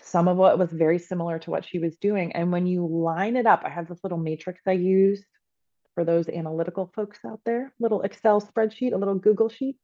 Some 0.02 0.28
of 0.28 0.38
what 0.38 0.58
was 0.58 0.71
very 0.71 0.97
similar 0.97 1.38
to 1.38 1.52
what 1.52 1.63
she 1.63 1.78
was 1.78 1.95
doing. 1.97 2.32
And 2.32 2.52
when 2.52 2.65
you 2.65 2.88
line 2.88 3.36
it 3.36 3.45
up, 3.45 3.62
I 3.63 3.69
have 3.69 3.88
this 3.88 4.00
little 4.02 4.17
matrix 4.17 4.62
I 4.65 4.71
use 4.71 5.23
for 5.93 6.04
those 6.04 6.28
analytical 6.28 6.91
folks 6.95 7.19
out 7.23 7.41
there, 7.45 7.71
little 7.80 8.02
Excel 8.02 8.41
spreadsheet, 8.41 8.93
a 8.93 8.97
little 8.97 9.13
Google 9.13 9.50
sheet. 9.50 9.78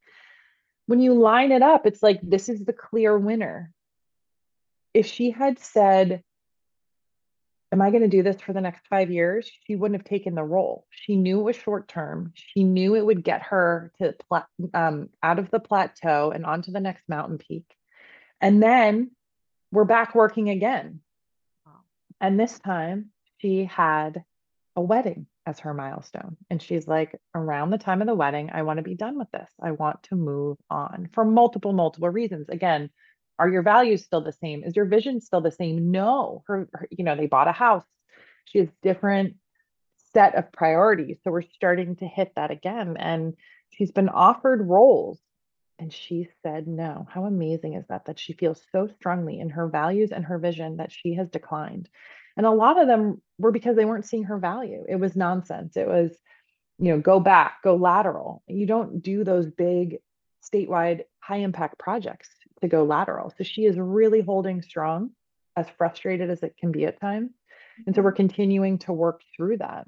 When 0.88 1.00
you 1.00 1.14
line 1.14 1.52
it 1.52 1.62
up, 1.62 1.86
it's 1.86 2.02
like 2.02 2.22
this 2.24 2.50
is 2.50 2.66
the 2.66 2.74
clear 2.74 3.16
winner. 3.16 3.72
If 4.96 5.06
she 5.06 5.30
had 5.30 5.60
said, 5.60 6.24
am 7.74 7.82
I 7.82 7.90
going 7.90 8.04
to 8.04 8.08
do 8.08 8.22
this 8.22 8.40
for 8.40 8.54
the 8.54 8.62
next 8.62 8.88
five 8.88 9.10
years? 9.10 9.52
She 9.66 9.76
wouldn't 9.76 10.00
have 10.00 10.08
taken 10.08 10.36
the 10.36 10.44
role. 10.44 10.86
She 10.92 11.16
knew 11.16 11.40
it 11.40 11.44
was 11.44 11.56
short 11.56 11.88
term. 11.88 12.32
She 12.36 12.64
knew 12.64 12.96
it 12.96 13.06
would 13.06 13.24
get 13.24 13.42
her 13.42 13.92
to 13.98 14.16
pla- 14.30 14.46
um, 14.76 15.10
out 15.24 15.40
of 15.40 15.50
the 15.50 15.60
plateau 15.60 16.32
and 16.32 16.46
onto 16.46 16.72
the 16.72 16.80
next 16.80 17.10
mountain 17.10 17.40
peak. 17.40 17.66
And 18.40 18.62
then 18.62 19.12
we're 19.72 19.86
back 19.86 20.14
working 20.14 20.50
again. 20.50 21.00
And 22.22 22.40
this 22.40 22.60
time 22.60 23.10
she 23.40 23.66
had 23.66 24.24
a 24.76 24.82
wedding 24.82 25.26
as 25.48 25.60
her 25.62 25.74
milestone. 25.74 26.38
And 26.52 26.62
she's 26.62 26.88
like, 26.88 27.20
around 27.34 27.72
the 27.72 27.80
time 27.80 28.02
of 28.02 28.08
the 28.08 28.14
wedding, 28.14 28.52
I 28.54 28.62
want 28.62 28.78
to 28.78 28.84
be 28.84 28.96
done 28.96 29.18
with 29.18 29.32
this. 29.32 29.50
I 29.60 29.72
want 29.72 30.04
to 30.04 30.16
move 30.16 30.58
on 30.70 31.10
for 31.12 31.26
multiple, 31.26 31.74
multiple 31.74 32.10
reasons. 32.10 32.50
Again, 32.50 32.92
are 33.44 33.50
your 33.50 33.62
values 33.62 34.06
still 34.06 34.22
the 34.22 34.32
same? 34.32 34.64
Is 34.64 34.78
your 34.78 34.86
vision 34.86 35.20
still 35.20 35.42
the 35.42 35.52
same? 35.52 35.92
No. 35.92 36.44
Her, 36.48 36.70
her, 36.74 36.88
you 36.90 37.04
know, 37.04 37.18
they 37.18 37.28
bought 37.28 37.50
a 37.50 37.52
house. 37.52 37.84
She 38.46 38.60
has 38.60 38.70
different 38.82 39.36
set 40.14 40.36
of 40.36 40.54
priorities. 40.54 41.18
So 41.24 41.32
we're 41.32 41.42
starting 41.42 41.98
to 41.98 42.08
hit 42.08 42.32
that 42.38 42.52
again. 42.52 42.96
And 42.98 43.34
she's 43.72 43.92
been 43.92 44.08
offered 44.08 44.66
roles 44.66 45.20
and 45.78 45.92
she 45.92 46.30
said 46.42 46.70
no. 46.70 47.06
How 47.10 47.26
amazing 47.26 47.74
is 47.74 47.84
that? 47.90 48.06
That 48.06 48.18
she 48.18 48.32
feels 48.32 48.62
so 48.72 48.88
strongly 48.88 49.42
in 49.42 49.50
her 49.50 49.68
values 49.68 50.14
and 50.14 50.24
her 50.24 50.40
vision 50.40 50.78
that 50.78 50.94
she 50.94 51.16
has 51.16 51.28
declined. 51.28 51.90
And 52.38 52.46
a 52.46 52.52
lot 52.52 52.80
of 52.80 52.88
them 52.88 53.22
were 53.38 53.52
because 53.52 53.76
they 53.76 53.84
weren't 53.84 54.06
seeing 54.06 54.24
her 54.24 54.38
value. 54.38 54.86
It 54.88 54.96
was 54.96 55.18
nonsense. 55.18 55.76
It 55.76 55.88
was, 55.88 56.16
you 56.80 56.94
know, 56.94 57.00
go 57.02 57.20
back, 57.20 57.62
go 57.62 57.76
lateral. 57.76 58.42
You 58.48 58.68
don't 58.68 59.04
do 59.04 59.26
those 59.26 59.48
big 59.48 59.98
statewide 60.50 61.02
high 61.20 61.38
impact 61.38 61.78
projects 61.78 62.30
to 62.64 62.68
go 62.70 62.84
lateral. 62.84 63.34
So 63.38 63.44
she 63.44 63.66
is 63.66 63.78
really 63.78 64.22
holding 64.22 64.62
strong, 64.62 65.12
as 65.56 65.68
frustrated 65.78 66.30
as 66.30 66.42
it 66.44 66.56
can 66.58 66.72
be 66.72 66.86
at 66.86 67.00
times. 67.00 67.32
And 67.86 67.94
so 67.94 68.00
mm-hmm. 68.00 68.06
we're 68.06 68.14
continuing 68.14 68.80
to 68.80 68.94
work 68.94 69.22
through 69.36 69.58
that. 69.58 69.86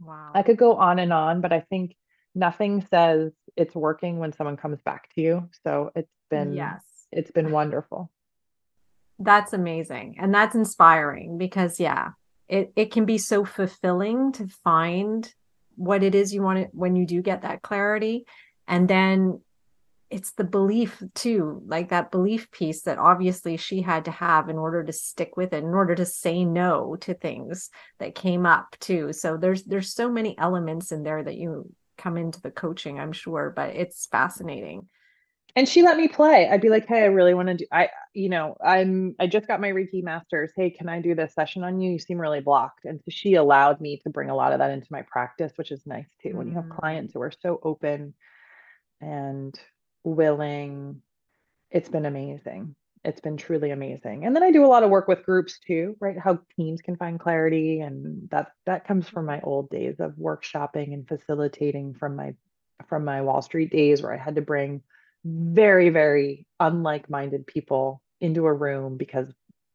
Wow. 0.00 0.30
I 0.34 0.42
could 0.42 0.56
go 0.56 0.76
on 0.76 0.98
and 0.98 1.12
on, 1.12 1.40
but 1.40 1.52
I 1.52 1.60
think 1.60 1.96
nothing 2.34 2.86
says 2.90 3.32
it's 3.56 3.74
working 3.74 4.18
when 4.18 4.32
someone 4.32 4.56
comes 4.56 4.80
back 4.82 5.08
to 5.14 5.20
you. 5.20 5.48
So 5.64 5.92
it's 5.94 6.10
been 6.30 6.54
yes. 6.54 6.82
it's 7.10 7.30
been 7.30 7.50
wonderful. 7.50 8.10
That's 9.18 9.52
amazing. 9.52 10.16
And 10.18 10.34
that's 10.34 10.56
inspiring 10.56 11.38
because 11.38 11.78
yeah, 11.78 12.10
it 12.48 12.72
it 12.76 12.90
can 12.92 13.04
be 13.04 13.18
so 13.18 13.44
fulfilling 13.44 14.32
to 14.32 14.48
find 14.64 15.32
what 15.76 16.02
it 16.02 16.14
is 16.14 16.34
you 16.34 16.42
want 16.42 16.58
it 16.58 16.70
when 16.72 16.96
you 16.96 17.06
do 17.06 17.22
get 17.22 17.42
that 17.42 17.62
clarity 17.62 18.26
and 18.66 18.88
then 18.88 19.40
it's 20.14 20.30
the 20.34 20.44
belief 20.44 21.02
too 21.16 21.60
like 21.66 21.88
that 21.88 22.12
belief 22.12 22.48
piece 22.52 22.82
that 22.82 22.98
obviously 22.98 23.56
she 23.56 23.82
had 23.82 24.04
to 24.04 24.12
have 24.12 24.48
in 24.48 24.56
order 24.56 24.84
to 24.84 24.92
stick 24.92 25.36
with 25.36 25.52
it 25.52 25.64
in 25.64 25.74
order 25.74 25.96
to 25.96 26.06
say 26.06 26.44
no 26.44 26.94
to 27.00 27.14
things 27.14 27.68
that 27.98 28.14
came 28.14 28.46
up 28.46 28.76
too. 28.78 29.12
So 29.12 29.36
there's 29.36 29.64
there's 29.64 29.92
so 29.92 30.08
many 30.08 30.38
elements 30.38 30.92
in 30.92 31.02
there 31.02 31.20
that 31.20 31.36
you 31.36 31.68
come 31.98 32.16
into 32.16 32.40
the 32.40 32.50
coaching 32.50 32.98
i'm 32.98 33.12
sure 33.12 33.52
but 33.54 33.70
it's 33.74 34.06
fascinating. 34.06 34.88
And 35.56 35.68
she 35.68 35.82
let 35.82 35.96
me 35.96 36.08
play. 36.08 36.48
I'd 36.48 36.60
be 36.60 36.70
like 36.70 36.86
hey 36.86 37.02
i 37.02 37.06
really 37.06 37.34
want 37.34 37.48
to 37.48 37.54
do 37.54 37.66
i 37.72 37.88
you 38.12 38.28
know 38.28 38.56
i'm 38.64 39.16
i 39.18 39.26
just 39.26 39.48
got 39.48 39.60
my 39.60 39.70
reiki 39.70 40.04
masters. 40.04 40.52
Hey 40.54 40.70
can 40.70 40.88
i 40.88 41.00
do 41.00 41.16
this 41.16 41.34
session 41.34 41.64
on 41.64 41.80
you? 41.80 41.90
You 41.90 41.98
seem 41.98 42.20
really 42.20 42.40
blocked. 42.40 42.84
And 42.84 43.00
so 43.00 43.10
she 43.10 43.34
allowed 43.34 43.80
me 43.80 43.96
to 44.04 44.10
bring 44.10 44.30
a 44.30 44.36
lot 44.36 44.52
of 44.52 44.60
that 44.60 44.70
into 44.70 44.86
my 44.90 45.02
practice 45.02 45.50
which 45.56 45.72
is 45.72 45.84
nice 45.86 46.06
too 46.22 46.28
mm-hmm. 46.28 46.38
when 46.38 46.48
you 46.48 46.54
have 46.54 46.66
mm. 46.66 46.78
clients 46.78 47.14
who 47.14 47.20
are 47.20 47.32
so 47.42 47.58
open 47.64 48.14
and 49.00 49.58
willing. 50.04 51.02
It's 51.70 51.88
been 51.88 52.06
amazing. 52.06 52.76
It's 53.04 53.20
been 53.20 53.36
truly 53.36 53.70
amazing. 53.70 54.24
And 54.24 54.34
then 54.34 54.42
I 54.42 54.50
do 54.50 54.64
a 54.64 54.68
lot 54.68 54.82
of 54.82 54.90
work 54.90 55.08
with 55.08 55.24
groups 55.24 55.58
too, 55.58 55.96
right? 56.00 56.18
How 56.18 56.38
teams 56.56 56.80
can 56.80 56.96
find 56.96 57.20
clarity. 57.20 57.80
And 57.80 58.30
that 58.30 58.52
that 58.64 58.86
comes 58.86 59.08
from 59.08 59.26
my 59.26 59.40
old 59.40 59.68
days 59.70 59.96
of 59.98 60.12
workshopping 60.12 60.94
and 60.94 61.06
facilitating 61.06 61.94
from 61.94 62.16
my 62.16 62.34
from 62.88 63.04
my 63.04 63.20
Wall 63.22 63.42
Street 63.42 63.70
days 63.70 64.02
where 64.02 64.12
I 64.12 64.18
had 64.18 64.36
to 64.36 64.42
bring 64.42 64.82
very, 65.24 65.90
very 65.90 66.46
unlike-minded 66.60 67.46
people 67.46 68.02
into 68.20 68.46
a 68.46 68.52
room 68.52 68.96
because 68.96 69.28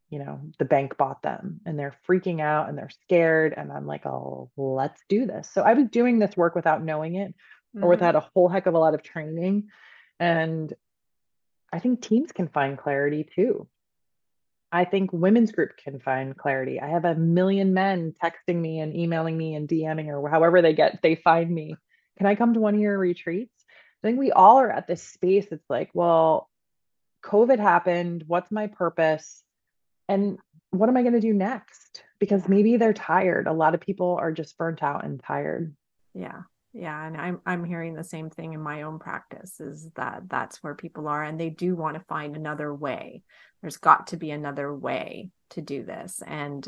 you 0.09 0.19
know 0.19 0.39
the 0.57 0.65
bank 0.65 0.97
bought 0.97 1.21
them 1.21 1.61
and 1.65 1.77
they're 1.77 1.95
freaking 2.07 2.41
out 2.41 2.67
and 2.67 2.77
they're 2.77 2.89
scared 3.03 3.53
and 3.55 3.71
i'm 3.71 3.85
like 3.85 4.05
oh 4.05 4.49
let's 4.57 4.99
do 5.07 5.27
this 5.27 5.49
so 5.53 5.61
i 5.61 5.73
was 5.73 5.85
doing 5.89 6.17
this 6.17 6.35
work 6.35 6.55
without 6.55 6.83
knowing 6.83 7.15
it 7.15 7.35
or 7.75 7.81
mm-hmm. 7.81 7.89
without 7.89 8.15
a 8.15 8.25
whole 8.33 8.49
heck 8.49 8.65
of 8.65 8.73
a 8.73 8.79
lot 8.79 8.95
of 8.95 9.03
training 9.03 9.67
and 10.19 10.73
I 11.71 11.79
think 11.79 12.01
teams 12.01 12.31
can 12.31 12.47
find 12.47 12.77
clarity 12.77 13.27
too. 13.35 13.67
I 14.71 14.85
think 14.85 15.11
women's 15.11 15.51
group 15.51 15.77
can 15.77 15.99
find 15.99 16.37
clarity. 16.37 16.79
I 16.79 16.89
have 16.89 17.05
a 17.05 17.15
million 17.15 17.73
men 17.73 18.13
texting 18.23 18.57
me 18.57 18.79
and 18.79 18.95
emailing 18.95 19.37
me 19.37 19.55
and 19.55 19.67
DMing 19.67 20.07
or 20.07 20.29
however 20.29 20.61
they 20.61 20.73
get, 20.73 21.01
they 21.01 21.15
find 21.15 21.49
me. 21.49 21.75
Can 22.17 22.27
I 22.27 22.35
come 22.35 22.53
to 22.53 22.59
one 22.59 22.75
of 22.75 22.81
your 22.81 22.97
retreats? 22.97 23.65
I 24.03 24.07
think 24.07 24.19
we 24.19 24.31
all 24.31 24.59
are 24.59 24.71
at 24.71 24.87
this 24.87 25.01
space. 25.01 25.47
It's 25.51 25.69
like, 25.69 25.89
well, 25.93 26.49
COVID 27.23 27.59
happened. 27.59 28.25
What's 28.27 28.51
my 28.51 28.67
purpose? 28.67 29.43
And 30.07 30.37
what 30.69 30.89
am 30.89 30.97
I 30.97 31.01
going 31.01 31.13
to 31.13 31.19
do 31.19 31.33
next? 31.33 32.03
Because 32.19 32.47
maybe 32.47 32.77
they're 32.77 32.93
tired. 32.93 33.47
A 33.47 33.53
lot 33.53 33.73
of 33.73 33.81
people 33.81 34.17
are 34.19 34.31
just 34.31 34.57
burnt 34.57 34.83
out 34.83 35.03
and 35.03 35.21
tired. 35.21 35.75
Yeah 36.13 36.41
yeah 36.73 37.07
and 37.07 37.17
i'm 37.17 37.39
i'm 37.45 37.63
hearing 37.63 37.93
the 37.93 38.03
same 38.03 38.29
thing 38.29 38.53
in 38.53 38.61
my 38.61 38.83
own 38.83 38.99
practice 38.99 39.59
is 39.59 39.89
that 39.95 40.21
that's 40.27 40.61
where 40.63 40.75
people 40.75 41.07
are 41.07 41.23
and 41.23 41.39
they 41.39 41.49
do 41.49 41.75
want 41.75 41.95
to 41.95 42.03
find 42.05 42.35
another 42.35 42.73
way 42.73 43.23
there's 43.61 43.77
got 43.77 44.07
to 44.07 44.17
be 44.17 44.31
another 44.31 44.73
way 44.73 45.29
to 45.49 45.61
do 45.61 45.83
this 45.83 46.21
and 46.27 46.67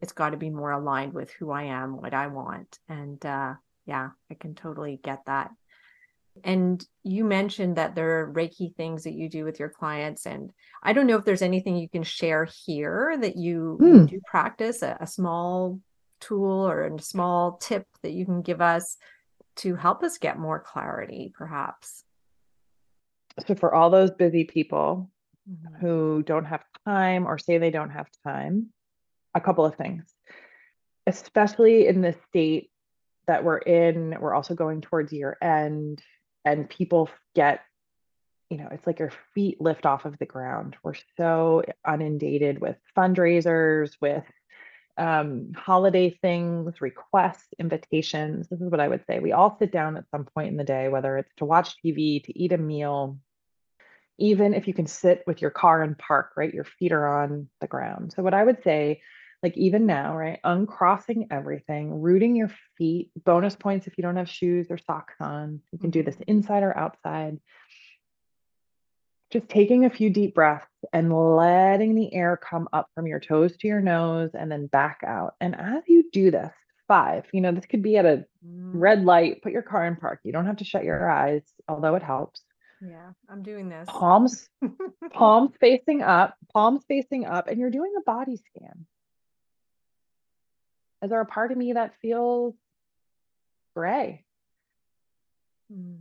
it's 0.00 0.12
got 0.12 0.30
to 0.30 0.36
be 0.36 0.50
more 0.50 0.72
aligned 0.72 1.12
with 1.12 1.30
who 1.32 1.50
i 1.50 1.64
am 1.64 2.00
what 2.00 2.14
i 2.14 2.26
want 2.26 2.78
and 2.88 3.24
uh 3.24 3.54
yeah 3.86 4.10
i 4.30 4.34
can 4.34 4.54
totally 4.54 4.98
get 5.02 5.24
that 5.26 5.50
and 6.44 6.84
you 7.02 7.24
mentioned 7.24 7.76
that 7.76 7.94
there 7.94 8.20
are 8.20 8.32
reiki 8.32 8.74
things 8.74 9.04
that 9.04 9.14
you 9.14 9.28
do 9.28 9.44
with 9.44 9.58
your 9.60 9.68
clients 9.68 10.26
and 10.26 10.52
i 10.82 10.92
don't 10.92 11.06
know 11.06 11.16
if 11.16 11.24
there's 11.24 11.40
anything 11.40 11.76
you 11.76 11.88
can 11.88 12.02
share 12.02 12.46
here 12.64 13.16
that 13.18 13.36
you, 13.36 13.78
mm. 13.80 14.08
do 14.08 14.20
practice 14.26 14.82
a, 14.82 14.96
a 15.00 15.06
small 15.06 15.80
tool 16.20 16.68
or 16.68 16.86
a 16.86 17.00
small 17.00 17.58
tip 17.58 17.86
that 18.02 18.12
you 18.12 18.24
can 18.24 18.42
give 18.42 18.60
us 18.60 18.96
to 19.56 19.74
help 19.74 20.02
us 20.02 20.18
get 20.18 20.38
more 20.38 20.60
clarity, 20.60 21.32
perhaps? 21.36 22.04
So, 23.46 23.54
for 23.54 23.74
all 23.74 23.90
those 23.90 24.10
busy 24.10 24.44
people 24.44 25.10
mm-hmm. 25.48 25.76
who 25.80 26.22
don't 26.22 26.46
have 26.46 26.64
time 26.86 27.26
or 27.26 27.38
say 27.38 27.58
they 27.58 27.70
don't 27.70 27.90
have 27.90 28.08
time, 28.24 28.68
a 29.34 29.40
couple 29.40 29.64
of 29.64 29.74
things, 29.76 30.04
especially 31.06 31.86
in 31.86 32.00
the 32.00 32.14
state 32.28 32.70
that 33.26 33.44
we're 33.44 33.58
in, 33.58 34.16
we're 34.20 34.34
also 34.34 34.54
going 34.54 34.80
towards 34.80 35.12
year 35.12 35.36
end, 35.42 36.02
and 36.44 36.70
people 36.70 37.10
get 37.34 37.60
you 38.50 38.58
know, 38.58 38.68
it's 38.70 38.86
like 38.86 39.00
your 39.00 39.12
feet 39.34 39.60
lift 39.60 39.86
off 39.86 40.04
of 40.04 40.18
the 40.18 40.26
ground. 40.26 40.76
We're 40.82 40.94
so 41.16 41.64
inundated 41.86 42.60
with 42.60 42.76
fundraisers, 42.96 43.96
with 44.00 44.24
um, 44.98 45.52
holiday 45.54 46.10
things, 46.22 46.80
requests, 46.80 47.48
invitations. 47.58 48.48
This 48.48 48.60
is 48.60 48.70
what 48.70 48.80
I 48.80 48.88
would 48.88 49.04
say. 49.06 49.18
We 49.18 49.32
all 49.32 49.56
sit 49.58 49.72
down 49.72 49.96
at 49.96 50.08
some 50.10 50.24
point 50.24 50.48
in 50.48 50.56
the 50.56 50.64
day, 50.64 50.88
whether 50.88 51.18
it's 51.18 51.34
to 51.36 51.44
watch 51.44 51.76
TV, 51.84 52.22
to 52.24 52.38
eat 52.38 52.52
a 52.52 52.58
meal, 52.58 53.18
even 54.18 54.54
if 54.54 54.66
you 54.66 54.74
can 54.74 54.86
sit 54.86 55.22
with 55.26 55.42
your 55.42 55.50
car 55.50 55.82
and 55.82 55.98
park, 55.98 56.32
right? 56.36 56.52
Your 56.52 56.64
feet 56.64 56.92
are 56.92 57.22
on 57.22 57.48
the 57.60 57.66
ground. 57.66 58.12
So, 58.14 58.22
what 58.22 58.34
I 58.34 58.44
would 58.44 58.62
say, 58.62 59.02
like 59.42 59.56
even 59.56 59.86
now, 59.86 60.16
right? 60.16 60.40
Uncrossing 60.44 61.28
everything, 61.30 62.00
rooting 62.00 62.34
your 62.34 62.50
feet, 62.78 63.10
bonus 63.24 63.54
points 63.54 63.86
if 63.86 63.98
you 63.98 64.02
don't 64.02 64.16
have 64.16 64.30
shoes 64.30 64.68
or 64.70 64.78
socks 64.78 65.14
on. 65.20 65.60
You 65.72 65.78
can 65.78 65.90
do 65.90 66.02
this 66.02 66.16
mm-hmm. 66.16 66.30
inside 66.30 66.62
or 66.62 66.76
outside 66.76 67.38
just 69.32 69.48
taking 69.48 69.84
a 69.84 69.90
few 69.90 70.10
deep 70.10 70.34
breaths 70.34 70.66
and 70.92 71.12
letting 71.36 71.94
the 71.94 72.12
air 72.14 72.36
come 72.36 72.68
up 72.72 72.88
from 72.94 73.06
your 73.06 73.20
toes 73.20 73.56
to 73.56 73.66
your 73.66 73.80
nose 73.80 74.30
and 74.34 74.50
then 74.50 74.66
back 74.66 75.00
out. 75.04 75.34
And 75.40 75.56
as 75.56 75.82
you 75.86 76.04
do 76.12 76.30
this, 76.30 76.52
five, 76.86 77.24
you 77.32 77.40
know, 77.40 77.52
this 77.52 77.66
could 77.66 77.82
be 77.82 77.96
at 77.96 78.06
a 78.06 78.24
mm. 78.46 78.70
red 78.74 79.04
light, 79.04 79.42
put 79.42 79.52
your 79.52 79.62
car 79.62 79.86
in 79.86 79.96
park. 79.96 80.20
You 80.22 80.32
don't 80.32 80.46
have 80.46 80.58
to 80.58 80.64
shut 80.64 80.84
your 80.84 81.10
eyes, 81.10 81.42
although 81.68 81.96
it 81.96 82.02
helps. 82.02 82.40
Yeah, 82.80 83.12
I'm 83.28 83.42
doing 83.42 83.68
this. 83.68 83.88
Palms, 83.88 84.48
palms 85.12 85.52
facing 85.60 86.02
up, 86.02 86.36
palms 86.52 86.84
facing 86.86 87.24
up, 87.24 87.48
and 87.48 87.58
you're 87.58 87.70
doing 87.70 87.94
a 87.98 88.02
body 88.02 88.36
scan. 88.36 88.86
Is 91.02 91.10
there 91.10 91.20
a 91.20 91.26
part 91.26 91.52
of 91.52 91.58
me 91.58 91.72
that 91.72 91.94
feels 92.00 92.54
gray? 93.74 94.24
Mm. 95.72 95.98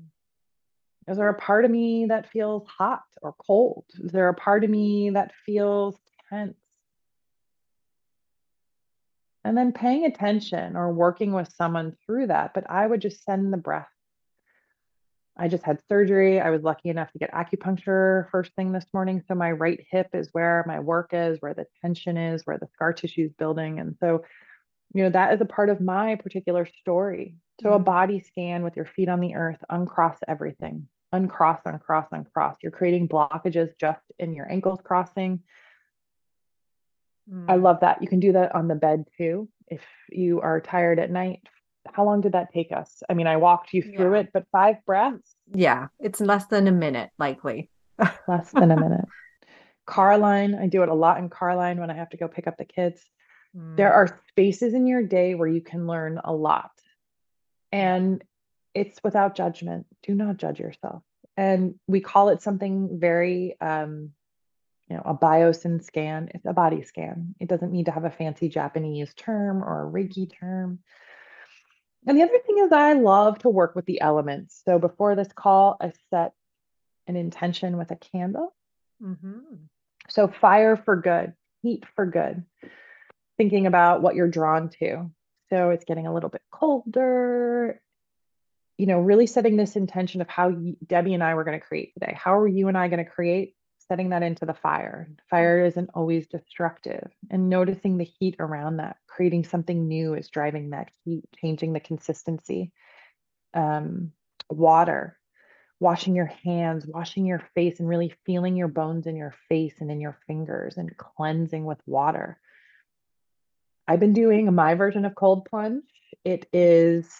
Is 1.08 1.18
there 1.18 1.30
a 1.30 1.36
part 1.36 1.66
of 1.66 1.72
me 1.72 2.08
that 2.08 2.32
feels 2.32 2.66
hot 2.68 3.04
or 3.22 3.36
cold? 3.46 3.86
Is 4.04 4.12
there 4.12 4.30
a 4.30 4.34
part 4.34 4.64
of 4.64 4.70
me 4.70 5.12
that 5.12 5.34
feels 5.46 5.96
tense? 6.30 6.58
And 9.44 9.56
then 9.56 9.72
paying 9.72 10.06
attention 10.06 10.76
or 10.76 10.92
working 10.92 11.32
with 11.32 11.54
someone 11.54 11.96
through 12.06 12.28
that. 12.28 12.56
But 12.56 12.70
I 12.70 12.88
would 12.88 13.02
just 13.02 13.24
send 13.24 13.54
the 13.54 13.58
breath. 13.58 13.88
I 15.38 15.48
just 15.48 15.64
had 15.64 15.80
surgery. 15.88 16.42
I 16.42 16.50
was 16.50 16.64
lucky 16.64 16.90
enough 16.90 17.12
to 17.12 17.20
get 17.20 17.32
acupuncture 17.34 18.28
first 18.32 18.54
thing 18.56 18.72
this 18.72 18.88
morning. 18.92 19.22
So 19.28 19.36
my 19.36 19.52
right 19.52 19.86
hip 19.92 20.10
is 20.14 20.30
where 20.32 20.64
my 20.66 20.80
work 20.80 21.10
is, 21.12 21.40
where 21.40 21.54
the 21.54 21.68
tension 21.82 22.18
is, 22.18 22.42
where 22.46 22.58
the 22.58 22.70
scar 22.74 22.94
tissue 22.94 23.26
is 23.26 23.34
building. 23.34 23.80
And 23.80 23.96
so, 24.00 24.24
you 24.96 25.04
know, 25.04 25.10
that 25.12 25.34
is 25.34 25.42
a 25.42 25.46
part 25.46 25.70
of 25.70 25.82
my 25.82 26.16
particular 26.16 26.66
story. 26.66 27.36
So 27.62 27.70
a 27.70 27.76
mm-hmm. 27.76 27.84
body 27.84 28.20
scan 28.22 28.64
with 28.64 28.76
your 28.76 28.86
feet 28.86 29.10
on 29.10 29.20
the 29.20 29.36
earth, 29.36 29.60
uncross 29.70 30.18
everything 30.28 30.88
uncross, 31.16 31.60
uncross, 31.66 32.08
uncross. 32.12 32.58
You're 32.62 32.72
creating 32.72 33.08
blockages 33.08 33.70
just 33.80 34.02
in 34.20 34.34
your 34.34 34.52
ankles 34.52 34.80
crossing. 34.84 35.42
Mm. 37.32 37.46
I 37.50 37.56
love 37.56 37.80
that. 37.82 38.02
You 38.02 38.08
can 38.08 38.20
do 38.20 38.34
that 38.34 38.54
on 38.54 38.68
the 38.68 38.76
bed 38.76 39.06
too. 39.18 39.50
If 39.68 39.82
you 40.10 40.42
are 40.42 40.62
tired 40.62 41.00
at 41.00 41.10
night, 41.10 41.40
how 41.92 42.06
long 42.06 42.22
did 42.22 42.34
that 42.34 42.52
take 42.54 42.72
us? 42.72 43.02
I 43.10 43.14
mean, 43.14 43.28
I 43.28 43.38
walked 43.38 43.74
you 43.74 43.82
through 43.82 44.16
yeah. 44.16 44.22
it, 44.22 44.30
but 44.34 44.46
five 44.52 44.78
breaths? 44.86 45.36
Yeah, 45.54 45.88
it's 46.00 46.20
less 46.20 46.46
than 46.48 46.68
a 46.68 46.72
minute, 46.72 47.12
likely. 47.18 47.70
less 48.28 48.52
than 48.52 48.72
a 48.72 48.80
minute. 48.80 49.06
Car 49.86 50.18
line, 50.18 50.56
I 50.56 50.68
do 50.68 50.84
it 50.84 50.90
a 50.90 50.94
lot 50.94 51.20
in 51.20 51.30
car 51.30 51.56
line 51.56 51.80
when 51.80 51.90
I 51.90 51.96
have 51.96 52.10
to 52.10 52.18
go 52.18 52.28
pick 52.28 52.48
up 52.48 52.58
the 52.58 52.66
kids. 52.66 53.02
Mm. 53.56 53.78
There 53.78 53.94
are 53.94 54.20
spaces 54.30 54.74
in 54.74 54.88
your 54.88 55.04
day 55.04 55.36
where 55.36 55.48
you 55.48 55.62
can 55.62 55.88
learn 55.88 56.20
a 56.24 56.34
lot. 56.34 56.72
And 57.72 58.24
it's 58.76 59.02
without 59.04 59.36
judgment. 59.36 59.88
Do 60.04 60.14
not 60.14 60.38
judge 60.38 60.60
yourself. 60.60 61.02
And 61.38 61.76
we 61.88 62.02
call 62.02 62.30
it 62.30 62.42
something 62.42 63.00
very, 63.00 63.56
um, 63.60 64.12
you 64.90 64.96
know, 64.96 65.02
a 65.04 65.16
byosen 65.16 65.84
scan. 65.84 66.30
It's 66.34 66.46
a 66.46 66.54
body 66.54 66.84
scan. 66.84 67.34
It 67.40 67.50
doesn't 67.50 67.72
need 67.72 67.86
to 67.86 67.92
have 67.92 68.06
a 68.06 68.12
fancy 68.12 68.50
Japanese 68.50 69.14
term 69.16 69.64
or 69.64 69.88
a 69.88 69.92
Reiki 69.92 70.30
term. 70.40 70.80
And 72.06 72.18
the 72.18 72.24
other 72.24 72.38
thing 72.46 72.60
is, 72.60 72.72
I 72.72 72.94
love 72.94 73.40
to 73.40 73.50
work 73.50 73.76
with 73.76 73.86
the 73.86 74.02
elements. 74.02 74.62
So 74.64 74.78
before 74.78 75.16
this 75.16 75.32
call, 75.34 75.78
I 75.82 75.92
set 76.12 76.34
an 77.08 77.16
intention 77.16 77.78
with 77.78 77.92
a 77.92 77.96
candle. 77.96 78.54
Mm-hmm. 79.02 79.56
So 80.10 80.28
fire 80.28 80.78
for 80.78 80.98
good, 80.98 81.34
heat 81.64 81.84
for 81.96 82.06
good, 82.06 82.44
thinking 83.38 83.66
about 83.66 84.02
what 84.04 84.16
you're 84.16 84.28
drawn 84.28 84.70
to. 84.80 85.10
So 85.50 85.72
it's 85.72 85.86
getting 85.86 86.06
a 86.06 86.14
little 86.14 86.30
bit 86.30 86.44
colder 86.52 87.82
you 88.78 88.88
know, 88.88 89.00
really 89.00 89.28
setting 89.28 89.56
this 89.56 89.76
intention 89.76 90.22
of 90.22 90.28
how 90.28 90.52
Debbie 90.86 91.14
and 91.14 91.24
I 91.24 91.36
were 91.36 91.44
going 91.44 91.60
to 91.60 91.66
create 91.66 91.94
today. 91.94 92.14
How 92.18 92.38
are 92.38 92.48
you 92.48 92.68
and 92.68 92.78
I 92.78 92.88
going 92.88 93.04
to 93.04 93.10
create? 93.10 93.56
Setting 93.88 94.10
that 94.10 94.24
into 94.24 94.48
the 94.48 94.54
fire. 94.56 95.10
Fire 95.30 95.64
isn't 95.64 95.92
always 95.94 96.28
destructive, 96.28 97.12
and 97.30 97.50
noticing 97.50 97.98
the 97.98 98.04
heat 98.04 98.36
around 98.40 98.78
that, 98.78 98.98
creating 99.06 99.46
something 99.46 99.88
new 99.88 100.16
is 100.16 100.30
driving 100.30 100.72
that 100.72 100.90
heat, 101.04 101.24
changing 101.40 101.74
the 101.74 101.80
consistency. 101.80 102.72
Um, 103.54 104.12
water, 104.50 105.20
washing 105.80 106.16
your 106.16 106.26
hands, 106.26 106.86
washing 106.88 107.28
your 107.28 107.44
face, 107.54 107.80
and 107.80 107.88
really 107.88 108.16
feeling 108.26 108.56
your 108.56 108.68
bones 108.68 109.06
in 109.06 109.16
your 109.16 109.36
face 109.50 109.76
and 109.80 109.92
in 109.92 110.02
your 110.02 110.18
fingers, 110.26 110.78
and 110.78 110.98
cleansing 110.98 111.64
with 111.64 111.80
water. 111.86 112.40
I've 113.88 114.00
been 114.00 114.14
doing 114.14 114.52
my 114.54 114.74
version 114.74 115.06
of 115.06 115.14
cold 115.14 115.46
plunge. 115.46 115.84
It 116.24 116.48
is 116.52 117.14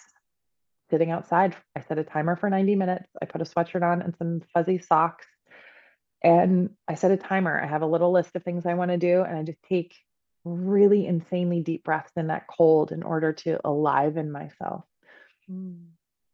sitting 0.90 1.10
outside. 1.10 1.56
I 1.74 1.80
set 1.80 1.98
a 1.98 2.04
timer 2.04 2.36
for 2.36 2.50
90 2.50 2.76
minutes. 2.76 3.08
I 3.20 3.26
put 3.26 3.40
a 3.40 3.44
sweatshirt 3.44 3.82
on 3.82 4.02
and 4.02 4.14
some 4.16 4.42
fuzzy 4.52 4.78
socks. 4.78 5.26
And 6.22 6.70
I 6.88 6.94
set 6.94 7.10
a 7.10 7.16
timer. 7.16 7.60
I 7.62 7.66
have 7.66 7.82
a 7.82 7.86
little 7.86 8.12
list 8.12 8.34
of 8.34 8.42
things 8.42 8.66
I 8.66 8.74
want 8.74 8.90
to 8.90 8.96
do. 8.96 9.22
And 9.22 9.36
I 9.36 9.42
just 9.42 9.62
take 9.68 9.94
really 10.44 11.06
insanely 11.06 11.60
deep 11.60 11.84
breaths 11.84 12.12
in 12.16 12.28
that 12.28 12.46
cold 12.46 12.92
in 12.92 13.02
order 13.02 13.32
to 13.32 13.58
aliven 13.64 14.30
myself. 14.30 14.84
Mm. 15.50 15.86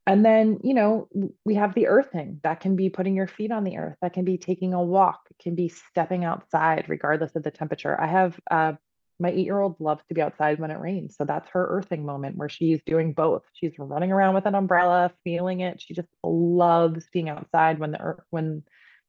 And 0.06 0.24
then, 0.24 0.58
you 0.64 0.74
know, 0.74 1.08
we 1.44 1.54
have 1.54 1.74
the 1.74 1.86
earthing 1.86 2.40
that 2.42 2.60
can 2.60 2.74
be 2.74 2.90
putting 2.90 3.14
your 3.14 3.28
feet 3.28 3.52
on 3.52 3.62
the 3.62 3.78
earth, 3.78 3.96
that 4.02 4.12
can 4.12 4.24
be 4.24 4.36
taking 4.36 4.74
a 4.74 4.82
walk, 4.82 5.20
it 5.30 5.38
can 5.40 5.54
be 5.54 5.68
stepping 5.68 6.24
outside, 6.24 6.86
regardless 6.88 7.36
of 7.36 7.44
the 7.44 7.52
temperature. 7.52 7.98
I 8.00 8.08
have 8.08 8.40
uh, 8.50 8.72
my 9.18 9.30
eight 9.30 9.44
year 9.44 9.60
old 9.60 9.76
loves 9.80 10.02
to 10.08 10.14
be 10.14 10.22
outside 10.22 10.58
when 10.58 10.70
it 10.70 10.80
rains. 10.80 11.16
So 11.16 11.24
that's 11.24 11.48
her 11.50 11.66
earthing 11.68 12.04
moment 12.04 12.36
where 12.36 12.48
she's 12.48 12.80
doing 12.84 13.12
both. 13.12 13.42
She's 13.52 13.72
running 13.78 14.12
around 14.12 14.34
with 14.34 14.46
an 14.46 14.54
umbrella, 14.54 15.12
feeling 15.24 15.60
it. 15.60 15.80
She 15.80 15.94
just 15.94 16.08
loves 16.24 17.06
being 17.12 17.28
outside 17.28 17.78
when 17.78 17.92
the 17.92 18.00
earth, 18.00 18.24
when 18.30 18.62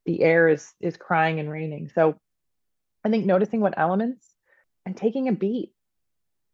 the 0.06 0.22
air 0.22 0.48
is 0.48 0.72
is 0.80 0.96
crying 0.96 1.40
and 1.40 1.50
raining. 1.50 1.90
So 1.94 2.18
I 3.04 3.10
think 3.10 3.26
noticing 3.26 3.60
what 3.60 3.74
elements 3.76 4.26
and 4.86 4.96
taking 4.96 5.28
a 5.28 5.32
beat. 5.32 5.72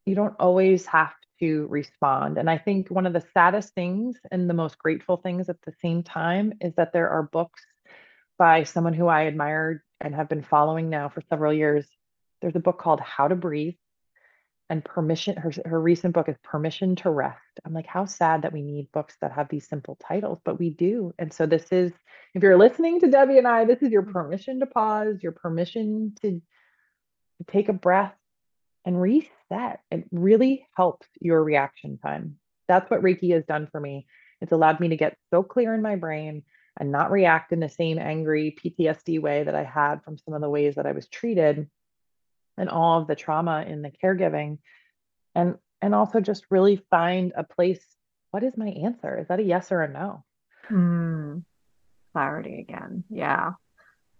You 0.06 0.14
don't 0.14 0.36
always 0.40 0.86
have 0.86 1.12
to 1.40 1.66
respond. 1.68 2.38
And 2.38 2.48
I 2.48 2.58
think 2.58 2.88
one 2.88 3.06
of 3.06 3.12
the 3.12 3.24
saddest 3.32 3.74
things 3.74 4.16
and 4.30 4.48
the 4.48 4.54
most 4.54 4.78
grateful 4.78 5.16
things 5.16 5.48
at 5.48 5.60
the 5.62 5.72
same 5.82 6.02
time 6.02 6.54
is 6.60 6.74
that 6.76 6.92
there 6.92 7.10
are 7.10 7.22
books 7.22 7.62
by 8.38 8.64
someone 8.64 8.94
who 8.94 9.06
I 9.06 9.22
admired 9.22 9.82
and 10.00 10.14
have 10.14 10.28
been 10.28 10.42
following 10.42 10.88
now 10.88 11.08
for 11.08 11.22
several 11.28 11.52
years 11.52 11.86
there's 12.40 12.56
a 12.56 12.60
book 12.60 12.78
called 12.78 13.00
How 13.00 13.28
to 13.28 13.34
Breathe 13.34 13.74
and 14.70 14.84
permission 14.84 15.36
her, 15.36 15.52
her 15.66 15.80
recent 15.80 16.14
book 16.14 16.28
is 16.28 16.36
permission 16.44 16.94
to 16.96 17.10
rest. 17.10 17.38
I'm 17.64 17.74
like 17.74 17.86
how 17.86 18.04
sad 18.04 18.42
that 18.42 18.52
we 18.52 18.62
need 18.62 18.92
books 18.92 19.16
that 19.20 19.32
have 19.32 19.48
these 19.48 19.68
simple 19.68 19.98
titles 20.06 20.38
but 20.44 20.58
we 20.58 20.70
do. 20.70 21.12
And 21.18 21.32
so 21.32 21.44
this 21.44 21.66
is 21.72 21.92
if 22.34 22.42
you're 22.42 22.56
listening 22.56 23.00
to 23.00 23.10
debbie 23.10 23.38
and 23.38 23.48
i 23.48 23.64
this 23.64 23.82
is 23.82 23.90
your 23.90 24.02
permission 24.02 24.60
to 24.60 24.66
pause 24.66 25.22
your 25.22 25.32
permission 25.32 26.14
to, 26.22 26.30
to 26.30 27.44
take 27.50 27.68
a 27.68 27.74
breath 27.74 28.14
and 28.84 29.00
reset. 29.00 29.80
It 29.90 30.06
really 30.12 30.66
helps 30.76 31.08
your 31.20 31.42
reaction 31.42 31.98
time. 31.98 32.36
That's 32.68 32.88
what 32.88 33.02
reiki 33.02 33.32
has 33.34 33.44
done 33.44 33.68
for 33.70 33.80
me. 33.80 34.06
It's 34.40 34.52
allowed 34.52 34.78
me 34.78 34.88
to 34.88 34.96
get 34.96 35.18
so 35.30 35.42
clear 35.42 35.74
in 35.74 35.82
my 35.82 35.96
brain 35.96 36.44
and 36.78 36.92
not 36.92 37.10
react 37.10 37.52
in 37.52 37.58
the 37.58 37.68
same 37.68 37.98
angry 37.98 38.56
ptsd 38.58 39.20
way 39.20 39.42
that 39.42 39.56
i 39.56 39.64
had 39.64 40.02
from 40.04 40.16
some 40.16 40.34
of 40.34 40.40
the 40.40 40.48
ways 40.48 40.76
that 40.76 40.86
i 40.86 40.92
was 40.92 41.08
treated 41.08 41.68
and 42.60 42.68
all 42.68 43.00
of 43.00 43.08
the 43.08 43.16
trauma 43.16 43.64
in 43.66 43.82
the 43.82 43.90
caregiving 43.90 44.58
and 45.34 45.56
and 45.82 45.94
also 45.94 46.20
just 46.20 46.44
really 46.50 46.76
find 46.90 47.32
a 47.36 47.42
place 47.42 47.80
what 48.30 48.44
is 48.44 48.56
my 48.56 48.68
answer? 48.68 49.18
Is 49.18 49.26
that 49.26 49.40
a 49.40 49.42
yes 49.42 49.72
or 49.72 49.82
a 49.82 49.92
no? 49.92 50.24
Mm, 50.70 51.42
clarity 52.12 52.60
again. 52.60 53.02
Yeah. 53.10 53.52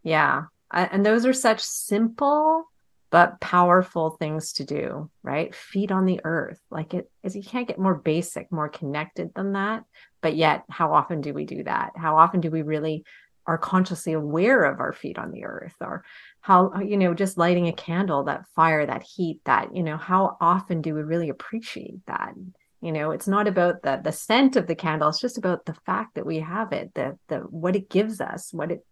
Yeah. 0.03 0.45
And 0.73 1.07
those 1.07 1.27
are 1.27 1.33
such 1.33 1.61
simple 1.61 2.65
but 3.11 3.41
powerful 3.41 4.11
things 4.11 4.53
to 4.55 4.65
do 4.65 5.11
right? 5.23 5.55
Feet 5.55 5.93
on 5.93 6.07
the 6.07 6.21
earth. 6.25 6.61
Like 6.71 6.95
it 6.95 7.11
is 7.23 7.37
you 7.37 7.43
can't 7.43 7.69
get 7.69 7.79
more 7.79 7.95
basic 7.95 8.51
more 8.51 8.69
connected 8.69 9.31
than 9.35 9.53
that. 9.53 9.85
But 10.23 10.37
yet 10.37 10.65
how 10.69 10.93
often 10.95 11.21
do 11.21 11.35
we 11.35 11.45
do 11.45 11.63
that? 11.65 11.93
How 11.97 12.19
often 12.19 12.41
do 12.41 12.51
we 12.51 12.63
really 12.63 13.05
are 13.47 13.59
consciously 13.59 14.13
aware 14.13 14.65
of 14.65 14.81
our 14.81 14.93
feet 14.93 15.19
on 15.19 15.31
the 15.31 15.45
earth 15.45 15.75
or 15.81 16.05
how 16.41 16.73
uh, 16.75 16.81
you 16.81 16.97
know 16.97 17.15
just 17.15 17.39
lighting 17.39 17.69
a 17.69 17.73
candle 17.73 18.25
that 18.25 18.47
fire 18.55 18.87
that 18.87 19.03
heat 19.03 19.41
that 19.45 19.75
you 19.75 19.83
know 19.83 19.97
how 19.97 20.37
often 20.41 20.83
do 20.83 20.95
we 20.95 21.03
really 21.03 21.29
appreciate 21.29 22.05
that? 22.07 22.35
You 22.81 22.93
know 22.93 23.11
it's 23.11 23.29
not 23.29 23.49
about 23.49 23.83
the 23.83 24.01
the 24.03 24.13
scent 24.13 24.57
of 24.57 24.67
the 24.67 24.75
candle 24.75 25.09
it's 25.09 25.21
just 25.21 25.39
about 25.39 25.67
the 25.67 25.75
fact 25.87 26.15
that 26.15 26.27
we 26.27 26.41
have 26.41 26.73
it 26.73 26.93
the 26.95 27.19
the 27.29 27.39
what 27.39 27.77
it 27.77 27.91
gives 27.91 28.21
us 28.21 28.53
what 28.53 28.73
it, 28.73 28.85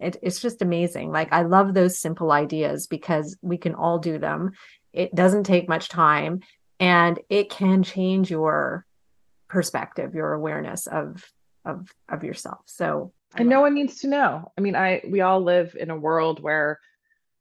it 0.00 0.16
it's 0.22 0.40
just 0.40 0.62
amazing. 0.62 1.10
Like 1.10 1.32
i 1.32 1.42
love 1.42 1.74
those 1.74 1.98
simple 1.98 2.32
ideas 2.32 2.86
because 2.86 3.36
we 3.42 3.58
can 3.58 3.74
all 3.74 3.98
do 3.98 4.18
them. 4.18 4.52
It 4.92 5.14
doesn't 5.14 5.44
take 5.44 5.68
much 5.68 5.88
time 5.88 6.40
and 6.80 7.18
it 7.28 7.50
can 7.50 7.82
change 7.82 8.30
your 8.30 8.84
perspective 9.48 10.14
your 10.14 10.32
awareness 10.32 10.86
of 10.86 11.24
of 11.64 11.88
of 12.08 12.24
yourself. 12.24 12.62
So 12.66 13.12
and 13.36 13.48
no 13.48 13.60
one 13.60 13.74
needs 13.74 14.00
to 14.00 14.08
know. 14.08 14.52
I 14.56 14.60
mean, 14.60 14.76
I 14.76 15.02
we 15.08 15.20
all 15.20 15.40
live 15.40 15.76
in 15.78 15.90
a 15.90 15.96
world 15.96 16.40
where 16.40 16.78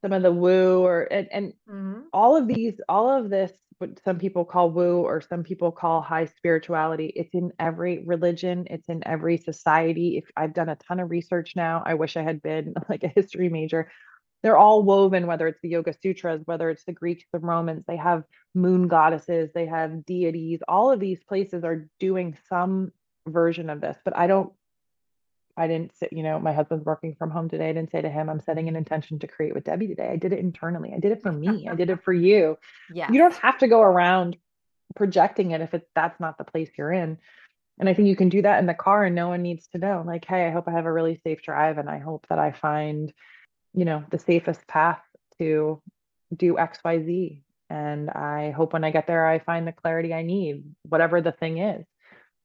some 0.02 0.14
of 0.14 0.24
the 0.24 0.32
woo 0.32 0.84
or 0.84 1.04
and, 1.12 1.28
and 1.32 1.54
mm-hmm. 1.70 2.02
all 2.14 2.36
of 2.36 2.48
these, 2.48 2.80
all 2.90 3.10
of 3.10 3.30
this, 3.30 3.52
what 3.78 4.00
some 4.04 4.20
people 4.20 4.46
call 4.46 4.72
woo 4.72 5.02
or 5.02 5.22
some 5.22 5.44
people 5.44 5.72
call 5.72 6.02
high 6.02 6.26
spirituality, 6.26 7.08
it's 7.16 7.34
in 7.34 7.52
every 7.60 8.04
religion, 8.06 8.68
it's 8.70 8.90
in 8.90 9.06
every 9.08 9.38
society. 9.38 10.18
If 10.18 10.26
I've 10.36 10.54
done 10.54 10.70
a 10.70 10.76
ton 10.76 11.00
of 11.00 11.10
research 11.10 11.54
now, 11.56 11.84
I 11.86 11.94
wish 11.94 12.18
I 12.18 12.24
had 12.24 12.42
been 12.42 12.74
like 12.90 13.04
a 13.04 13.12
history 13.16 13.50
major. 13.50 13.92
They're 14.44 14.58
all 14.58 14.82
woven, 14.82 15.28
whether 15.28 15.48
it's 15.48 15.62
the 15.62 15.70
Yoga 15.70 15.94
Sutras, 16.02 16.42
whether 16.46 16.72
it's 16.72 16.84
the 16.84 16.94
Greeks, 16.94 17.26
the 17.32 17.38
Romans, 17.38 17.84
they 17.88 17.98
have 17.98 18.24
moon 18.56 18.88
goddesses, 18.88 19.52
they 19.54 19.68
have 19.68 20.04
deities. 20.06 20.62
All 20.68 20.92
of 20.92 21.00
these 21.00 21.24
places 21.24 21.64
are 21.64 21.88
doing 22.00 22.36
some 22.50 22.92
version 23.28 23.70
of 23.70 23.82
this, 23.82 23.98
but 24.04 24.18
I 24.18 24.26
don't 24.26 24.52
I 25.62 25.68
didn't 25.68 25.96
sit, 25.96 26.12
you 26.12 26.24
know, 26.24 26.40
my 26.40 26.54
husband's 26.54 26.86
working 26.86 27.14
from 27.14 27.30
home 27.30 27.48
today. 27.48 27.70
I 27.70 27.74
didn't 27.74 27.92
say 27.92 28.02
to 28.02 28.10
him, 28.10 28.30
I'm 28.30 28.40
setting 28.40 28.68
an 28.68 28.76
intention 28.76 29.20
to 29.20 29.28
create 29.28 29.54
with 29.54 29.66
Debbie 29.66 29.88
today. 29.88 30.10
I 30.12 30.16
did 30.16 30.34
it 30.34 30.40
internally. 30.40 30.92
I 30.96 31.00
did 31.00 31.12
it 31.12 31.22
for 31.22 31.32
me. 31.32 31.68
I 31.70 31.76
did 31.76 31.92
it 31.92 32.04
for 32.04 32.14
you. 32.30 32.58
Yeah. 32.92 33.12
You 33.12 33.20
don't 33.20 33.36
have 33.36 33.60
to 33.60 33.68
go 33.68 33.82
around 33.82 34.38
projecting 34.96 35.52
it 35.52 35.62
if 35.62 35.74
it 35.76 35.88
that's 35.94 36.20
not 36.20 36.40
the 36.40 36.44
place 36.44 36.72
you're 36.78 36.92
in. 36.92 37.20
And 37.80 37.88
I 37.88 37.94
think 37.94 38.08
you 38.08 38.16
can 38.16 38.30
do 38.30 38.42
that 38.42 38.60
in 38.60 38.66
the 38.66 38.74
car 38.74 39.06
and 39.06 39.16
no 39.16 39.30
one 39.30 39.44
needs 39.44 39.68
to 39.68 39.78
know. 39.78 40.04
Like, 40.06 40.26
hey, 40.26 40.48
I 40.48 40.52
hope 40.52 40.68
I 40.68 40.72
have 40.72 40.86
a 40.86 40.92
really 40.92 41.22
safe 41.24 41.44
drive 41.44 41.78
and 41.78 41.90
I 41.90 42.00
hope 42.00 42.26
that 42.30 42.40
I 42.40 42.52
find, 42.52 43.14
you 43.74 43.86
know, 43.86 44.04
the 44.10 44.20
safest 44.20 44.66
path 44.68 45.02
to 45.38 45.80
do 46.36 46.56
XYZ. 46.56 47.42
And 47.70 48.10
I 48.10 48.52
hope 48.52 48.74
when 48.74 48.84
I 48.84 48.92
get 48.92 49.06
there, 49.06 49.28
I 49.28 49.40
find 49.40 49.68
the 49.68 49.72
clarity 49.72 50.14
I 50.14 50.24
need, 50.24 50.64
whatever 50.90 51.22
the 51.22 51.32
thing 51.32 51.60
is. 51.60 51.86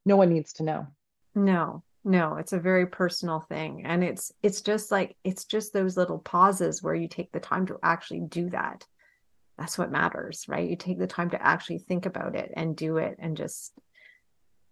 No 0.04 0.16
one 0.16 0.32
needs 0.32 0.52
to 0.54 0.62
know. 0.62 0.86
No, 1.34 1.82
no, 2.07 2.36
it's 2.36 2.52
a 2.52 2.61
very 2.61 2.86
personal 2.86 3.40
thing. 3.40 3.84
And 3.84 4.04
it's 4.04 4.32
it's 4.42 4.62
just 4.62 4.90
like 4.90 5.16
it's 5.24 5.44
just 5.44 5.72
those 5.72 5.96
little 5.96 6.18
pauses 6.18 6.82
where 6.82 6.94
you 6.94 7.09
take 7.09 7.32
the 7.32 7.40
time 7.40 7.66
to 7.66 7.78
actually 7.82 8.20
do 8.20 8.48
that. 8.50 8.84
That's 9.59 9.76
what 9.76 9.90
matters, 9.90 10.44
right? 10.48 10.68
You 10.68 10.76
take 10.76 10.98
the 10.98 11.07
time 11.07 11.30
to 11.30 11.42
actually 11.44 11.78
think 11.78 12.07
about 12.07 12.36
it 12.36 12.52
and 12.54 12.76
do 12.76 12.98
it 12.98 13.16
and 13.18 13.36
just 13.36 13.72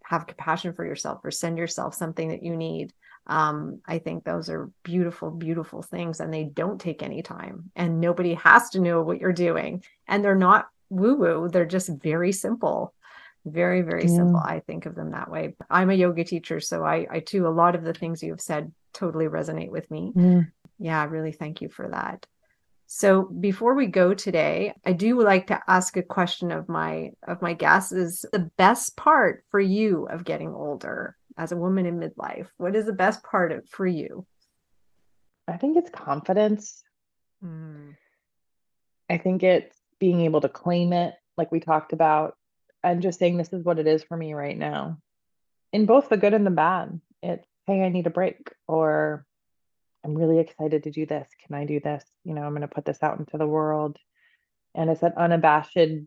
have 0.05 0.26
compassion 0.26 0.74
for 0.74 0.85
yourself 0.85 1.20
or 1.24 1.30
send 1.30 1.59
yourself 1.59 1.95
something 1.95 2.28
that 2.28 2.43
you 2.43 2.57
need 2.57 2.93
um, 3.26 3.80
i 3.87 3.99
think 3.99 4.22
those 4.22 4.51
are 4.51 4.70
beautiful 4.82 5.30
beautiful 5.30 5.82
things 5.82 6.20
and 6.20 6.32
they 6.32 6.45
don't 6.45 6.80
take 6.80 7.03
any 7.03 7.22
time 7.22 7.70
and 7.74 8.01
nobody 8.01 8.35
has 8.35 8.70
to 8.70 8.80
know 8.80 9.03
what 9.03 9.18
you're 9.18 9.32
doing 9.32 9.82
and 10.07 10.22
they're 10.22 10.35
not 10.35 10.68
woo 10.91 11.14
woo 11.14 11.49
they're 11.49 11.64
just 11.64 11.89
very 12.03 12.32
simple 12.32 12.95
very 13.45 13.82
very 13.82 14.05
yeah. 14.05 14.16
simple 14.16 14.40
i 14.45 14.61
think 14.61 14.86
of 14.86 14.95
them 14.95 15.11
that 15.11 15.30
way 15.30 15.55
i'm 15.70 15.90
a 15.90 15.95
yoga 15.95 16.24
teacher 16.24 16.61
so 16.61 16.84
i 16.84 17.07
i 17.11 17.20
too 17.20 17.47
a 17.47 17.49
lot 17.49 17.74
of 17.74 17.84
the 17.84 17.92
things 17.92 18.22
you 18.22 18.30
have 18.30 18.40
said 18.40 18.72
totally 18.92 19.26
resonate 19.26 19.70
with 19.70 19.90
me 19.90 20.12
mm. 20.16 20.47
yeah 20.78 21.05
really 21.05 21.32
thank 21.32 21.61
you 21.61 21.68
for 21.68 21.88
that 21.88 22.26
so 22.86 23.22
before 23.22 23.74
we 23.74 23.86
go 23.86 24.14
today, 24.14 24.74
I 24.84 24.92
do 24.92 25.20
like 25.20 25.49
to 25.49 25.61
ask 25.66 25.97
a 25.97 26.03
question 26.03 26.53
of 26.53 26.68
my 26.68 27.11
of 27.26 27.40
my 27.40 27.55
guests 27.55 27.92
is 27.92 28.24
the 28.32 28.51
best 28.57 28.97
part 28.97 29.45
for 29.51 29.59
you 29.59 30.07
of 30.07 30.24
getting 30.24 30.55
older 30.55 31.16
as 31.36 31.53
a 31.53 31.57
woman 31.57 31.86
in 31.86 31.99
midlife? 31.99 32.47
What 32.57 32.76
is 32.76 32.86
the 32.86 32.92
best 32.92 33.22
part 33.24 33.53
of 33.53 33.68
for 33.68 33.86
you? 33.86 34.26
I 35.49 35.57
think 35.57 35.76
it's 35.76 35.90
confidence. 35.90 36.82
Mm. 37.45 37.97
I 39.11 39.18
think 39.18 39.42
it's 39.42 39.76
being 39.99 40.20
able 40.20 40.40
to 40.42 40.49
claim 40.49 40.92
it 40.92 41.14
like 41.36 41.51
we 41.51 41.61
talked 41.61 41.92
about 41.92 42.36
and 42.85 43.03
just 43.03 43.18
saying 43.18 43.37
this 43.37 43.53
is 43.53 43.64
what 43.64 43.78
it 43.78 43.87
is 43.87 44.05
for 44.05 44.16
me 44.16 44.35
right 44.35 44.57
now. 44.57 44.99
In 45.72 45.87
both 45.87 46.09
the 46.09 46.16
good 46.16 46.35
and 46.35 46.47
the 46.47 46.51
bad. 46.51 47.01
It's 47.22 47.49
hey, 47.66 47.82
I 47.82 47.89
need 47.89 48.07
a 48.07 48.11
break 48.11 48.53
or 48.68 49.24
I'm 50.05 50.14
really 50.14 50.39
excited 50.39 50.85
to 50.85 50.91
do 50.91 51.07
this. 51.07 51.26
Can 51.47 51.57
I 51.57 51.64
do 51.64 51.80
this? 51.80 52.05
You 52.24 52.35
know, 52.35 52.43
I'm 52.43 52.51
going 52.51 52.61
to 52.61 52.68
put 52.68 52.85
this 52.85 53.03
out 53.03 53.18
into 53.18 53.39
the 53.39 53.47
world. 53.47 53.99
And 54.74 54.91
it's 54.91 55.01
that 55.01 55.16
unabashed, 55.16 55.76
it, 55.76 56.07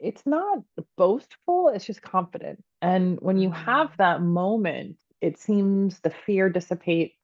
it's 0.00 0.22
not 0.24 0.62
boastful, 0.96 1.68
it's 1.68 1.84
just 1.84 2.00
confident. 2.00 2.64
And 2.80 3.18
when 3.20 3.36
you 3.36 3.50
have 3.50 3.88
mm. 3.88 3.96
that 3.98 4.22
moment, 4.22 4.96
it 5.20 5.38
seems 5.38 6.00
the 6.00 6.10
fear 6.10 6.48
dissipates. 6.48 7.14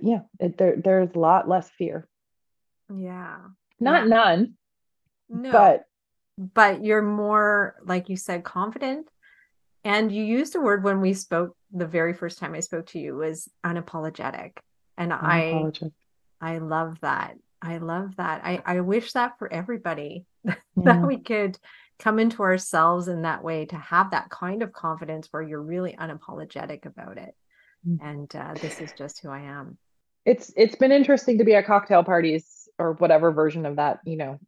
Yeah, 0.00 0.20
it, 0.40 0.56
there, 0.56 0.76
there's 0.82 1.14
a 1.14 1.18
lot 1.18 1.48
less 1.48 1.68
fear. 1.76 2.08
Yeah. 2.88 3.36
Not 3.78 4.04
yeah. 4.04 4.08
none. 4.08 4.54
No. 5.28 5.52
But 5.52 5.84
but 6.36 6.84
you're 6.84 7.02
more 7.02 7.76
like 7.84 8.08
you 8.08 8.16
said 8.16 8.44
confident 8.44 9.08
and 9.84 10.10
you 10.10 10.24
used 10.24 10.56
a 10.56 10.60
word 10.60 10.82
when 10.82 11.00
we 11.00 11.12
spoke 11.12 11.56
the 11.70 11.86
very 11.86 12.14
first 12.14 12.38
time 12.38 12.54
I 12.54 12.60
spoke 12.60 12.86
to 12.88 12.98
you 12.98 13.16
was 13.16 13.50
unapologetic. 13.64 14.52
And 14.96 15.12
unapologetic. 15.12 15.92
I 16.40 16.54
I 16.54 16.58
love 16.58 16.98
that. 17.02 17.36
I 17.60 17.78
love 17.78 18.16
that. 18.16 18.42
I, 18.44 18.62
I 18.64 18.80
wish 18.80 19.12
that 19.12 19.38
for 19.38 19.52
everybody 19.52 20.26
yeah. 20.44 20.54
that 20.76 21.06
we 21.06 21.18
could 21.18 21.58
come 21.98 22.18
into 22.18 22.42
ourselves 22.42 23.08
in 23.08 23.22
that 23.22 23.42
way 23.42 23.66
to 23.66 23.76
have 23.76 24.10
that 24.10 24.30
kind 24.30 24.62
of 24.62 24.72
confidence 24.72 25.28
where 25.30 25.42
you're 25.42 25.62
really 25.62 25.94
unapologetic 25.98 26.86
about 26.86 27.18
it. 27.18 27.34
Mm. 27.86 27.98
And 28.02 28.36
uh, 28.36 28.54
this 28.60 28.80
is 28.80 28.92
just 28.92 29.20
who 29.22 29.30
I 29.30 29.40
am. 29.40 29.78
It's 30.24 30.52
it's 30.56 30.76
been 30.76 30.92
interesting 30.92 31.38
to 31.38 31.44
be 31.44 31.54
at 31.54 31.66
cocktail 31.66 32.02
parties 32.02 32.68
or 32.78 32.94
whatever 32.94 33.30
version 33.30 33.66
of 33.66 33.76
that, 33.76 34.00
you 34.04 34.16
know, 34.16 34.38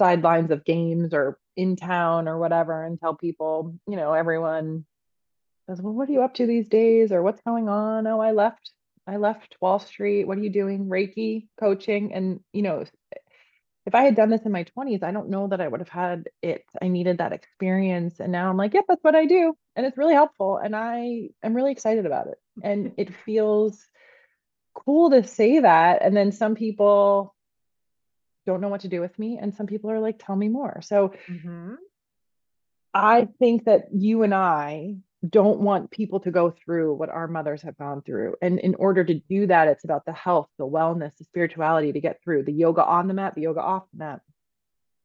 sidelines 0.00 0.50
of 0.50 0.64
games 0.64 1.12
or 1.12 1.38
in 1.56 1.76
town 1.76 2.26
or 2.26 2.38
whatever 2.38 2.82
and 2.82 2.98
tell 2.98 3.14
people, 3.14 3.74
you 3.86 3.96
know, 3.96 4.14
everyone 4.14 4.86
says, 5.68 5.82
Well, 5.82 5.92
what 5.92 6.08
are 6.08 6.12
you 6.12 6.22
up 6.22 6.34
to 6.34 6.46
these 6.46 6.68
days? 6.68 7.12
Or 7.12 7.22
what's 7.22 7.42
going 7.42 7.68
on? 7.68 8.06
Oh, 8.06 8.18
I 8.18 8.32
left, 8.32 8.70
I 9.06 9.18
left 9.18 9.58
Wall 9.60 9.78
Street. 9.78 10.24
What 10.24 10.38
are 10.38 10.42
you 10.42 10.48
doing? 10.48 10.86
Reiki 10.86 11.48
coaching. 11.60 12.14
And, 12.14 12.40
you 12.50 12.62
know, 12.62 12.86
if 13.84 13.94
I 13.94 14.02
had 14.04 14.16
done 14.16 14.30
this 14.30 14.46
in 14.46 14.52
my 14.52 14.64
20s, 14.64 15.02
I 15.02 15.12
don't 15.12 15.28
know 15.28 15.48
that 15.48 15.60
I 15.60 15.68
would 15.68 15.80
have 15.80 15.90
had 15.90 16.30
it. 16.40 16.64
I 16.80 16.88
needed 16.88 17.18
that 17.18 17.34
experience. 17.34 18.20
And 18.20 18.32
now 18.32 18.48
I'm 18.48 18.56
like, 18.56 18.72
yep, 18.72 18.86
that's 18.88 19.04
what 19.04 19.14
I 19.14 19.26
do. 19.26 19.54
And 19.76 19.84
it's 19.84 19.98
really 19.98 20.14
helpful. 20.14 20.56
And 20.56 20.74
I 20.74 21.28
am 21.42 21.52
really 21.52 21.72
excited 21.72 22.06
about 22.06 22.28
it. 22.28 22.38
And 22.62 22.92
it 22.96 23.14
feels 23.14 23.86
cool 24.74 25.10
to 25.10 25.26
say 25.26 25.60
that. 25.60 26.00
And 26.00 26.16
then 26.16 26.32
some 26.32 26.54
people 26.54 27.34
don't 28.50 28.60
know 28.60 28.68
what 28.68 28.80
to 28.80 28.88
do 28.88 29.00
with 29.00 29.16
me 29.16 29.38
and 29.40 29.54
some 29.54 29.66
people 29.66 29.90
are 29.90 30.00
like 30.00 30.18
tell 30.18 30.34
me 30.34 30.48
more. 30.48 30.80
So 30.82 31.14
mm-hmm. 31.28 31.74
i 32.92 33.28
think 33.38 33.64
that 33.66 33.82
you 33.92 34.24
and 34.24 34.34
i 34.34 34.96
don't 35.28 35.60
want 35.60 35.90
people 35.90 36.18
to 36.20 36.30
go 36.30 36.50
through 36.50 36.94
what 36.94 37.10
our 37.10 37.28
mothers 37.28 37.62
have 37.62 37.76
gone 37.76 38.00
through. 38.00 38.36
And 38.40 38.58
in 38.58 38.74
order 38.74 39.04
to 39.04 39.14
do 39.14 39.46
that 39.46 39.68
it's 39.68 39.84
about 39.84 40.04
the 40.04 40.12
health 40.12 40.48
the 40.58 40.66
wellness 40.66 41.16
the 41.16 41.24
spirituality 41.24 41.92
to 41.92 42.00
get 42.00 42.20
through 42.22 42.42
the 42.44 42.58
yoga 42.64 42.84
on 42.84 43.06
the 43.06 43.14
mat 43.14 43.34
the 43.34 43.42
yoga 43.42 43.60
off 43.60 43.84
the 43.92 43.98
mat. 44.04 44.20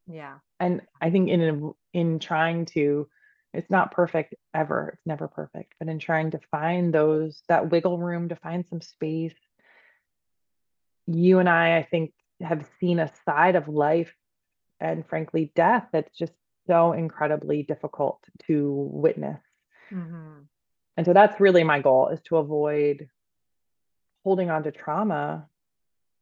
Yeah. 0.07 0.35
And 0.59 0.81
i 1.01 1.09
think 1.11 1.29
in 1.29 1.73
in 1.93 2.19
trying 2.19 2.65
to 2.77 3.07
it's 3.53 3.69
not 3.69 3.91
perfect 3.91 4.35
ever 4.53 4.79
it's 4.93 5.05
never 5.05 5.27
perfect 5.27 5.73
but 5.79 5.89
in 5.89 5.99
trying 5.99 6.31
to 6.31 6.39
find 6.51 6.93
those 6.93 7.41
that 7.49 7.69
wiggle 7.71 7.97
room 7.97 8.29
to 8.29 8.35
find 8.47 8.65
some 8.67 8.81
space 8.81 9.39
you 11.07 11.39
and 11.39 11.49
i 11.49 11.77
i 11.77 11.83
think 11.83 12.13
have 12.41 12.67
seen 12.79 12.99
a 12.99 13.11
side 13.25 13.55
of 13.55 13.67
life 13.67 14.13
and 14.79 15.07
frankly 15.07 15.51
death 15.55 15.87
that's 15.91 16.15
just 16.17 16.33
so 16.67 16.93
incredibly 16.93 17.63
difficult 17.63 18.19
to 18.47 18.89
witness. 18.91 19.39
Mm-hmm. 19.91 20.39
and 20.97 21.05
so 21.05 21.13
that's 21.13 21.39
really 21.39 21.63
my 21.63 21.79
goal 21.79 22.07
is 22.07 22.19
to 22.23 22.37
avoid 22.37 23.07
holding 24.23 24.49
on 24.49 24.63
to 24.63 24.71
trauma. 24.71 25.47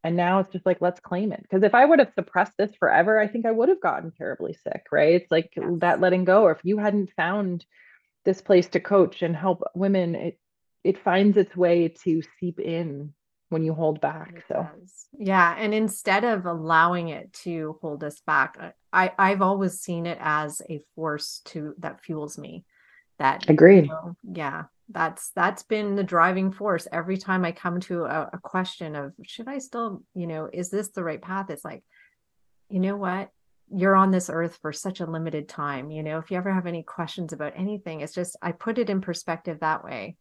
And 0.03 0.18
now 0.18 0.39
it's 0.39 0.51
just 0.51 0.66
like 0.66 0.82
let's 0.82 0.99
claim 0.99 1.32
it. 1.32 1.41
Because 1.41 1.64
if 1.64 1.74
i 1.74 1.86
would 1.86 1.99
have 1.99 2.11
suppressed 2.14 2.53
this 2.57 2.76
forever 2.78 3.20
i 3.20 3.28
think 3.28 3.45
i 3.45 3.51
would 3.51 3.70
have 3.70 3.82
gotten 3.82 4.11
terribly 4.11 4.53
sick 4.53 4.84
right? 4.91 5.16
It's 5.16 5.32
like 5.32 5.53
yes. 5.55 5.66
that 5.80 6.01
letting 6.01 6.26
go. 6.26 6.43
Or 6.43 6.51
if 6.51 6.59
you 6.64 6.78
hadn't 6.78 7.11
found 7.16 7.66
this 8.26 8.41
place 8.41 8.68
to 8.70 8.80
coach 8.80 9.22
and 9.22 9.36
help 9.36 9.64
women 9.74 10.16
it 10.16 10.39
it 10.84 11.01
finds 11.01 11.38
its 11.38 11.55
way 11.55 11.88
to 12.03 12.22
seep 12.39 12.59
in 12.59 13.14
when 13.54 13.64
you 13.64 13.74
hold 13.74 14.01
back. 14.01 14.34
It 14.36 14.43
so 14.47 14.68
does. 14.80 15.06
yeah, 15.18 15.56
and 15.58 15.74
instead 15.74 16.26
of 16.26 16.45
allowing 16.45 17.10
it 17.10 17.32
to 17.43 17.78
hold 17.82 18.04
us 18.04 18.20
back, 18.20 18.58
uh, 18.60 18.72
I 18.91 19.12
I've 19.18 19.41
always 19.41 19.80
seen 19.80 20.06
it 20.06 20.18
as 20.20 20.62
a 20.70 20.82
force 20.95 21.41
to 21.45 21.76
that 21.80 22.01
fuels 22.01 22.38
me. 22.38 22.66
That 23.20 23.49
agreed. 23.49 23.86
You 23.86 23.89
know, 23.91 24.18
yeah, 24.24 24.64
that's 24.89 25.32
that's 25.36 25.64
been 25.64 25.95
the 25.95 26.04
driving 26.04 26.51
force 26.51 26.88
every 26.91 27.18
time 27.18 27.45
I 27.45 27.54
come 27.54 27.80
to 27.82 28.04
a, 28.04 28.32
a 28.34 28.39
question 28.39 28.95
of 28.95 29.14
should 29.24 29.47
I 29.47 29.60
still, 29.60 30.04
you 30.14 30.28
know, 30.28 30.49
is 30.51 30.70
this 30.70 30.89
the 30.89 31.04
right 31.04 31.22
path? 31.22 31.49
It's 31.49 31.64
like, 31.64 31.84
you 32.70 32.80
know 32.80 32.97
what? 32.97 33.30
you're 33.76 33.95
on 33.95 34.12
this 34.12 34.30
earth 34.30 34.60
for 34.62 34.72
such 34.72 34.99
a 34.99 35.06
limited 35.06 35.47
time 35.47 35.89
you 35.89 36.04
know 36.04 36.18
if 36.18 36.30
you 36.30 36.38
ever 36.38 36.51
have 36.51 36.68
any 36.68 36.84
questions 36.84 37.34
about 37.34 37.54
anything 37.56 38.01
it's 38.01 38.14
just 38.14 38.36
i 38.41 38.51
put 38.51 38.78
it 38.78 38.89
in 38.89 39.01
perspective 39.01 39.60
that 39.62 39.84
way 39.84 40.16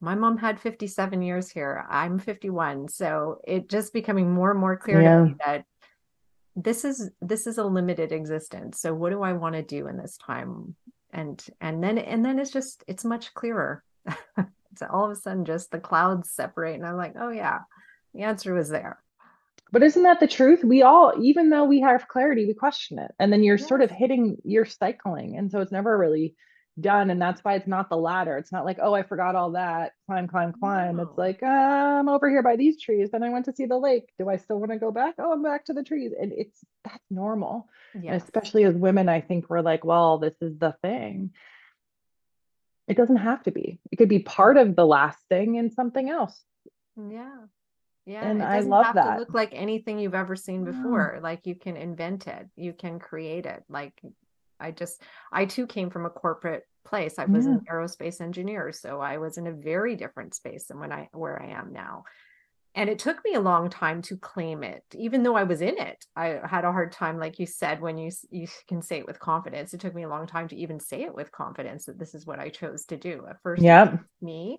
my 0.00 0.14
mom 0.14 0.36
had 0.36 0.60
57 0.60 1.22
years 1.22 1.50
here. 1.50 1.84
I'm 1.88 2.18
51. 2.18 2.88
So 2.88 3.40
it 3.46 3.68
just 3.68 3.92
becoming 3.92 4.32
more 4.32 4.50
and 4.50 4.60
more 4.60 4.76
clear 4.76 5.00
yeah. 5.00 5.16
to 5.16 5.24
me 5.24 5.34
that 5.44 5.64
this 6.56 6.84
is 6.84 7.10
this 7.20 7.46
is 7.46 7.58
a 7.58 7.64
limited 7.64 8.12
existence. 8.12 8.80
So 8.80 8.94
what 8.94 9.10
do 9.10 9.22
I 9.22 9.32
want 9.32 9.54
to 9.54 9.62
do 9.62 9.88
in 9.88 9.96
this 9.96 10.16
time? 10.18 10.76
And 11.12 11.44
and 11.60 11.82
then 11.82 11.98
and 11.98 12.24
then 12.24 12.38
it's 12.38 12.50
just 12.50 12.84
it's 12.86 13.04
much 13.04 13.34
clearer. 13.34 13.82
so 14.36 14.86
all 14.90 15.04
of 15.04 15.10
a 15.10 15.16
sudden 15.16 15.44
just 15.44 15.70
the 15.70 15.80
clouds 15.80 16.30
separate 16.30 16.74
and 16.74 16.86
I'm 16.86 16.96
like, 16.96 17.14
oh 17.18 17.30
yeah, 17.30 17.60
the 18.14 18.22
answer 18.22 18.54
was 18.54 18.68
there. 18.68 18.98
But 19.72 19.82
isn't 19.82 20.04
that 20.04 20.20
the 20.20 20.28
truth? 20.28 20.62
We 20.62 20.82
all, 20.82 21.14
even 21.20 21.50
though 21.50 21.64
we 21.64 21.80
have 21.80 22.06
clarity, 22.06 22.46
we 22.46 22.54
question 22.54 23.00
it. 23.00 23.10
And 23.18 23.32
then 23.32 23.42
you're 23.42 23.56
yes. 23.56 23.66
sort 23.66 23.82
of 23.82 23.90
hitting, 23.90 24.36
you're 24.44 24.64
cycling. 24.64 25.36
And 25.36 25.50
so 25.50 25.60
it's 25.60 25.72
never 25.72 25.98
really 25.98 26.36
done 26.80 27.10
and 27.10 27.22
that's 27.22 27.42
why 27.44 27.54
it's 27.54 27.66
not 27.66 27.88
the 27.88 27.96
ladder. 27.96 28.36
It's 28.36 28.52
not 28.52 28.64
like 28.64 28.78
oh 28.82 28.94
i 28.94 29.02
forgot 29.02 29.36
all 29.36 29.52
that. 29.52 29.92
Climb 30.06 30.26
climb 30.26 30.52
climb. 30.52 30.96
No. 30.96 31.04
it's 31.04 31.18
like 31.18 31.42
uh, 31.42 31.46
i'm 31.46 32.08
over 32.08 32.28
here 32.28 32.42
by 32.42 32.56
these 32.56 32.80
trees 32.80 33.10
then 33.10 33.22
i 33.22 33.28
went 33.28 33.44
to 33.44 33.54
see 33.54 33.66
the 33.66 33.78
lake. 33.78 34.10
Do 34.18 34.28
i 34.28 34.36
still 34.36 34.58
want 34.58 34.72
to 34.72 34.78
go 34.78 34.90
back? 34.90 35.14
Oh 35.18 35.32
i'm 35.32 35.42
back 35.42 35.66
to 35.66 35.72
the 35.72 35.84
trees. 35.84 36.12
And 36.18 36.32
it's 36.32 36.58
that's 36.84 37.04
normal 37.10 37.68
yes. 38.00 38.22
especially 38.22 38.64
as 38.64 38.74
women 38.74 39.08
i 39.08 39.20
think 39.20 39.48
we're 39.48 39.60
like 39.60 39.84
well 39.84 40.18
this 40.18 40.34
is 40.40 40.58
the 40.58 40.74
thing. 40.82 41.30
It 42.86 42.98
doesn't 42.98 43.16
have 43.16 43.42
to 43.44 43.50
be. 43.50 43.80
It 43.90 43.96
could 43.96 44.10
be 44.10 44.18
part 44.18 44.58
of 44.58 44.76
the 44.76 44.84
last 44.84 45.18
thing 45.30 45.56
and 45.56 45.72
something 45.72 46.10
else. 46.10 46.42
Yeah. 46.96 47.36
Yeah 48.06 48.28
and 48.28 48.42
i 48.42 48.60
love 48.60 48.84
have 48.84 48.96
that. 48.96 49.14
to 49.14 49.20
look 49.20 49.32
like 49.32 49.52
anything 49.54 49.98
you've 49.98 50.14
ever 50.14 50.36
seen 50.36 50.64
before. 50.64 51.20
Like 51.22 51.46
you 51.46 51.54
can 51.54 51.76
invent 51.76 52.26
it. 52.26 52.48
You 52.56 52.72
can 52.72 52.98
create 52.98 53.46
it. 53.46 53.64
Like 53.68 53.94
I 54.60 54.70
just, 54.70 55.02
I 55.32 55.44
too 55.46 55.66
came 55.66 55.90
from 55.90 56.06
a 56.06 56.10
corporate 56.10 56.64
place. 56.84 57.18
I 57.18 57.24
was 57.24 57.46
yeah. 57.46 57.52
an 57.52 57.66
aerospace 57.70 58.20
engineer, 58.20 58.72
so 58.72 59.00
I 59.00 59.18
was 59.18 59.38
in 59.38 59.46
a 59.46 59.52
very 59.52 59.96
different 59.96 60.34
space 60.34 60.66
than 60.66 60.78
when 60.78 60.92
I 60.92 61.08
where 61.12 61.40
I 61.40 61.48
am 61.48 61.72
now. 61.72 62.04
And 62.76 62.90
it 62.90 62.98
took 62.98 63.24
me 63.24 63.34
a 63.34 63.40
long 63.40 63.70
time 63.70 64.02
to 64.02 64.16
claim 64.16 64.64
it, 64.64 64.82
even 64.94 65.22
though 65.22 65.36
I 65.36 65.44
was 65.44 65.60
in 65.60 65.78
it. 65.78 66.04
I 66.16 66.40
had 66.44 66.64
a 66.64 66.72
hard 66.72 66.90
time, 66.90 67.18
like 67.18 67.38
you 67.38 67.46
said, 67.46 67.80
when 67.80 67.96
you 67.96 68.10
you 68.30 68.48
can 68.68 68.82
say 68.82 68.98
it 68.98 69.06
with 69.06 69.20
confidence. 69.20 69.74
It 69.74 69.80
took 69.80 69.94
me 69.94 70.02
a 70.02 70.08
long 70.08 70.26
time 70.26 70.48
to 70.48 70.56
even 70.56 70.80
say 70.80 71.02
it 71.02 71.14
with 71.14 71.30
confidence 71.30 71.86
that 71.86 71.98
this 71.98 72.14
is 72.14 72.26
what 72.26 72.40
I 72.40 72.48
chose 72.48 72.84
to 72.86 72.96
do. 72.96 73.24
At 73.28 73.40
first, 73.42 73.62
yeah, 73.62 73.96
me, 74.20 74.58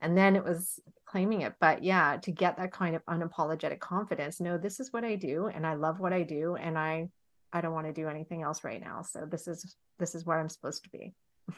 and 0.00 0.18
then 0.18 0.34
it 0.34 0.44
was 0.44 0.80
claiming 1.06 1.42
it. 1.42 1.54
But 1.60 1.84
yeah, 1.84 2.16
to 2.22 2.32
get 2.32 2.56
that 2.56 2.72
kind 2.72 2.96
of 2.96 3.04
unapologetic 3.06 3.78
confidence, 3.78 4.40
no, 4.40 4.58
this 4.58 4.80
is 4.80 4.92
what 4.92 5.04
I 5.04 5.14
do, 5.14 5.46
and 5.46 5.64
I 5.64 5.74
love 5.74 6.00
what 6.00 6.12
I 6.12 6.22
do, 6.24 6.56
and 6.56 6.76
I 6.76 7.08
I 7.52 7.60
don't 7.60 7.74
want 7.74 7.86
to 7.86 7.92
do 7.92 8.08
anything 8.08 8.42
else 8.42 8.64
right 8.64 8.80
now. 8.80 9.02
So 9.02 9.26
this 9.30 9.46
is 9.46 9.76
this 9.98 10.14
is 10.14 10.24
where 10.24 10.38
I'm 10.38 10.48
supposed 10.48 10.84
to 10.84 10.90
be. 10.90 11.14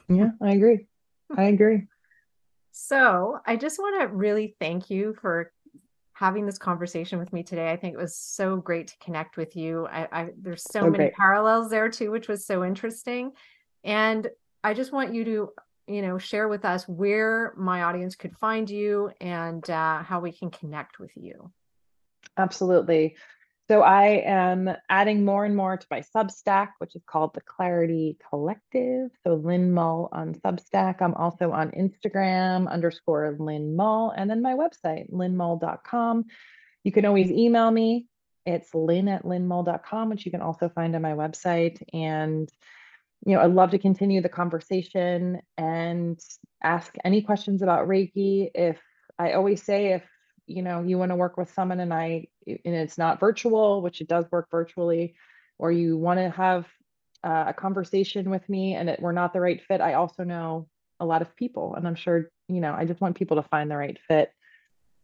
Yeah, 0.09 0.31
I 0.43 0.53
agree. 0.53 0.87
I 1.37 1.45
agree. 1.45 1.83
So 2.73 3.39
I 3.47 3.57
just 3.57 3.79
want 3.79 4.01
to 4.01 4.09
really 4.09 4.57
thank 4.59 4.91
you 4.91 5.15
for 5.21 5.53
having 6.15 6.47
this 6.47 6.59
conversation 6.59 7.19
with 7.19 7.33
me 7.33 7.43
today. 7.43 7.71
I 7.71 7.77
think 7.77 7.95
it 7.95 8.01
was 8.01 8.17
so 8.17 8.57
great 8.57 8.89
to 8.89 8.99
connect 8.99 9.37
with 9.37 9.57
you. 9.57 9.87
I, 9.87 10.09
I 10.11 10.29
there's 10.41 10.63
so, 10.63 10.81
so 10.81 10.85
many 10.91 10.97
great. 11.05 11.15
parallels 11.15 11.71
there 11.71 11.89
too, 11.89 12.11
which 12.11 12.29
was 12.29 12.47
so 12.47 12.65
interesting. 12.65 13.33
And 13.83 14.29
I 14.63 14.75
just 14.75 14.93
want 14.93 15.15
you 15.15 15.25
to, 15.25 15.53
you 15.87 16.03
know, 16.03 16.19
share 16.19 16.49
with 16.49 16.65
us 16.65 16.89
where 16.89 17.53
my 17.57 17.83
audience 17.83 18.17
could 18.17 18.37
find 18.37 18.71
you 18.71 19.11
and 19.21 19.69
uh, 19.69 20.03
how 20.03 20.21
we 20.21 20.33
can 20.33 20.51
connect 20.51 20.99
with 20.99 21.13
you. 21.17 21.53
Absolutely. 22.37 23.17
So 23.69 23.81
I 23.81 24.23
am 24.27 24.71
adding 24.91 25.25
more 25.25 25.47
and 25.47 25.57
more 25.57 25.79
to 25.79 25.87
my 25.91 26.03
Substack, 26.15 26.69
which 26.79 26.95
is 26.95 27.03
called 27.07 27.33
the 27.33 27.41
Clarity 27.41 28.19
Collective. 28.29 29.11
So 29.23 29.35
Lynn 29.35 29.73
Mull 29.73 30.11
on 30.13 30.35
Substack. 30.35 31.01
I'm 31.01 31.15
also 31.15 31.51
on 31.51 31.71
Instagram 31.71 32.71
underscore 32.71 33.35
Lynn 33.39 33.75
Mull, 33.75 34.11
and 34.11 34.29
then 34.29 34.43
my 34.43 34.53
website, 34.53 35.11
lynnmull.com. 35.11 36.25
You 36.85 36.93
can 36.93 37.07
always 37.07 37.31
email 37.31 37.71
me. 37.71 38.07
It's 38.45 38.75
lynn 38.75 39.09
at 39.09 39.25
lynnmull.com, 39.25 40.11
which 40.11 40.27
you 40.27 40.31
can 40.31 40.43
also 40.43 40.69
find 40.69 40.95
on 40.95 41.01
my 41.01 41.13
website. 41.13 41.83
And 41.95 42.51
you 43.25 43.35
know, 43.35 43.41
I'd 43.41 43.53
love 43.53 43.71
to 43.71 43.79
continue 43.79 44.21
the 44.21 44.29
conversation 44.29 45.41
and 45.57 46.21
ask 46.63 46.95
any 47.03 47.23
questions 47.23 47.63
about 47.63 47.89
Reiki. 47.89 48.51
If 48.55 48.79
I 49.19 49.33
always 49.33 49.63
say, 49.63 49.95
if 49.95 50.03
you 50.47 50.61
know 50.61 50.83
you 50.83 50.99
want 50.99 51.11
to 51.11 51.17
work 51.17 51.39
with 51.39 51.51
someone 51.53 51.81
and 51.81 51.95
i 51.95 52.27
and 52.47 52.75
it's 52.75 52.99
not 52.99 53.21
virtual 53.21 53.83
which 53.83 54.01
it 54.01 54.09
does 54.09 54.25
work 54.31 54.49
virtually 54.51 55.15
or 55.59 55.71
you 55.71 55.97
want 55.97 56.19
to 56.19 56.31
have 56.31 56.67
uh, 57.23 57.45
a 57.49 57.55
conversation 57.55 58.31
with 58.31 58.47
me 58.49 58.75
and 58.75 58.89
it, 58.91 59.01
we're 59.01 59.13
not 59.13 59.33
the 59.33 59.41
right 59.41 59.63
fit 59.67 59.81
i 59.81 59.95
also 59.95 60.25
know 60.25 60.69
a 61.01 61.07
lot 61.07 61.23
of 61.23 61.35
people 61.37 61.75
and 61.75 61.87
i'm 61.87 61.95
sure 61.95 62.31
you 62.49 62.61
know 62.61 62.75
i 62.75 62.85
just 62.85 63.01
want 63.01 63.17
people 63.17 63.37
to 63.37 63.49
find 63.49 63.71
the 63.71 63.77
right 63.77 63.99
fit. 64.09 64.31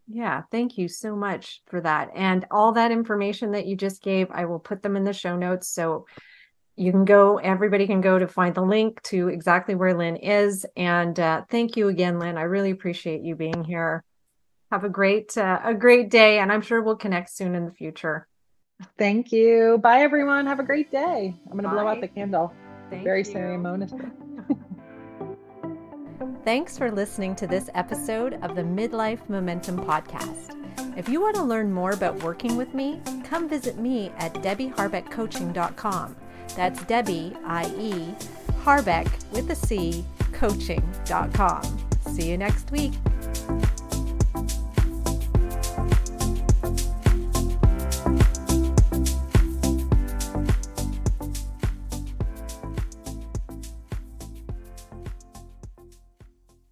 Yeah 0.06 0.42
thank 0.50 0.76
you 0.76 0.88
so 0.88 1.14
much 1.14 1.62
for 1.66 1.80
that. 1.80 2.10
And 2.14 2.44
all 2.50 2.72
that 2.72 2.90
information 2.90 3.52
that 3.52 3.66
you 3.66 3.76
just 3.76 4.02
gave 4.02 4.30
i 4.30 4.44
will 4.44 4.58
put 4.58 4.82
them 4.82 4.96
in 4.96 5.04
the 5.04 5.12
show 5.12 5.36
notes. 5.36 5.68
So 5.68 6.06
you 6.76 6.92
can 6.92 7.04
go 7.04 7.38
everybody 7.38 7.86
can 7.86 8.00
go 8.00 8.18
to 8.18 8.26
find 8.26 8.54
the 8.54 8.62
link 8.62 9.02
to 9.02 9.28
exactly 9.28 9.74
where 9.74 9.94
lynn 9.94 10.16
is. 10.16 10.66
And 10.76 11.18
uh, 11.18 11.42
thank 11.48 11.76
you 11.76 11.88
again 11.88 12.18
lynn. 12.18 12.38
I 12.38 12.42
really 12.42 12.70
appreciate 12.70 13.22
you 13.22 13.36
being 13.36 13.64
here 13.64 14.02
have 14.70 14.84
a 14.84 14.88
great 14.88 15.36
uh, 15.36 15.60
a 15.64 15.74
great 15.74 16.10
day 16.10 16.38
and 16.38 16.52
i'm 16.52 16.62
sure 16.62 16.82
we'll 16.82 16.96
connect 16.96 17.30
soon 17.30 17.54
in 17.54 17.64
the 17.64 17.72
future 17.72 18.26
thank 18.98 19.32
you 19.32 19.78
bye 19.82 20.00
everyone 20.00 20.46
have 20.46 20.60
a 20.60 20.64
great 20.64 20.90
day 20.90 21.34
i'm 21.46 21.52
going 21.52 21.64
to 21.64 21.70
blow 21.70 21.86
out 21.86 22.00
the 22.00 22.08
candle 22.08 22.52
Thank 22.90 23.04
very 23.04 23.20
you. 23.20 23.24
ceremonious 23.24 23.92
Thanks 26.44 26.78
for 26.78 26.90
listening 26.90 27.36
to 27.36 27.46
this 27.46 27.68
episode 27.74 28.34
of 28.42 28.56
the 28.56 28.62
Midlife 28.62 29.28
Momentum 29.28 29.84
Podcast. 29.84 30.56
If 30.96 31.06
you 31.06 31.20
want 31.20 31.36
to 31.36 31.42
learn 31.42 31.70
more 31.70 31.92
about 31.92 32.22
working 32.22 32.56
with 32.56 32.72
me, 32.72 33.00
come 33.24 33.46
visit 33.46 33.78
me 33.78 34.10
at 34.16 34.32
debbieharbeccoaching.com. 34.34 36.16
That's 36.56 36.82
Debbie, 36.84 37.36
I-E, 37.44 38.14
Harbec 38.64 39.32
with 39.32 39.50
a 39.50 39.54
C, 39.54 40.04
coaching.com. 40.32 41.62
See 42.06 42.30
you 42.30 42.38
next 42.38 42.70
week. 42.70 42.92